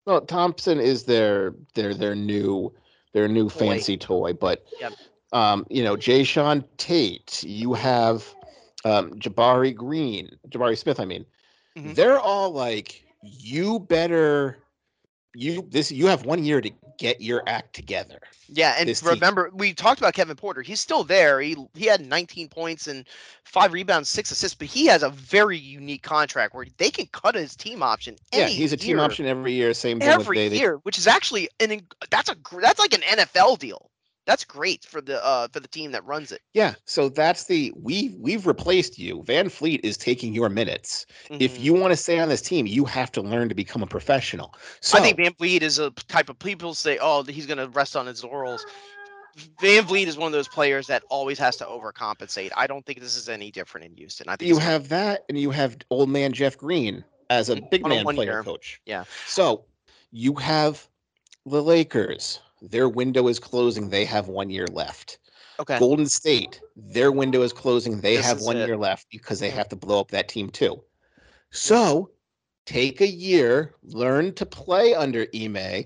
Well, 0.06 0.20
Thompson 0.22 0.80
is 0.80 1.04
their 1.04 1.54
their 1.74 1.94
their 1.94 2.14
new 2.14 2.72
their 3.12 3.28
new 3.28 3.48
Toy. 3.48 3.58
fancy 3.58 3.96
toy, 3.96 4.32
but 4.32 4.64
Yep. 4.80 4.92
um, 5.32 5.66
you 5.70 5.82
know, 5.82 5.96
Jae'Sean 5.96 6.64
Tate, 6.76 7.42
you 7.44 7.72
have 7.74 8.34
um 8.84 9.12
Jabari 9.18 9.74
Green, 9.74 10.30
Jabari 10.48 10.76
Smith, 10.76 11.00
I 11.00 11.04
mean. 11.04 11.24
Mhm. 11.76 11.94
They're 11.94 12.20
all 12.20 12.50
like, 12.50 13.04
you 13.22 13.80
better 13.80 14.58
you 15.34 15.66
this 15.70 15.90
you 15.90 16.06
have 16.06 16.24
one 16.24 16.44
year 16.44 16.60
to 16.60 16.70
get 16.98 17.20
your 17.20 17.42
act 17.46 17.74
together. 17.74 18.20
Yeah, 18.48 18.76
and 18.78 18.88
This 18.88 19.00
team. 19.00 19.10
remember 19.10 19.50
we 19.52 19.72
talked 19.72 20.00
about 20.00 20.14
Kevin 20.14 20.36
Porter. 20.36 20.62
He's 20.62 20.80
still 20.80 21.04
there. 21.04 21.40
He 21.40 21.56
he 21.74 21.86
had 21.86 22.04
19 22.04 22.48
points 22.48 22.86
and 22.86 23.04
five 23.44 23.72
rebounds, 23.72 24.08
six 24.08 24.30
assists, 24.30 24.56
but 24.56 24.68
he 24.68 24.86
has 24.86 25.02
a 25.02 25.10
very 25.10 25.58
unique 25.58 26.02
contract 26.02 26.54
where 26.54 26.66
they 26.78 26.90
can 26.90 27.06
cut 27.06 27.34
his 27.34 27.56
team 27.56 27.82
option. 27.82 28.16
Yeah, 28.32 28.46
he's 28.46 28.72
a 28.72 28.76
team 28.76 28.96
year, 28.96 29.04
option 29.04 29.26
every 29.26 29.52
year. 29.52 29.74
Same 29.74 29.98
thing 29.98 30.08
with 30.08 30.20
every 30.20 30.46
year, 30.48 30.76
which 30.84 30.98
is 30.98 31.06
actually 31.06 31.48
an 31.60 31.82
that's 32.10 32.28
a 32.28 32.36
that's 32.60 32.78
like 32.78 32.94
an 32.94 33.00
NFL 33.00 33.58
deal. 33.58 33.90
That's 34.26 34.44
great 34.44 34.84
for 34.84 35.00
the 35.00 35.24
uh 35.24 35.48
for 35.52 35.60
the 35.60 35.68
team 35.68 35.92
that 35.92 36.04
runs 36.04 36.32
it. 36.32 36.40
Yeah, 36.54 36.74
so 36.86 37.08
that's 37.08 37.44
the 37.44 37.72
we 37.76 38.14
we've 38.18 38.46
replaced 38.46 38.98
you. 38.98 39.22
VanVleet 39.26 39.80
is 39.82 39.96
taking 39.96 40.34
your 40.34 40.48
minutes. 40.48 41.06
If 41.30 41.58
Mhm. 41.58 41.60
you 41.62 41.74
want 41.74 41.92
to 41.92 41.96
stay 41.96 42.18
on 42.18 42.28
this 42.28 42.42
team, 42.42 42.66
you 42.66 42.84
have 42.84 43.12
to 43.12 43.20
learn 43.22 43.48
to 43.48 43.54
become 43.54 43.82
a 43.82 43.86
professional. 43.86 44.54
So 44.80 44.98
I 44.98 45.02
think 45.02 45.18
VanVleet 45.18 45.62
is 45.62 45.78
a 45.78 45.90
type 46.08 46.28
of 46.30 46.38
people 46.38 46.74
say, 46.74 46.98
oh, 47.00 47.22
he's 47.24 47.46
going 47.46 47.58
to 47.58 47.68
rest 47.68 47.96
on 47.96 48.06
his 48.06 48.24
laurels. 48.24 48.64
VanVleet 49.60 50.06
is 50.06 50.16
one 50.16 50.28
of 50.28 50.32
those 50.32 50.48
players 50.48 50.86
that 50.86 51.02
always 51.10 51.38
has 51.38 51.56
to 51.56 51.64
overcompensate. 51.64 52.50
I 52.56 52.66
don't 52.66 52.86
think 52.86 53.00
this 53.00 53.16
is 53.16 53.28
any 53.28 53.50
different 53.50 53.86
in 53.86 53.96
Houston. 53.96 54.28
I 54.28 54.36
think 54.36 54.48
you 54.48 54.58
have 54.58 54.88
that, 54.90 55.24
and 55.28 55.38
you 55.38 55.50
have 55.50 55.76
old 55.90 56.08
man 56.08 56.32
Jeff 56.32 56.56
Green 56.56 57.04
as 57.30 57.50
a 57.50 57.56
Mhm, 57.56 57.70
big 57.70 57.86
man 57.86 58.04
player 58.04 58.42
coach. 58.42 58.80
Yeah. 58.86 59.04
So 59.26 59.64
you 60.12 60.34
have 60.36 60.88
the 61.46 61.62
Lakers. 61.62 62.40
Their 62.70 62.88
window 62.88 63.28
is 63.28 63.38
closing. 63.38 63.90
They 63.90 64.04
have 64.04 64.28
one 64.28 64.50
year 64.50 64.66
left. 64.66 65.18
okay. 65.60 65.78
Golden 65.78 66.06
State, 66.06 66.60
their 66.76 67.12
window 67.12 67.42
is 67.42 67.52
closing. 67.52 68.00
They 68.00 68.16
This 68.16 68.24
have 68.26 68.40
one 68.40 68.56
it. 68.56 68.66
year 68.66 68.76
left 68.76 69.06
because 69.10 69.38
they 69.38 69.50
have 69.50 69.68
to 69.68 69.76
blow 69.76 70.00
up 70.00 70.10
that 70.10 70.28
team 70.28 70.50
too. 70.50 70.82
So 71.50 72.10
take 72.66 73.00
a 73.00 73.06
year, 73.06 73.74
learn 73.82 74.34
to 74.34 74.46
play 74.46 74.94
under 74.94 75.26
Ime. 75.34 75.84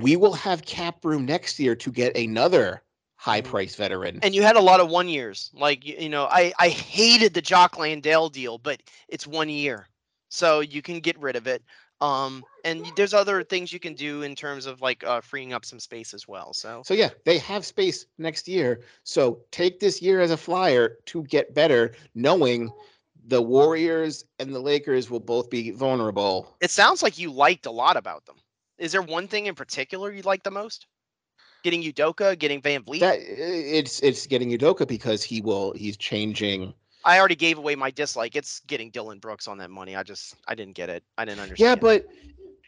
We 0.00 0.16
will 0.16 0.34
have 0.34 0.64
cap 0.66 1.04
room 1.04 1.24
next 1.24 1.58
year 1.58 1.74
to 1.76 1.90
get 1.90 2.16
another 2.16 2.82
high 3.16 3.40
Mhm. 3.40 3.44
price 3.46 3.74
veteran. 3.76 4.18
And 4.22 4.34
you 4.34 4.42
had 4.42 4.56
a 4.56 4.60
lot 4.60 4.80
of 4.80 4.90
one 4.90 5.08
years. 5.08 5.50
Like 5.54 5.86
you, 5.86 5.96
you 5.98 6.08
know, 6.08 6.26
I 6.30 6.52
I 6.58 6.68
hated 6.68 7.32
the 7.34 7.42
Jock 7.42 7.78
Landale 7.78 8.28
deal, 8.28 8.58
but 8.58 8.82
it's 9.08 9.26
one 9.26 9.48
year, 9.48 9.88
so 10.28 10.60
you 10.60 10.82
can 10.82 11.00
get 11.00 11.18
rid 11.18 11.36
of 11.36 11.46
it. 11.46 11.62
Um, 12.00 12.44
and 12.64 12.84
there's 12.96 13.14
other 13.14 13.42
things 13.42 13.72
you 13.72 13.80
can 13.80 13.94
do 13.94 14.22
in 14.22 14.34
terms 14.34 14.66
of 14.66 14.82
like 14.82 15.04
uh, 15.04 15.20
freeing 15.20 15.52
up 15.52 15.64
some 15.64 15.80
space 15.80 16.12
as 16.12 16.28
well. 16.28 16.52
So 16.52 16.82
So 16.84 16.94
yeah, 16.94 17.10
they 17.24 17.38
have 17.38 17.64
space 17.64 18.06
next 18.18 18.48
year. 18.48 18.82
So 19.04 19.40
take 19.50 19.80
this 19.80 20.02
year 20.02 20.20
as 20.20 20.30
a 20.30 20.36
flyer 20.36 20.98
to 21.06 21.22
get 21.24 21.54
better, 21.54 21.92
knowing 22.14 22.70
the 23.28 23.40
Warriors 23.40 24.24
and 24.38 24.54
the 24.54 24.60
Lakers 24.60 25.10
will 25.10 25.20
both 25.20 25.50
be 25.50 25.70
vulnerable. 25.70 26.56
it 26.60 26.70
sounds 26.70 27.02
like 27.02 27.18
you 27.18 27.32
liked 27.32 27.66
a 27.66 27.70
lot 27.70 27.96
about 27.96 28.26
them. 28.26 28.36
Is 28.78 28.92
there 28.92 29.02
one 29.02 29.26
thing 29.26 29.46
in 29.46 29.54
particular 29.54 30.12
you 30.12 30.22
like 30.22 30.42
the 30.42 30.50
most? 30.50 30.86
Getting 31.64 31.82
Udoka, 31.82 32.38
getting 32.38 32.60
VanVleet. 32.60 33.00
That 33.00 33.18
it's 33.18 34.00
it's 34.00 34.26
getting 34.26 34.50
Udoka 34.50 34.86
because 34.86 35.22
he 35.22 35.40
will 35.40 35.72
he's 35.72 35.96
changing. 35.96 36.74
I 37.06 37.18
already 37.18 37.36
gave 37.36 37.56
away 37.56 37.74
my 37.76 37.90
dislike. 37.90 38.36
It's 38.36 38.60
getting 38.66 38.90
Dillon 38.90 39.18
Brooks 39.20 39.48
on 39.48 39.56
that 39.58 39.70
money. 39.70 39.96
I 39.96 40.02
just 40.02 40.34
I 40.48 40.54
didn't 40.54 40.74
get 40.74 40.90
it. 40.90 41.04
I 41.16 41.24
didn't 41.24 41.40
understand. 41.40 41.68
Yeah, 41.68 41.72
it. 41.74 41.80
but 41.80 42.06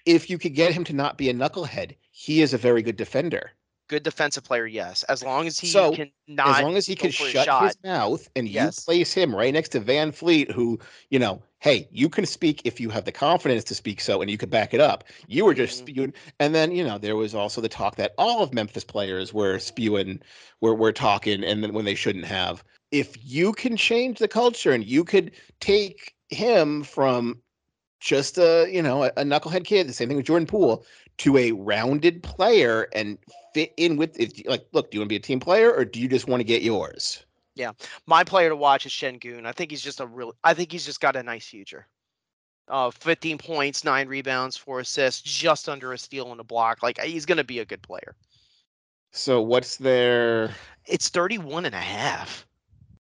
if 0.06 0.30
you 0.30 0.38
could 0.38 0.54
get 0.54 0.72
him 0.72 0.84
to 0.84 0.92
not 0.94 1.18
be 1.18 1.28
a 1.28 1.34
knucklehead, 1.34 1.96
he 2.12 2.40
is 2.40 2.54
a 2.54 2.58
very 2.58 2.80
good 2.82 2.96
defender. 2.96 3.50
good 3.88 4.02
defensive 4.02 4.44
player, 4.44 4.66
yes. 4.66 5.02
As 5.04 5.22
long 5.22 5.46
as 5.46 5.58
he 5.58 5.66
So, 5.68 5.92
can 5.94 6.10
not 6.28 6.58
as 6.58 6.62
long 6.62 6.76
as 6.76 6.86
he 6.86 6.94
can 6.94 7.10
shut 7.10 7.46
shot. 7.46 7.64
his 7.64 7.76
mouth 7.82 8.28
and 8.36 8.46
Yes. 8.48 8.78
you 8.78 8.84
place 8.84 9.12
him 9.14 9.34
right 9.34 9.52
next 9.52 9.70
to 9.70 9.80
VanVleet, 9.80 10.50
who, 10.52 10.78
you 11.10 11.18
know, 11.18 11.42
hey, 11.60 11.88
you 11.90 12.08
can 12.10 12.26
speak 12.26 12.60
if 12.64 12.78
you 12.78 12.90
have 12.90 13.04
the 13.06 13.12
confidence 13.12 13.64
to 13.64 13.74
speak 13.74 14.00
so 14.00 14.20
and 14.20 14.30
you 14.30 14.36
could 14.38 14.50
back 14.50 14.74
it 14.74 14.80
up. 14.80 15.04
You 15.26 15.44
were 15.46 15.54
just 15.54 15.78
Mhm. 15.78 15.88
spewing. 15.88 16.14
And 16.38 16.54
then, 16.54 16.70
you 16.70 16.84
know, 16.84 16.98
there 16.98 17.16
was 17.16 17.34
also 17.34 17.60
the 17.62 17.68
talk 17.68 17.96
that 17.96 18.12
all 18.18 18.42
of 18.42 18.52
Memphis 18.54 18.84
players 18.84 19.32
were 19.32 19.58
spewing, 19.58 20.20
were, 20.60 20.74
were 20.74 20.92
talking, 20.92 21.42
and 21.42 21.62
then 21.62 21.72
when 21.72 21.84
they 21.86 21.94
shouldn't 21.94 22.26
have. 22.26 22.62
If 22.90 23.16
you 23.22 23.52
can 23.52 23.76
change 23.76 24.18
the 24.18 24.28
culture 24.28 24.72
and 24.72 24.84
you 24.84 25.04
could 25.04 25.32
take 25.60 26.14
him 26.30 26.82
from 26.82 27.40
just 28.00 28.38
a, 28.38 28.68
you 28.70 28.82
know, 28.82 29.04
a, 29.04 29.08
a 29.08 29.24
knucklehead 29.24 29.64
kid, 29.64 29.88
the 29.88 29.92
same 29.92 30.08
thing 30.08 30.16
with 30.16 30.26
Jordan 30.26 30.46
Poole, 30.46 30.84
to 31.18 31.36
a 31.36 31.52
rounded 31.52 32.22
player 32.22 32.88
and 32.94 33.18
fit 33.52 33.74
in 33.76 33.96
with 33.96 34.18
it. 34.18 34.46
Like, 34.46 34.66
look, 34.72 34.90
do 34.90 34.96
you 34.96 35.00
want 35.00 35.08
to 35.08 35.12
be 35.12 35.16
a 35.16 35.20
team 35.20 35.40
player 35.40 35.72
or 35.72 35.84
do 35.84 36.00
you 36.00 36.08
just 36.08 36.28
want 36.28 36.40
to 36.40 36.44
get 36.44 36.62
yours? 36.62 37.24
Yeah. 37.54 37.72
My 38.06 38.22
player 38.22 38.48
to 38.50 38.56
watch 38.56 38.86
is 38.86 38.92
Sengun. 38.92 39.44
I 39.44 39.52
think 39.52 39.72
he's 39.72 39.82
just 39.82 40.00
a 40.00 40.06
real. 40.06 40.32
I 40.44 40.54
think 40.54 40.70
he's 40.70 40.86
just 40.86 41.00
got 41.00 41.16
a 41.16 41.22
nice 41.22 41.46
future. 41.46 41.88
Uh, 42.68 42.90
15 42.90 43.38
points, 43.38 43.82
nine 43.82 44.08
rebounds, 44.08 44.56
four 44.56 44.80
assists, 44.80 45.22
just 45.22 45.68
under 45.68 45.92
a 45.92 45.98
steal 45.98 46.30
and 46.30 46.40
a 46.40 46.44
block. 46.44 46.82
Like 46.82 47.00
he's 47.00 47.26
gonna 47.26 47.42
be 47.42 47.58
a 47.58 47.64
good 47.64 47.82
player. 47.82 48.14
So 49.10 49.40
what's 49.40 49.76
their 49.76 50.54
It's 50.86 51.08
31 51.08 51.64
and 51.64 51.74
a 51.74 51.80
half. 51.80 52.46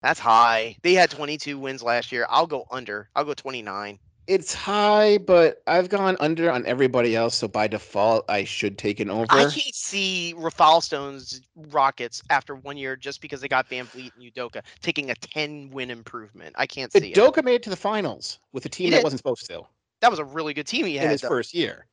That's 0.01 0.19
high. 0.19 0.77
They 0.81 0.93
had 0.93 1.09
22 1.11 1.57
wins 1.59 1.83
last 1.83 2.11
year. 2.11 2.25
I'll 2.29 2.47
go 2.47 2.65
under. 2.71 3.09
I'll 3.15 3.25
go 3.25 3.33
29. 3.33 3.99
it's 4.27 4.53
high, 4.53 5.17
but 5.17 5.61
I've 5.65 5.89
gone 5.89 6.15
under 6.19 6.51
on 6.51 6.63
everybody 6.67 7.15
else, 7.15 7.35
so 7.35 7.47
by 7.47 7.67
default 7.67 8.25
I 8.29 8.43
should 8.43 8.77
take 8.77 8.99
an 8.99 9.09
over. 9.09 9.25
I 9.29 9.49
can't 9.49 9.73
see 9.73 10.35
Rafael 10.37 10.81
Stone's 10.81 11.41
Rockets 11.55 12.21
after 12.29 12.55
one 12.55 12.77
year 12.77 12.95
just 12.95 13.21
because 13.21 13.41
they 13.41 13.47
got 13.47 13.67
VanVleet 13.67 14.11
and 14.15 14.31
Udoka 14.31 14.61
taking 14.81 15.09
a 15.09 15.15
10 15.15 15.71
win 15.71 15.89
improvement. 15.89 16.55
I 16.59 16.67
can't 16.67 16.93
see 16.93 17.11
it. 17.11 17.15
Doka 17.15 17.43
made 17.43 17.55
it 17.55 17.63
to 17.63 17.71
the 17.71 17.75
finals 17.75 18.39
with 18.53 18.65
a 18.65 18.69
team 18.69 18.91
that 18.91 19.03
wasn't 19.03 19.19
supposed 19.19 19.47
to 19.47 19.63
That 20.01 20.11
was 20.11 20.19
a 20.19 20.25
really 20.25 20.53
good 20.53 20.67
team 20.67 20.85
he 20.85 20.95
had 20.95 21.05
in 21.05 21.11
his 21.11 21.21
though. 21.21 21.27
first 21.27 21.53
year. 21.55 21.87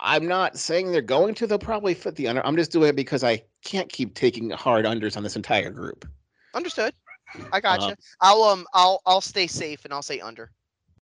I'm 0.00 0.26
not 0.26 0.58
saying 0.58 0.90
they're 0.90 1.02
going 1.02 1.34
to. 1.36 1.46
They'll 1.46 1.58
probably 1.58 1.94
fit 1.94 2.16
the 2.16 2.26
under. 2.28 2.44
I'm 2.44 2.56
just 2.56 2.72
doing 2.72 2.88
it 2.88 2.96
because 2.96 3.22
I 3.22 3.42
can't 3.62 3.90
keep 3.92 4.14
taking 4.14 4.50
hard 4.50 4.86
unders 4.86 5.16
on 5.16 5.22
this 5.22 5.36
entire 5.36 5.70
group. 5.70 6.08
Understood. 6.54 6.94
I 7.52 7.60
got 7.60 7.86
you. 7.86 7.92
Um, 7.92 7.96
I'll 8.20 8.42
um 8.42 8.66
I'll 8.74 9.00
I'll 9.06 9.20
stay 9.20 9.46
safe 9.46 9.84
and 9.84 9.92
I'll 9.92 10.02
say 10.02 10.20
under. 10.20 10.50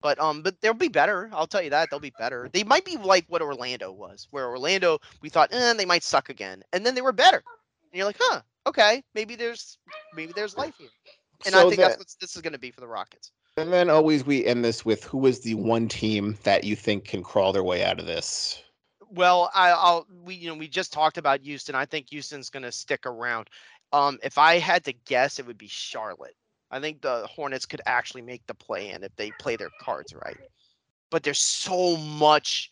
But 0.01 0.19
um 0.19 0.41
but 0.41 0.59
they'll 0.61 0.73
be 0.73 0.87
better. 0.87 1.29
I'll 1.33 1.47
tell 1.47 1.61
you 1.61 1.69
that 1.71 1.89
they'll 1.89 1.99
be 1.99 2.13
better. 2.17 2.49
They 2.51 2.63
might 2.63 2.85
be 2.85 2.97
like 2.97 3.25
what 3.27 3.41
Orlando 3.41 3.91
was, 3.91 4.27
where 4.31 4.49
Orlando 4.49 4.99
we 5.21 5.29
thought 5.29 5.53
eh, 5.53 5.73
they 5.73 5.85
might 5.85 6.03
suck 6.03 6.29
again, 6.29 6.63
and 6.73 6.85
then 6.85 6.95
they 6.95 7.01
were 7.01 7.13
better. 7.13 7.43
And 7.91 7.97
you're 7.97 8.05
like, 8.05 8.17
huh, 8.19 8.41
okay, 8.67 9.03
maybe 9.13 9.35
there's 9.35 9.77
maybe 10.13 10.33
there's 10.33 10.57
life 10.57 10.75
here. 10.77 10.89
And 11.45 11.55
I 11.55 11.63
So 11.63 11.69
think 11.69 11.81
that's 11.81 11.97
what 11.97 12.07
this 12.19 12.35
is 12.35 12.41
going 12.41 12.53
to 12.53 12.59
be 12.59 12.71
for 12.71 12.81
the 12.81 12.87
Rockets. 12.87 13.31
And 13.57 13.71
then 13.73 13.89
always 13.89 14.25
we 14.25 14.45
end 14.45 14.63
this 14.63 14.85
with 14.85 15.03
who 15.03 15.25
is 15.27 15.41
the 15.41 15.55
one 15.55 15.87
team 15.87 16.37
that 16.43 16.63
you 16.63 16.75
think 16.75 17.05
can 17.05 17.23
crawl 17.23 17.51
their 17.53 17.63
way 17.63 17.83
out 17.83 17.99
of 17.99 18.05
this? 18.05 18.63
Well, 19.09 19.51
I, 19.53 19.71
I'll 19.71 20.07
we 20.23 20.35
you 20.35 20.47
know 20.49 20.55
we 20.55 20.67
just 20.67 20.93
talked 20.93 21.17
about 21.17 21.41
Houston. 21.41 21.75
I 21.75 21.85
think 21.85 22.09
Houston's 22.09 22.49
going 22.49 22.63
to 22.63 22.71
stick 22.71 23.05
around. 23.05 23.49
Um, 23.93 24.19
if 24.23 24.37
I 24.37 24.57
had 24.57 24.83
to 24.85 24.93
guess, 24.93 25.39
it 25.39 25.45
would 25.45 25.57
be 25.57 25.67
Charlotte. 25.67 26.35
I 26.71 26.79
think 26.79 27.01
the 27.01 27.27
Hornets 27.27 27.65
could 27.65 27.81
actually 27.85 28.21
make 28.21 28.45
the 28.47 28.53
play 28.53 28.91
in 28.91 29.03
if 29.03 29.15
they 29.17 29.31
play 29.39 29.57
their 29.57 29.71
cards 29.81 30.13
right. 30.13 30.37
But 31.09 31.23
there's 31.23 31.39
so 31.39 31.97
much 31.97 32.71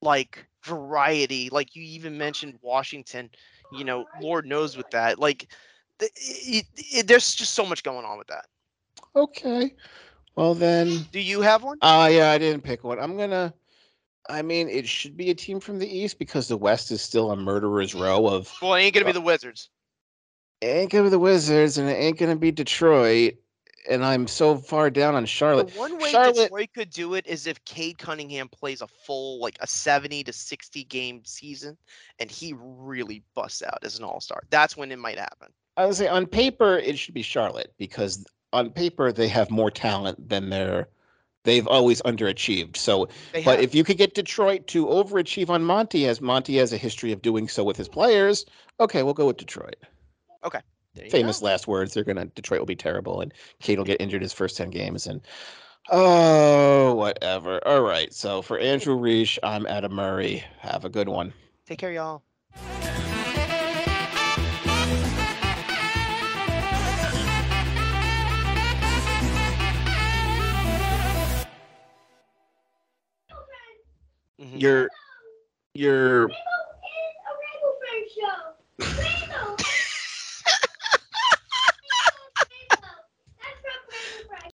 like 0.00 0.46
variety. 0.64 1.50
Like 1.50 1.76
you 1.76 1.82
even 1.82 2.16
mentioned 2.16 2.58
Washington. 2.62 3.30
You 3.72 3.84
know, 3.84 4.04
Lord 4.22 4.46
knows 4.46 4.76
with 4.76 4.90
that. 4.90 5.18
Like 5.18 5.48
the, 5.98 6.06
it, 6.16 6.66
it, 6.76 7.06
there's 7.06 7.34
just 7.34 7.54
so 7.54 7.66
much 7.66 7.82
going 7.82 8.04
on 8.04 8.18
with 8.18 8.28
that. 8.28 8.46
Okay. 9.14 9.74
Well 10.36 10.54
then 10.54 11.06
Do 11.12 11.20
you 11.20 11.42
have 11.42 11.62
one? 11.62 11.78
uh 11.82 12.08
yeah, 12.10 12.30
I 12.30 12.38
didn't 12.38 12.62
pick 12.62 12.84
one. 12.84 12.98
I'm 12.98 13.16
gonna 13.16 13.52
I 14.28 14.42
mean 14.42 14.68
it 14.68 14.88
should 14.88 15.16
be 15.16 15.30
a 15.30 15.34
team 15.34 15.60
from 15.60 15.78
the 15.78 15.88
East 15.88 16.18
because 16.18 16.48
the 16.48 16.56
West 16.56 16.90
is 16.90 17.02
still 17.02 17.30
a 17.32 17.36
murderer's 17.36 17.94
row 17.94 18.26
of 18.26 18.52
Well, 18.62 18.74
it 18.74 18.80
ain't 18.80 18.94
gonna 18.94 19.06
be 19.06 19.12
the 19.12 19.20
Wizards. 19.20 19.68
Ain't 20.62 20.90
gonna 20.90 21.04
be 21.04 21.10
the 21.10 21.18
Wizards 21.18 21.78
and 21.78 21.88
it 21.88 21.94
ain't 21.94 22.18
gonna 22.18 22.36
be 22.36 22.50
Detroit. 22.50 23.34
And 23.88 24.04
I'm 24.04 24.26
so 24.26 24.56
far 24.56 24.90
down 24.90 25.14
on 25.14 25.24
Charlotte. 25.24 25.68
The 25.68 25.78
one 25.78 25.98
way 25.98 26.10
Charlotte- 26.10 26.34
Detroit 26.36 26.68
could 26.74 26.90
do 26.90 27.14
it 27.14 27.26
is 27.26 27.46
if 27.46 27.64
Cade 27.64 27.98
Cunningham 27.98 28.48
plays 28.48 28.82
a 28.82 28.86
full, 28.86 29.40
like 29.40 29.56
a 29.60 29.66
70 29.66 30.22
to 30.24 30.32
60 30.32 30.84
game 30.84 31.22
season, 31.24 31.78
and 32.18 32.30
he 32.30 32.54
really 32.58 33.22
busts 33.34 33.62
out 33.62 33.78
as 33.82 33.98
an 33.98 34.04
all 34.04 34.20
star. 34.20 34.42
That's 34.50 34.76
when 34.76 34.92
it 34.92 34.98
might 34.98 35.18
happen. 35.18 35.48
I 35.76 35.86
would 35.86 35.96
say 35.96 36.08
on 36.08 36.26
paper 36.26 36.76
it 36.76 36.98
should 36.98 37.14
be 37.14 37.22
Charlotte 37.22 37.72
because 37.78 38.24
on 38.52 38.70
paper 38.70 39.12
they 39.12 39.28
have 39.28 39.50
more 39.50 39.70
talent 39.70 40.28
than 40.28 40.50
they're 40.50 40.88
they've 41.44 41.66
always 41.66 42.02
underachieved. 42.02 42.76
So, 42.76 43.08
but 43.44 43.60
if 43.60 43.74
you 43.74 43.82
could 43.82 43.96
get 43.96 44.14
Detroit 44.14 44.66
to 44.68 44.86
overachieve 44.86 45.48
on 45.48 45.64
Monty, 45.64 46.06
as 46.06 46.20
Monty 46.20 46.56
has 46.56 46.72
a 46.72 46.76
history 46.76 47.12
of 47.12 47.22
doing 47.22 47.48
so 47.48 47.64
with 47.64 47.78
his 47.78 47.88
players, 47.88 48.44
okay, 48.78 49.02
we'll 49.02 49.14
go 49.14 49.26
with 49.26 49.38
Detroit. 49.38 49.76
There 50.42 51.04
you 51.04 51.10
Famous 51.10 51.38
go. 51.40 51.46
last 51.46 51.68
words. 51.68 51.94
They're 51.94 52.04
gonna 52.04 52.26
Detroit 52.26 52.58
will 52.58 52.66
be 52.66 52.74
terrible, 52.76 53.20
and 53.20 53.32
Cade 53.60 53.78
will 53.78 53.84
get 53.84 54.00
injured 54.00 54.22
his 54.22 54.32
first 54.32 54.56
ten 54.56 54.70
games, 54.70 55.06
and 55.06 55.20
oh 55.90 56.94
whatever. 56.94 57.66
All 57.66 57.82
right. 57.82 58.12
So 58.12 58.42
for 58.42 58.58
Andrew 58.58 58.96
Reich, 58.96 59.38
I'm 59.42 59.66
Adam 59.66 59.92
Murray. 59.92 60.42
Have 60.58 60.84
a 60.84 60.88
good 60.88 61.08
one. 61.08 61.32
Take 61.64 61.78
care, 61.78 61.92
y'all. 61.92 62.22
Mhm. 74.40 74.60
Your 74.60 74.88
your 75.74 76.30